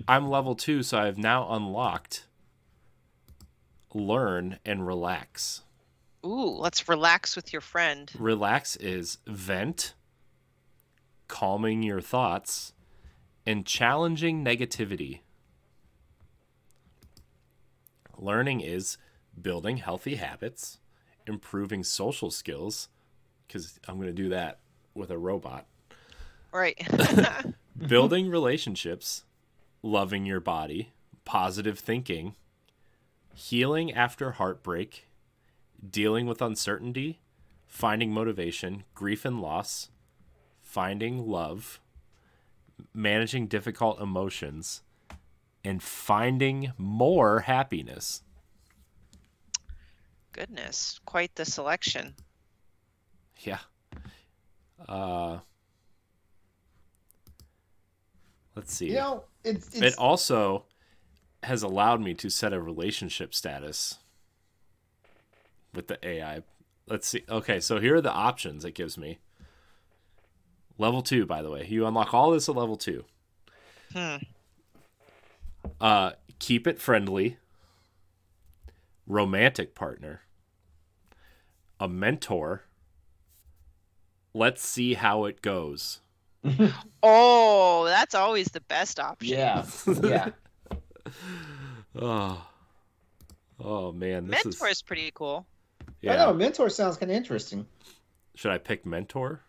I'm 0.08 0.28
level 0.28 0.54
two, 0.54 0.82
so 0.82 0.98
I've 0.98 1.18
now 1.18 1.50
unlocked 1.52 2.26
learn 3.96 4.58
and 4.64 4.86
relax. 4.86 5.62
Ooh, 6.26 6.56
let's 6.58 6.88
relax 6.88 7.36
with 7.36 7.52
your 7.52 7.60
friend. 7.62 8.10
Relax 8.18 8.74
is 8.76 9.18
vent, 9.28 9.94
calming 11.28 11.84
your 11.84 12.00
thoughts, 12.00 12.72
and 13.46 13.64
challenging 13.64 14.44
negativity. 14.44 15.20
Learning 18.18 18.60
is 18.60 18.98
building 19.40 19.76
healthy 19.76 20.16
habits, 20.16 20.78
improving 21.28 21.84
social 21.84 22.32
skills, 22.32 22.88
because 23.46 23.78
I'm 23.86 23.94
going 23.94 24.08
to 24.08 24.12
do 24.12 24.28
that 24.30 24.58
with 24.94 25.10
a 25.10 25.18
robot. 25.18 25.66
Right. 26.52 26.76
building 27.86 28.30
relationships, 28.30 29.22
loving 29.80 30.26
your 30.26 30.40
body, 30.40 30.90
positive 31.24 31.78
thinking, 31.78 32.34
healing 33.32 33.92
after 33.92 34.32
heartbreak, 34.32 35.06
dealing 35.90 36.26
with 36.26 36.42
uncertainty, 36.42 37.20
finding 37.66 38.12
motivation, 38.12 38.84
grief 38.94 39.24
and 39.24 39.40
loss, 39.40 39.90
finding 40.60 41.26
love, 41.26 41.80
managing 42.94 43.46
difficult 43.46 44.00
emotions, 44.00 44.82
and 45.64 45.82
finding 45.82 46.72
more 46.78 47.40
happiness. 47.40 48.22
Goodness, 50.32 51.00
quite 51.04 51.34
the 51.34 51.44
selection. 51.44 52.14
Yeah. 53.40 53.58
Uh 54.88 55.38
Let's 58.54 58.74
see. 58.74 58.88
You 58.88 58.94
know, 58.94 59.24
it's, 59.44 59.74
It 59.80 59.94
also 59.98 60.64
has 61.42 61.62
allowed 61.62 62.00
me 62.00 62.14
to 62.14 62.30
set 62.30 62.54
a 62.54 62.60
relationship 62.60 63.34
status 63.34 63.98
with 65.76 65.86
the 65.88 65.98
AI. 66.06 66.42
Let's 66.88 67.06
see. 67.06 67.22
Okay, 67.28 67.60
so 67.60 67.78
here 67.78 67.96
are 67.96 68.00
the 68.00 68.12
options 68.12 68.64
it 68.64 68.74
gives 68.74 68.96
me. 68.96 69.18
Level 70.78 71.02
two, 71.02 71.26
by 71.26 71.42
the 71.42 71.50
way. 71.50 71.66
You 71.68 71.86
unlock 71.86 72.12
all 72.12 72.30
this 72.30 72.48
at 72.48 72.56
level 72.56 72.76
two. 72.76 73.04
Hmm. 73.92 74.16
Uh, 75.80 76.12
keep 76.38 76.66
it 76.66 76.80
friendly. 76.80 77.38
Romantic 79.06 79.74
partner. 79.74 80.22
A 81.80 81.88
mentor. 81.88 82.64
Let's 84.34 84.66
see 84.66 84.94
how 84.94 85.24
it 85.24 85.42
goes. 85.42 86.00
Oh, 87.08 87.84
that's 87.84 88.16
always 88.16 88.48
the 88.48 88.60
best 88.62 88.98
option. 88.98 89.36
yeah, 89.38 89.64
yeah. 90.02 90.30
Oh, 91.98 92.44
oh 93.60 93.92
man, 93.92 94.26
this 94.26 94.44
Mentor 94.44 94.68
is 94.68 94.78
is 94.78 94.82
pretty 94.82 95.12
cool. 95.14 95.46
I 96.12 96.16
know. 96.16 96.32
Mentor 96.34 96.68
sounds 96.68 96.96
kind 96.96 97.10
of 97.10 97.16
interesting. 97.16 97.66
Should 98.34 98.52
I 98.52 98.58
pick 98.58 98.84
mentor? 98.86 99.40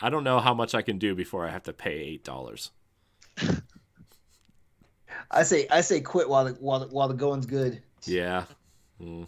I 0.00 0.10
don't 0.10 0.24
know 0.24 0.40
how 0.40 0.54
much 0.54 0.74
I 0.74 0.82
can 0.82 0.98
do 0.98 1.14
before 1.14 1.46
I 1.46 1.50
have 1.50 1.62
to 1.64 1.72
pay 1.72 1.92
eight 1.94 2.24
dollars. 2.24 2.70
I 5.30 5.42
say, 5.42 5.66
I 5.70 5.80
say, 5.80 6.00
quit 6.00 6.28
while 6.28 6.44
the 6.44 6.52
while 6.54 6.80
the, 6.80 6.86
while 6.88 7.08
the 7.08 7.14
going's 7.14 7.46
good. 7.46 7.82
Yeah, 8.04 8.44
Mm. 9.00 9.26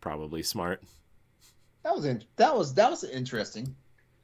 probably 0.00 0.42
smart. 0.42 0.82
That 1.82 1.94
was 1.94 2.04
in, 2.04 2.24
that 2.36 2.56
was 2.56 2.74
that 2.74 2.90
was 2.90 3.04
interesting, 3.04 3.74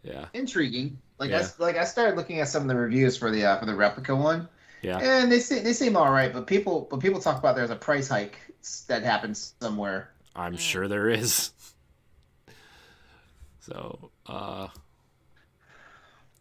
Yeah, 0.03 0.27
intriguing. 0.35 0.99
Like 1.19 1.31
I 1.31 1.35
Yeah. 1.35 1.41
s- 1.41 1.59
like 1.59 1.77
I 1.77 1.85
started 1.85 2.17
looking 2.17 2.41
at 2.41 2.49
some 2.49 2.63
of 2.63 2.69
the 2.69 2.77
reviews 2.77 3.17
for 3.17 3.31
the 3.31 3.45
uh, 3.45 3.59
for 3.59 3.67
the 3.67 3.73
Replika 3.73 4.17
one, 4.17 4.49
yeah. 4.83 4.99
and 4.99 5.31
they 5.33 5.41
seem 5.41 5.65
they 5.65 5.73
seem 5.73 5.97
all 5.97 6.11
right. 6.11 6.33
But 6.33 6.47
people 6.47 6.87
but 6.91 7.01
people 7.01 7.21
talk 7.21 7.39
about 7.39 7.57
there's 7.57 7.71
a 7.71 7.77
price 7.77 8.09
hike 8.09 8.39
that 8.89 9.03
happens 9.03 9.55
somewhere. 9.61 10.11
I'm 10.37 10.55
Mm. 10.55 10.59
sure 10.61 10.87
there 10.87 11.09
is. 11.09 11.51
So, 13.61 14.11
uh, 14.27 14.69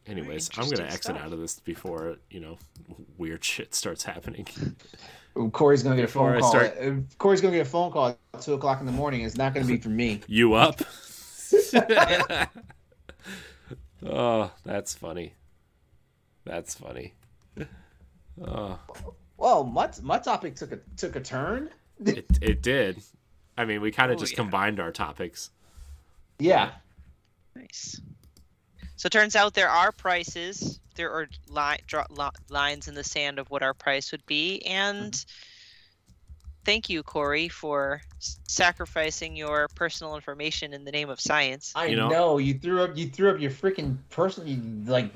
anyways, 0.06 0.50
I'm 0.58 0.70
gonna 0.70 0.84
exit 0.84 1.04
stuff. 1.06 1.18
out 1.18 1.34
of 1.34 1.40
this 1.40 1.60
before 1.60 2.18
you 2.30 2.40
know 2.40 2.58
weird 3.18 3.44
shit 3.52 3.74
starts 3.74 4.04
happening. 4.04 4.48
Ooh, 5.38 5.50
Corey's 5.50 5.82
gonna 5.82 5.96
get 5.96 6.06
a 6.06 6.08
phone 6.08 6.40
call. 6.40 6.50
start- 6.50 6.78
uh, 6.80 6.92
Corey's 7.18 7.42
gonna 7.42 7.56
get 7.56 7.66
a 7.66 7.70
phone 7.70 7.92
call 7.92 8.10
at 8.10 8.42
two 8.42 8.54
o'clock 8.54 8.80
in 8.80 8.86
the 8.86 8.92
morning. 8.92 9.22
It's 9.22 9.38
not 9.38 9.54
gonna 9.56 9.66
be 9.66 9.78
from 9.78 9.96
me. 9.96 10.22
You 10.28 10.54
up? 10.54 10.82
oh, 14.06 14.52
that's 14.64 14.94
funny. 14.94 15.34
That's 16.44 16.76
funny. 16.76 17.14
Oh, 18.46 18.78
Well, 19.38 19.64
my 19.64 19.90
my 20.04 20.20
topic 20.20 20.56
took 20.56 20.72
a 20.74 20.80
took 20.98 21.16
a 21.16 21.22
turn. 21.22 21.70
it 22.06 22.26
it 22.42 22.62
did. 22.62 23.02
I 23.58 23.66
mean, 23.66 23.82
we 23.82 23.92
kind 23.92 24.12
of 24.12 24.18
Oh, 24.18 24.20
just 24.20 24.34
yeah. 24.34 24.38
combined 24.38 24.80
our 24.80 24.92
topics. 24.92 25.50
Yeah, 26.40 26.72
Nice. 27.56 28.02
So 28.98 29.08
it 29.08 29.12
turns 29.12 29.36
out 29.36 29.54
there 29.54 29.70
are 29.70 29.92
prices. 29.94 30.80
There 30.96 31.12
are 31.12 31.28
li- 31.48 31.80
draw, 31.88 32.06
li- 32.10 32.30
lines 32.50 32.88
in 32.90 32.96
the 32.96 33.04
sand 33.04 33.40
of 33.40 33.50
what 33.50 33.62
our 33.64 33.74
price 33.74 34.12
would 34.12 34.26
be. 34.26 34.60
And 34.66 35.26
thank 36.66 36.90
you, 36.90 37.02
Corey, 37.04 37.48
for 37.48 38.02
s- 38.18 38.40
sacrificing 38.48 39.36
your 39.38 39.68
personal 39.76 40.16
information 40.16 40.74
in 40.74 40.84
the 40.84 40.92
name 40.92 41.10
of 41.10 41.20
science. 41.22 41.72
I 41.76 41.86
You 41.88 41.96
know. 41.96 42.10
know- 42.10 42.38
You 42.40 42.56
threw 42.56 42.82
up 42.84 42.98
you 42.98 43.08
threw 43.10 43.30
up 43.30 43.40
your 43.40 43.52
freaking 43.52 43.98
personal 44.10 44.58
like 44.86 45.14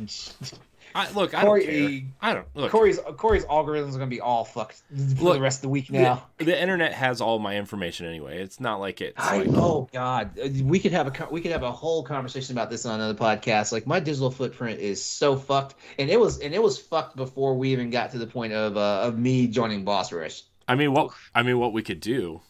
I, 0.95 1.11
look, 1.11 1.33
I 1.33 1.41
Corey- 1.43 1.65
don't 1.65 1.71
care. 1.91 2.09
I 2.21 2.33
don't 2.33 2.47
look. 2.55 2.71
Corey's 2.71 2.99
Corey's 3.17 3.45
algorithms 3.45 3.89
are 3.89 3.99
gonna 3.99 4.07
be 4.07 4.21
all 4.21 4.43
fucked 4.45 4.81
for 5.17 5.23
Look, 5.23 5.33
the 5.35 5.41
rest 5.41 5.59
of 5.59 5.61
the 5.63 5.69
week 5.69 5.91
now. 5.91 6.23
the 6.37 6.59
internet 6.59 6.93
has 6.93 7.21
all 7.21 7.39
my 7.39 7.55
information 7.57 8.05
anyway. 8.05 8.41
It's 8.41 8.59
not 8.59 8.79
like 8.79 9.01
it. 9.01 9.13
Like 9.17 9.47
oh 9.53 9.87
god, 9.93 10.37
Uh, 10.39 10.49
we 10.63 10.79
could 10.79 10.91
have 10.91 11.07
a 11.07 11.27
we 11.31 11.41
could 11.41 11.51
have 11.51 11.63
a 11.63 11.71
whole 11.71 12.03
conversation 12.03 12.55
about 12.55 12.69
this 12.69 12.85
on 12.85 12.95
another 12.99 13.17
podcast. 13.17 13.71
Like 13.71 13.85
my 13.87 13.99
digital 13.99 14.31
footprint 14.31 14.79
is 14.79 15.03
so 15.03 15.35
fucked, 15.35 15.75
and 15.97 16.09
it 16.09 16.19
was 16.19 16.39
and 16.39 16.53
it 16.53 16.61
was 16.61 16.77
fucked 16.79 17.15
before 17.15 17.55
we 17.55 17.71
even 17.71 17.89
got 17.89 18.11
to 18.11 18.17
the 18.17 18.27
point 18.27 18.53
of 18.53 18.75
uh, 18.77 19.01
of 19.03 19.17
me 19.17 19.47
joining 19.47 19.83
Boss 19.85 20.11
Rush. 20.11 20.43
I 20.67 20.75
mean, 20.75 20.93
what 20.93 21.11
I 21.35 21.43
mean, 21.43 21.59
what 21.59 21.73
we 21.73 21.81
could 21.83 21.99
do, 21.99 22.41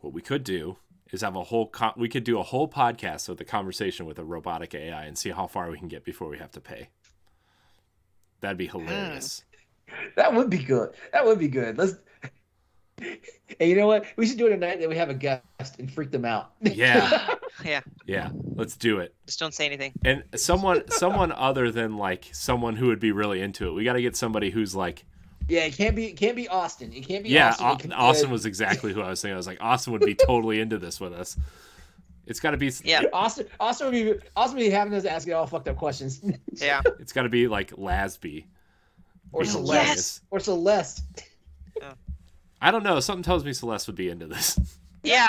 what 0.00 0.12
we 0.12 0.22
could 0.22 0.44
do 0.44 0.76
is 1.10 1.22
have 1.22 1.36
a 1.36 1.42
whole. 1.44 1.68
Co- 1.68 1.92
we 1.96 2.08
could 2.08 2.24
do 2.24 2.38
a 2.38 2.42
whole 2.42 2.68
podcast 2.68 3.28
with 3.28 3.40
a 3.40 3.44
conversation 3.44 4.04
with 4.06 4.18
a 4.18 4.24
robotic 4.24 4.74
AI 4.74 5.04
and 5.04 5.16
see 5.16 5.30
how 5.30 5.46
far 5.46 5.70
we 5.70 5.78
can 5.78 5.88
get 5.88 6.04
before 6.04 6.28
we 6.28 6.36
have 6.38 6.50
to 6.52 6.60
pay. 6.60 6.88
That'd 8.40 8.56
be 8.58 8.66
hilarious. 8.68 9.44
That 10.16 10.32
would 10.34 10.50
be 10.50 10.58
good. 10.58 10.90
That 11.12 11.24
would 11.24 11.38
be 11.38 11.48
good. 11.48 11.78
Let's. 11.78 11.94
And 13.60 13.70
you 13.70 13.76
know 13.76 13.86
what? 13.86 14.04
We 14.16 14.26
should 14.26 14.38
do 14.38 14.46
it 14.46 14.52
a 14.52 14.56
night 14.56 14.80
that 14.80 14.88
we 14.88 14.96
have 14.96 15.08
a 15.08 15.14
guest 15.14 15.78
and 15.78 15.90
freak 15.90 16.10
them 16.10 16.24
out. 16.24 16.52
Yeah. 16.62 17.34
Yeah, 17.64 17.80
Yeah, 18.06 18.30
let's 18.54 18.76
do 18.76 19.00
it. 19.00 19.14
just 19.26 19.40
don't 19.40 19.52
say 19.52 19.66
anything. 19.66 19.92
And 20.04 20.22
someone, 20.36 20.88
someone 20.92 21.32
other 21.32 21.72
than 21.72 21.96
like 21.96 22.28
someone 22.30 22.76
who 22.76 22.86
would 22.86 23.00
be 23.00 23.10
really 23.10 23.40
into 23.40 23.66
it. 23.68 23.72
We 23.72 23.82
got 23.82 23.94
to 23.94 24.02
get 24.02 24.14
somebody 24.16 24.50
who's 24.50 24.76
like, 24.76 25.04
Yeah, 25.48 25.64
it 25.64 25.72
can't 25.76 25.96
be. 25.96 26.06
It 26.06 26.16
can't 26.16 26.36
be 26.36 26.46
Austin. 26.46 26.92
It 26.92 27.00
can't 27.08 27.24
be. 27.24 27.30
yeah, 27.30 27.48
Austin. 27.48 27.66
Au- 27.66 27.72
It 27.72 27.78
can- 27.80 27.92
Austin 27.94 28.30
was 28.30 28.46
exactly 28.46 28.92
who 28.92 29.00
I 29.02 29.10
was 29.10 29.18
saying. 29.18 29.32
I 29.34 29.36
was 29.36 29.48
like, 29.48 29.58
Austin 29.60 29.92
would 29.92 30.02
be 30.04 30.14
totally 30.26 30.60
into 30.60 30.78
this 30.78 31.00
with 31.00 31.12
us. 31.12 31.36
It's 32.28 32.40
got 32.40 32.50
to 32.52 32.56
be, 32.56 32.70
Yeah, 32.84 33.02
Austin. 33.12 33.46
Austin 33.58 33.86
would 33.86 33.92
be. 33.92 34.14
Austin 34.36 34.58
would 34.58 34.64
be 34.64 34.70
having 34.70 34.92
us 34.94 35.04
asking 35.04 35.32
all 35.34 35.46
fucked 35.46 35.66
up 35.66 35.76
questions. 35.76 36.20
yeah. 36.52 36.80
it's 37.00 37.12
got 37.12 37.22
to 37.22 37.28
be 37.28 37.48
like 37.48 37.70
Lasby. 37.72 38.44
or 39.32 39.42
Be 39.42 39.48
Celeste. 39.48 39.72
hilarious. 39.72 40.20
Or 40.30 40.38
Celeste. 40.40 41.02
I 42.60 42.70
don't 42.70 42.82
know. 42.82 43.00
Something 43.00 43.22
tells 43.22 43.44
me 43.44 43.52
Celeste 43.52 43.86
would 43.86 43.96
be 43.96 44.10
into 44.10 44.26
this. 44.26 44.58
Yeah, 45.04 45.28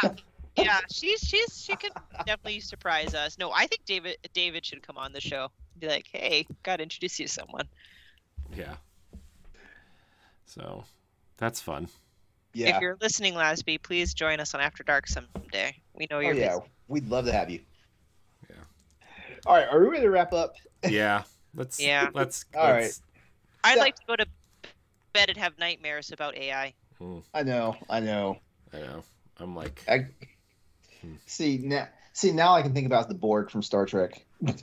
yeah. 0.57 0.79
She's 0.91 1.19
she's 1.21 1.63
she 1.63 1.75
could 1.75 1.91
definitely 2.25 2.59
surprise 2.59 3.13
us. 3.13 3.37
No, 3.37 3.51
I 3.51 3.67
think 3.67 3.85
David 3.85 4.17
David 4.33 4.65
should 4.65 4.81
come 4.85 4.97
on 4.97 5.13
the 5.13 5.21
show. 5.21 5.49
Be 5.77 5.87
like, 5.87 6.07
hey, 6.11 6.47
gotta 6.63 6.81
introduce 6.83 7.19
you 7.19 7.27
to 7.27 7.31
someone. 7.31 7.67
Yeah. 8.57 8.73
So, 10.45 10.83
that's 11.37 11.61
fun. 11.61 11.87
Yeah. 12.53 12.75
If 12.75 12.81
you're 12.81 12.97
listening, 12.99 13.35
Lasby, 13.35 13.83
please 13.83 14.13
join 14.15 14.39
us 14.39 14.55
on 14.55 14.61
After 14.61 14.83
Dark 14.83 15.07
someday. 15.07 15.75
We 15.93 16.07
know 16.09 16.17
Oh 16.17 16.21
you're 16.21 16.33
yeah, 16.33 16.55
busy. 16.57 16.71
We'd 16.89 17.07
love 17.07 17.25
to 17.25 17.31
have 17.31 17.49
you. 17.49 17.61
Yeah. 18.49 18.55
All 19.45 19.55
right, 19.55 19.67
are 19.71 19.79
we 19.79 19.87
ready 19.87 20.03
to 20.03 20.09
wrap 20.09 20.33
up? 20.33 20.55
Yeah. 20.87 21.23
Let's. 21.55 21.79
Yeah. 21.79 22.09
Let's. 22.13 22.45
All 22.55 22.71
let's, 22.71 23.01
I'd 23.63 23.75
So- 23.75 23.79
like 23.81 23.95
to 23.95 24.01
go 24.07 24.15
to 24.17 24.25
bed 25.13 25.29
and 25.29 25.37
have 25.37 25.57
nightmares 25.57 26.11
about 26.11 26.35
AI. 26.37 26.73
Mm, 27.01 27.23
I 27.33 27.43
know. 27.43 27.75
I 27.89 27.99
know. 27.99 28.37
I 28.73 28.77
know. 28.79 29.03
I'm 29.37 29.55
like. 29.55 29.83
I 29.87 30.07
Hmm. 31.01 31.13
see 31.25 31.57
now. 31.57 31.87
See 32.13 32.31
now, 32.33 32.53
I 32.55 32.61
can 32.61 32.73
think 32.73 32.85
about 32.85 33.07
the 33.07 33.13
Borg 33.15 33.49
from 33.49 33.61
Star 33.63 33.85
Trek. 33.85 34.25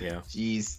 Yeah. 0.00 0.20
Jeez. 0.28 0.78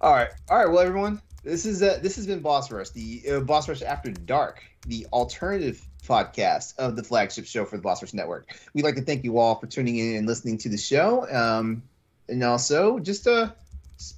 All 0.00 0.12
right, 0.12 0.28
all 0.48 0.58
right. 0.58 0.68
Well, 0.68 0.78
everyone, 0.80 1.20
this 1.46 1.64
is 1.64 1.80
uh, 1.80 1.98
this 2.02 2.16
has 2.16 2.26
been 2.26 2.40
Boss 2.40 2.70
Rush, 2.72 2.90
the 2.90 3.22
uh, 3.30 3.40
Boss 3.40 3.68
Rush 3.68 3.80
After 3.80 4.10
Dark, 4.10 4.62
the 4.86 5.06
alternative 5.12 5.80
podcast 6.04 6.76
of 6.76 6.96
the 6.96 7.04
flagship 7.04 7.46
show 7.46 7.64
for 7.64 7.76
the 7.76 7.82
Boss 7.82 8.02
Rush 8.02 8.12
Network. 8.12 8.52
We'd 8.74 8.84
like 8.84 8.96
to 8.96 9.02
thank 9.02 9.22
you 9.22 9.38
all 9.38 9.54
for 9.54 9.68
tuning 9.68 9.96
in 9.96 10.16
and 10.16 10.26
listening 10.26 10.58
to 10.58 10.68
the 10.68 10.76
show, 10.76 11.30
um, 11.30 11.84
and 12.28 12.42
also 12.42 12.98
just 12.98 13.28
a 13.28 13.54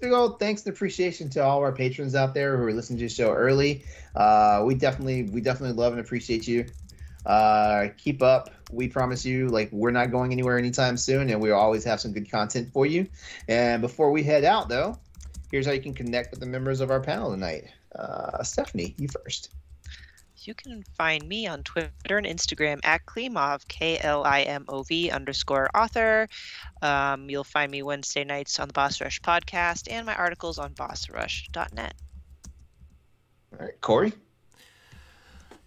big 0.00 0.12
old 0.12 0.40
thanks 0.40 0.64
and 0.64 0.74
appreciation 0.74 1.28
to 1.30 1.44
all 1.44 1.60
our 1.60 1.70
patrons 1.70 2.14
out 2.14 2.32
there 2.32 2.56
who 2.56 2.64
are 2.64 2.72
listening 2.72 2.98
to 3.00 3.04
the 3.04 3.10
show 3.10 3.32
early. 3.32 3.84
Uh, 4.16 4.62
we 4.64 4.74
definitely 4.74 5.24
we 5.24 5.42
definitely 5.42 5.76
love 5.76 5.92
and 5.92 6.00
appreciate 6.00 6.48
you. 6.48 6.64
Uh, 7.26 7.88
keep 7.98 8.22
up. 8.22 8.50
We 8.72 8.88
promise 8.88 9.26
you, 9.26 9.48
like 9.48 9.70
we're 9.70 9.90
not 9.90 10.10
going 10.10 10.32
anywhere 10.32 10.56
anytime 10.56 10.96
soon, 10.96 11.28
and 11.28 11.42
we'll 11.42 11.54
always 11.54 11.84
have 11.84 12.00
some 12.00 12.14
good 12.14 12.30
content 12.30 12.72
for 12.72 12.86
you. 12.86 13.06
And 13.48 13.82
before 13.82 14.10
we 14.12 14.22
head 14.22 14.44
out, 14.44 14.70
though, 14.70 14.98
here's 15.51 15.66
how 15.66 15.72
you 15.72 15.80
can 15.80 15.94
connect 15.94 16.30
with 16.30 16.40
the 16.40 16.46
members 16.46 16.80
of 16.80 16.90
our 16.90 17.01
panel 17.01 17.30
tonight. 17.30 17.64
Uh, 17.94 18.42
Stephanie, 18.42 18.94
you 18.99 19.09
first. 19.09 19.51
You 20.36 20.55
can 20.55 20.84
find 20.96 21.28
me 21.28 21.46
on 21.46 21.62
Twitter 21.64 22.16
and 22.16 22.26
Instagram 22.26 22.78
at 22.84 23.05
Klimov, 23.07 23.66
K 23.68 23.99
L 24.01 24.24
I 24.24 24.42
M 24.42 24.64
O 24.68 24.82
V 24.82 25.11
underscore 25.11 25.68
author. 25.74 26.28
Um, 26.80 27.28
you'll 27.28 27.44
find 27.44 27.72
me 27.72 27.82
Wednesday 27.82 28.24
nights 28.24 28.61
on 28.61 28.68
the 28.68 28.72
Boss 28.72 29.01
Rush 29.01 29.20
podcast 29.20 29.90
and 29.90 30.07
my 30.07 30.14
articles 30.14 30.59
on 30.59 30.74
bossrush.net. 30.74 31.94
All 33.53 33.66
right, 33.66 33.80
Corey. 33.80 34.12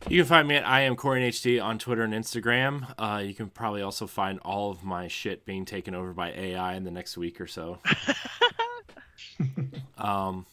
You 0.07 0.21
can 0.21 0.27
find 0.27 0.47
me 0.47 0.55
at 0.55 0.67
I 0.67 0.81
am 0.81 0.95
Corey 0.95 1.29
HD 1.29 1.63
on 1.63 1.77
Twitter 1.77 2.01
and 2.01 2.13
Instagram. 2.13 2.95
Uh, 2.97 3.21
you 3.23 3.35
can 3.35 3.49
probably 3.49 3.83
also 3.83 4.07
find 4.07 4.39
all 4.39 4.71
of 4.71 4.83
my 4.83 5.07
shit 5.07 5.45
being 5.45 5.63
taken 5.65 5.93
over 5.93 6.13
by 6.13 6.31
AI 6.31 6.75
in 6.75 6.85
the 6.85 6.91
next 6.91 7.17
week 7.17 7.39
or 7.39 7.47
so. 7.47 7.79
Um, 10.01 10.47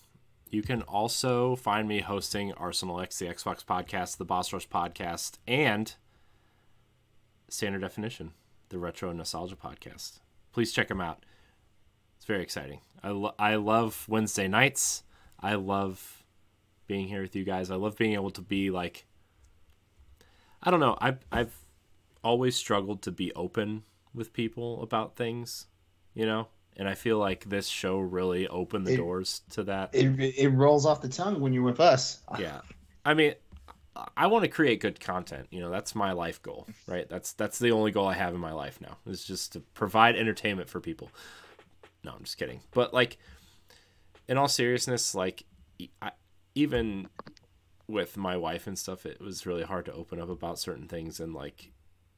you 0.50 0.62
can 0.62 0.82
also 0.82 1.56
find 1.56 1.88
me 1.88 2.00
hosting 2.00 2.52
Arsenal 2.52 3.00
X, 3.00 3.18
the 3.18 3.26
Xbox 3.26 3.64
podcast, 3.64 4.18
the 4.18 4.24
Boss 4.24 4.52
Rush 4.52 4.68
podcast, 4.68 5.38
and 5.46 5.94
Standard 7.48 7.80
Definition, 7.80 8.32
the 8.68 8.78
Retro 8.78 9.10
Nostalgia 9.12 9.56
podcast. 9.56 10.20
Please 10.52 10.72
check 10.72 10.88
them 10.88 11.00
out. 11.00 11.24
It's 12.16 12.26
very 12.26 12.42
exciting. 12.42 12.80
I, 13.02 13.08
lo- 13.10 13.34
I 13.38 13.54
love 13.56 14.04
Wednesday 14.06 14.48
nights. 14.48 15.02
I 15.40 15.54
love 15.54 16.24
being 16.86 17.08
here 17.08 17.22
with 17.22 17.34
you 17.34 17.44
guys. 17.44 17.70
I 17.70 17.76
love 17.76 17.96
being 17.96 18.14
able 18.14 18.30
to 18.32 18.42
be 18.42 18.70
like, 18.70 19.06
I 20.62 20.70
don't 20.70 20.80
know. 20.80 20.98
I've, 21.00 21.24
I've 21.32 21.54
always 22.22 22.54
struggled 22.54 23.00
to 23.02 23.10
be 23.10 23.32
open 23.34 23.84
with 24.12 24.32
people 24.32 24.82
about 24.82 25.16
things, 25.16 25.66
you 26.12 26.26
know? 26.26 26.48
And 26.78 26.88
I 26.88 26.94
feel 26.94 27.18
like 27.18 27.44
this 27.44 27.66
show 27.66 27.98
really 27.98 28.46
opened 28.46 28.86
the 28.86 28.94
It- 28.94 28.98
doors 28.98 29.42
to 29.50 29.64
that. 29.64 29.90
It, 29.94 30.18
it 30.38 30.48
rolls 30.48 30.86
off 30.86 31.00
the 31.00 31.08
tongue 31.08 31.40
when 31.40 31.52
you're 31.52 31.64
with 31.64 31.80
us. 31.80 32.22
yeah. 32.38 32.60
I 33.04 33.14
mean, 33.14 33.34
I 34.16 34.28
want 34.28 34.44
to 34.44 34.48
create 34.48 34.80
good 34.80 35.00
content. 35.00 35.48
You 35.50 35.60
know, 35.60 35.70
that's 35.70 35.94
my 35.96 36.12
life 36.12 36.40
goal, 36.40 36.66
right? 36.86 37.08
That's 37.08 37.32
that's 37.32 37.58
the 37.58 37.72
only 37.72 37.90
goal 37.90 38.06
I 38.06 38.14
have 38.14 38.32
in 38.32 38.38
my 38.40 38.52
life 38.52 38.80
now. 38.80 38.96
Is 39.06 39.24
just 39.24 39.54
to 39.54 39.60
provide 39.60 40.14
entertainment 40.14 40.68
for 40.68 40.80
people. 40.80 41.10
No, 42.04 42.12
I'm 42.12 42.22
just 42.22 42.36
kidding. 42.38 42.60
But 42.70 42.94
like, 42.94 43.18
in 44.28 44.38
all 44.38 44.46
seriousness, 44.46 45.16
like, 45.16 45.42
I, 46.00 46.12
even 46.54 47.08
with 47.88 48.16
my 48.16 48.36
wife 48.36 48.68
and 48.68 48.78
stuff, 48.78 49.04
it 49.04 49.20
was 49.20 49.46
really 49.46 49.64
hard 49.64 49.84
to 49.86 49.92
open 49.92 50.20
up 50.20 50.28
about 50.28 50.60
certain 50.60 50.86
things 50.86 51.18
and 51.18 51.34
like 51.34 51.72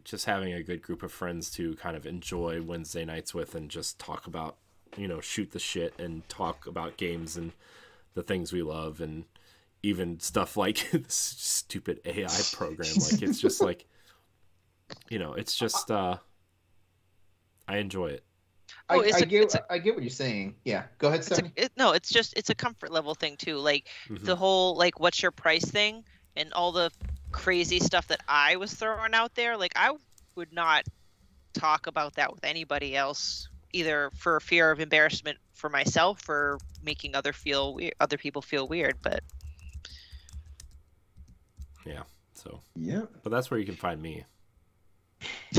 just 0.05 0.25
having 0.27 0.53
a 0.53 0.63
good 0.63 0.83
group 0.83 1.03
of 1.03 1.13
friends 1.13 1.51
to 1.53 1.75
kind 1.77 1.97
of 1.97 2.07
enjoy 2.07 2.63
Wednesday 2.63 3.05
nights 3.05 3.35
with 3.35 3.55
and 3.55 3.71
just 3.71 3.99
talk 3.99 4.27
about, 4.27 4.57
you 4.97 5.07
know, 5.09 5.21
shoot 5.21 5.51
the 5.53 5.59
shit 5.59 5.95
and 5.99 6.29
talk 6.29 6.67
about 6.67 6.97
games 6.97 7.37
and 7.37 7.53
the 8.15 8.23
things 8.23 8.53
we 8.53 8.63
love 8.63 9.01
and 9.01 9.25
even 9.83 10.19
stuff 10.21 10.57
like 10.57 10.91
this 10.93 11.15
stupid 11.15 12.01
AI 12.05 12.27
program. 12.53 12.89
Like 13.11 13.23
it's 13.23 13.41
just 13.41 13.61
like, 13.61 13.87
you 15.09 15.19
know, 15.19 15.35
it's 15.35 15.57
just 15.57 15.91
uh, 15.91 16.17
I 17.69 17.77
enjoy 17.79 18.09
it. 18.09 18.25
I, 18.89 18.97
Oh, 18.97 19.01
it's 19.01 19.17
I 19.17 19.21
a- 19.21 19.27
get 19.27 19.43
it's 19.43 19.55
a- 19.55 19.73
I 19.73 19.79
get 19.79 19.95
what 19.95 20.03
you're 20.03 20.11
saying. 20.11 20.57
Yeah, 20.65 20.85
go 20.99 21.09
ahead, 21.09 21.21
It's 21.21 21.31
a, 21.31 21.35
Stephanie. 21.35 21.53
it, 21.57 21.73
no, 21.77 21.93
it's 21.93 22.09
just 22.11 22.35
it's 22.37 22.51
a 22.51 22.55
comfort 22.55 22.91
level 22.91 23.15
thing 23.15 23.37
too. 23.37 23.57
Like 23.59 23.89
Mhm. 24.09 24.25
the 24.25 24.37
whole 24.37 24.77
like 24.77 24.99
what's 25.01 25.23
your 25.23 25.31
price 25.33 25.65
thing 25.65 26.05
and 26.37 26.53
all 26.53 26.73
the 26.73 26.91
crazy 27.33 27.81
stuff 27.81 28.07
that 28.09 28.21
I 28.29 28.57
was 28.57 28.75
throwing 28.75 29.15
out 29.15 29.35
there. 29.35 29.57
Like 29.57 29.73
I 29.77 29.97
would 30.37 30.53
not 30.53 30.85
talk 31.53 31.87
about 31.87 32.15
that 32.15 32.33
with 32.33 32.45
anybody 32.45 32.97
else, 32.97 33.49
either 33.73 34.11
for 34.17 34.41
fear 34.41 34.71
of 34.71 34.81
embarrassment 34.81 35.39
for 35.55 35.69
myself 35.69 36.29
or 36.29 36.59
making 36.83 37.15
other 37.15 37.33
feel 37.33 37.75
weird, 37.75 37.95
other 38.01 38.17
people 38.17 38.43
feel 38.43 38.67
weird. 38.67 38.97
But 39.03 39.23
yeah, 41.87 42.03
So, 42.35 42.61
Yeah. 42.77 43.03
but 43.23 43.31
that's 43.31 43.51
where 43.51 43.59
you 43.61 43.67
can 43.67 43.77
find 43.77 44.01
me. 44.01 44.25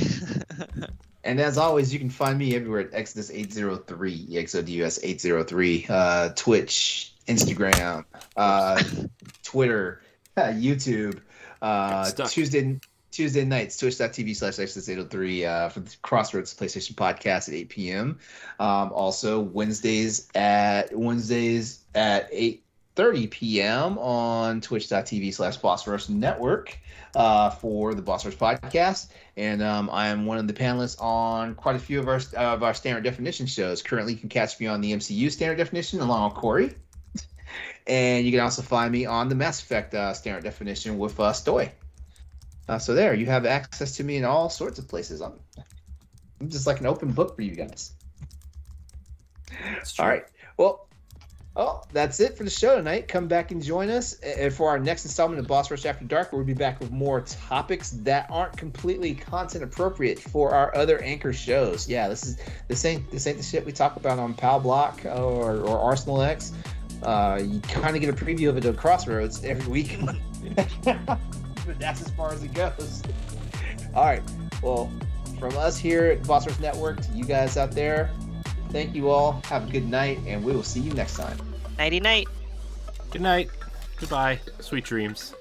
And 1.23 1.39
as 1.39 1.57
always, 1.59 1.93
you 1.93 1.99
can 1.99 2.09
find 2.09 2.37
me 2.39 2.55
everywhere 2.55 2.79
at 2.81 2.93
Exodus 2.93 3.29
803, 3.29 4.27
EXODUS 4.31 4.99
803, 5.03 5.85
uh, 5.87 6.29
Twitch, 6.29 7.13
Instagram, 7.27 8.05
uh, 8.35 8.81
Twitter, 9.43 10.01
uh, 10.35 10.45
YouTube, 10.47 11.21
uh. 11.61 12.09
Tuesday 12.27 12.79
Tuesday 13.11 13.43
nights, 13.43 13.77
twitch.tv 13.77 14.35
slash 14.35 14.57
Exodus 14.57 14.87
803 14.87 15.45
uh, 15.45 15.69
for 15.69 15.81
the 15.81 15.95
Crossroads 16.01 16.53
PlayStation 16.53 16.93
Podcast 16.93 17.49
at 17.49 17.53
8 17.53 17.69
p.m. 17.69 18.19
Um, 18.59 18.93
also 18.93 19.41
Wednesdays 19.41 20.29
at 20.33 20.97
Wednesdays 20.97 21.83
at 21.93 22.31
8:30 22.31 23.29
p.m. 23.29 23.97
on 23.97 24.61
twitch.tv 24.61 25.33
slash 25.33 25.57
Boss 25.57 25.85
Rush 25.87 26.07
Network 26.07 26.79
uh, 27.13 27.49
for 27.49 27.93
the 27.93 28.01
Boss 28.01 28.23
Rush 28.23 28.35
Podcast 28.35 29.09
and 29.37 29.61
um, 29.61 29.89
I 29.91 30.07
am 30.07 30.25
one 30.25 30.37
of 30.37 30.47
the 30.47 30.53
panelists 30.53 31.01
on 31.01 31.55
quite 31.55 31.75
a 31.75 31.79
few 31.79 31.99
of 31.99 32.07
our 32.07 32.21
of 32.37 32.63
our 32.63 32.73
standard 32.73 33.03
definition 33.03 33.45
shows. 33.45 33.81
Currently, 33.81 34.13
you 34.13 34.19
can 34.19 34.29
catch 34.29 34.59
me 34.59 34.67
on 34.67 34.81
the 34.81 34.93
MCU 34.93 35.31
standard 35.31 35.57
definition 35.57 35.99
along 35.99 36.31
with 36.31 36.39
Corey, 36.39 36.75
and 37.87 38.25
you 38.25 38.31
can 38.31 38.41
also 38.41 38.61
find 38.61 38.91
me 38.91 39.05
on 39.05 39.29
the 39.29 39.35
Mass 39.35 39.61
Effect 39.61 39.93
uh, 39.93 40.13
standard 40.13 40.43
definition 40.43 40.97
with 40.97 41.19
uh, 41.19 41.31
Stoy. 41.31 41.71
Uh, 42.67 42.79
so 42.79 42.93
there, 42.93 43.13
you 43.13 43.25
have 43.25 43.45
access 43.45 43.97
to 43.97 44.03
me 44.03 44.17
in 44.17 44.23
all 44.23 44.49
sorts 44.49 44.79
of 44.79 44.87
places. 44.87 45.21
I'm, 45.21 45.33
I'm 46.39 46.49
just 46.49 46.67
like 46.67 46.79
an 46.79 46.85
open 46.85 47.11
book 47.11 47.35
for 47.35 47.41
you 47.41 47.55
guys. 47.55 47.93
All 49.99 50.07
right. 50.07 50.23
Well, 50.57 50.87
oh, 51.55 51.83
that's 51.91 52.19
it 52.19 52.37
for 52.37 52.43
the 52.43 52.49
show 52.49 52.75
tonight. 52.75 53.07
Come 53.07 53.27
back 53.27 53.51
and 53.51 53.61
join 53.61 53.89
us 53.89 54.21
uh, 54.23 54.49
for 54.49 54.69
our 54.69 54.79
next 54.79 55.05
installment 55.05 55.39
of 55.39 55.47
Boss 55.47 55.69
Rush 55.69 55.85
After 55.85 56.05
Dark, 56.05 56.31
where 56.31 56.37
we'll 56.37 56.47
be 56.47 56.53
back 56.53 56.79
with 56.79 56.91
more 56.91 57.21
topics 57.21 57.91
that 58.03 58.27
aren't 58.29 58.55
completely 58.57 59.15
content 59.15 59.63
appropriate 59.63 60.19
for 60.19 60.51
our 60.53 60.75
other 60.75 61.01
anchor 61.01 61.33
shows. 61.33 61.89
Yeah, 61.89 62.07
this 62.07 62.23
is 62.23 62.37
this 62.67 62.85
ain't 62.85 63.09
this 63.11 63.27
ain't 63.27 63.37
the 63.37 63.43
shit 63.43 63.65
we 63.65 63.71
talk 63.71 63.95
about 63.95 64.19
on 64.19 64.33
Pal 64.33 64.59
Block 64.59 65.03
or, 65.05 65.57
or 65.61 65.79
Arsenal 65.79 66.21
X. 66.21 66.53
Uh, 67.03 67.41
you 67.43 67.59
kind 67.61 67.95
of 67.95 68.01
get 68.01 68.09
a 68.09 68.13
preview 68.13 68.49
of 68.49 68.57
it 68.57 68.65
at 68.65 68.77
Crossroads 68.77 69.43
every 69.43 69.71
week, 69.71 69.99
but 70.55 71.79
that's 71.79 72.01
as 72.01 72.09
far 72.11 72.31
as 72.31 72.43
it 72.43 72.53
goes. 72.53 73.01
All 73.95 74.05
right. 74.05 74.21
Well, 74.61 74.91
from 75.39 75.57
us 75.57 75.77
here 75.77 76.05
at 76.05 76.25
Boss 76.27 76.47
Rush 76.47 76.59
Network 76.59 77.01
to 77.01 77.11
you 77.13 77.25
guys 77.25 77.57
out 77.57 77.71
there, 77.71 78.11
thank 78.69 78.93
you 78.95 79.09
all. 79.09 79.41
Have 79.45 79.67
a 79.67 79.71
good 79.71 79.87
night, 79.87 80.19
and 80.27 80.43
we 80.43 80.53
will 80.53 80.63
see 80.63 80.79
you 80.79 80.93
next 80.93 81.15
time. 81.15 81.37
Nighty 81.77 81.99
night. 81.99 82.27
Good 83.09 83.21
night. 83.21 83.49
Goodbye. 83.97 84.39
Sweet 84.59 84.83
dreams. 84.83 85.33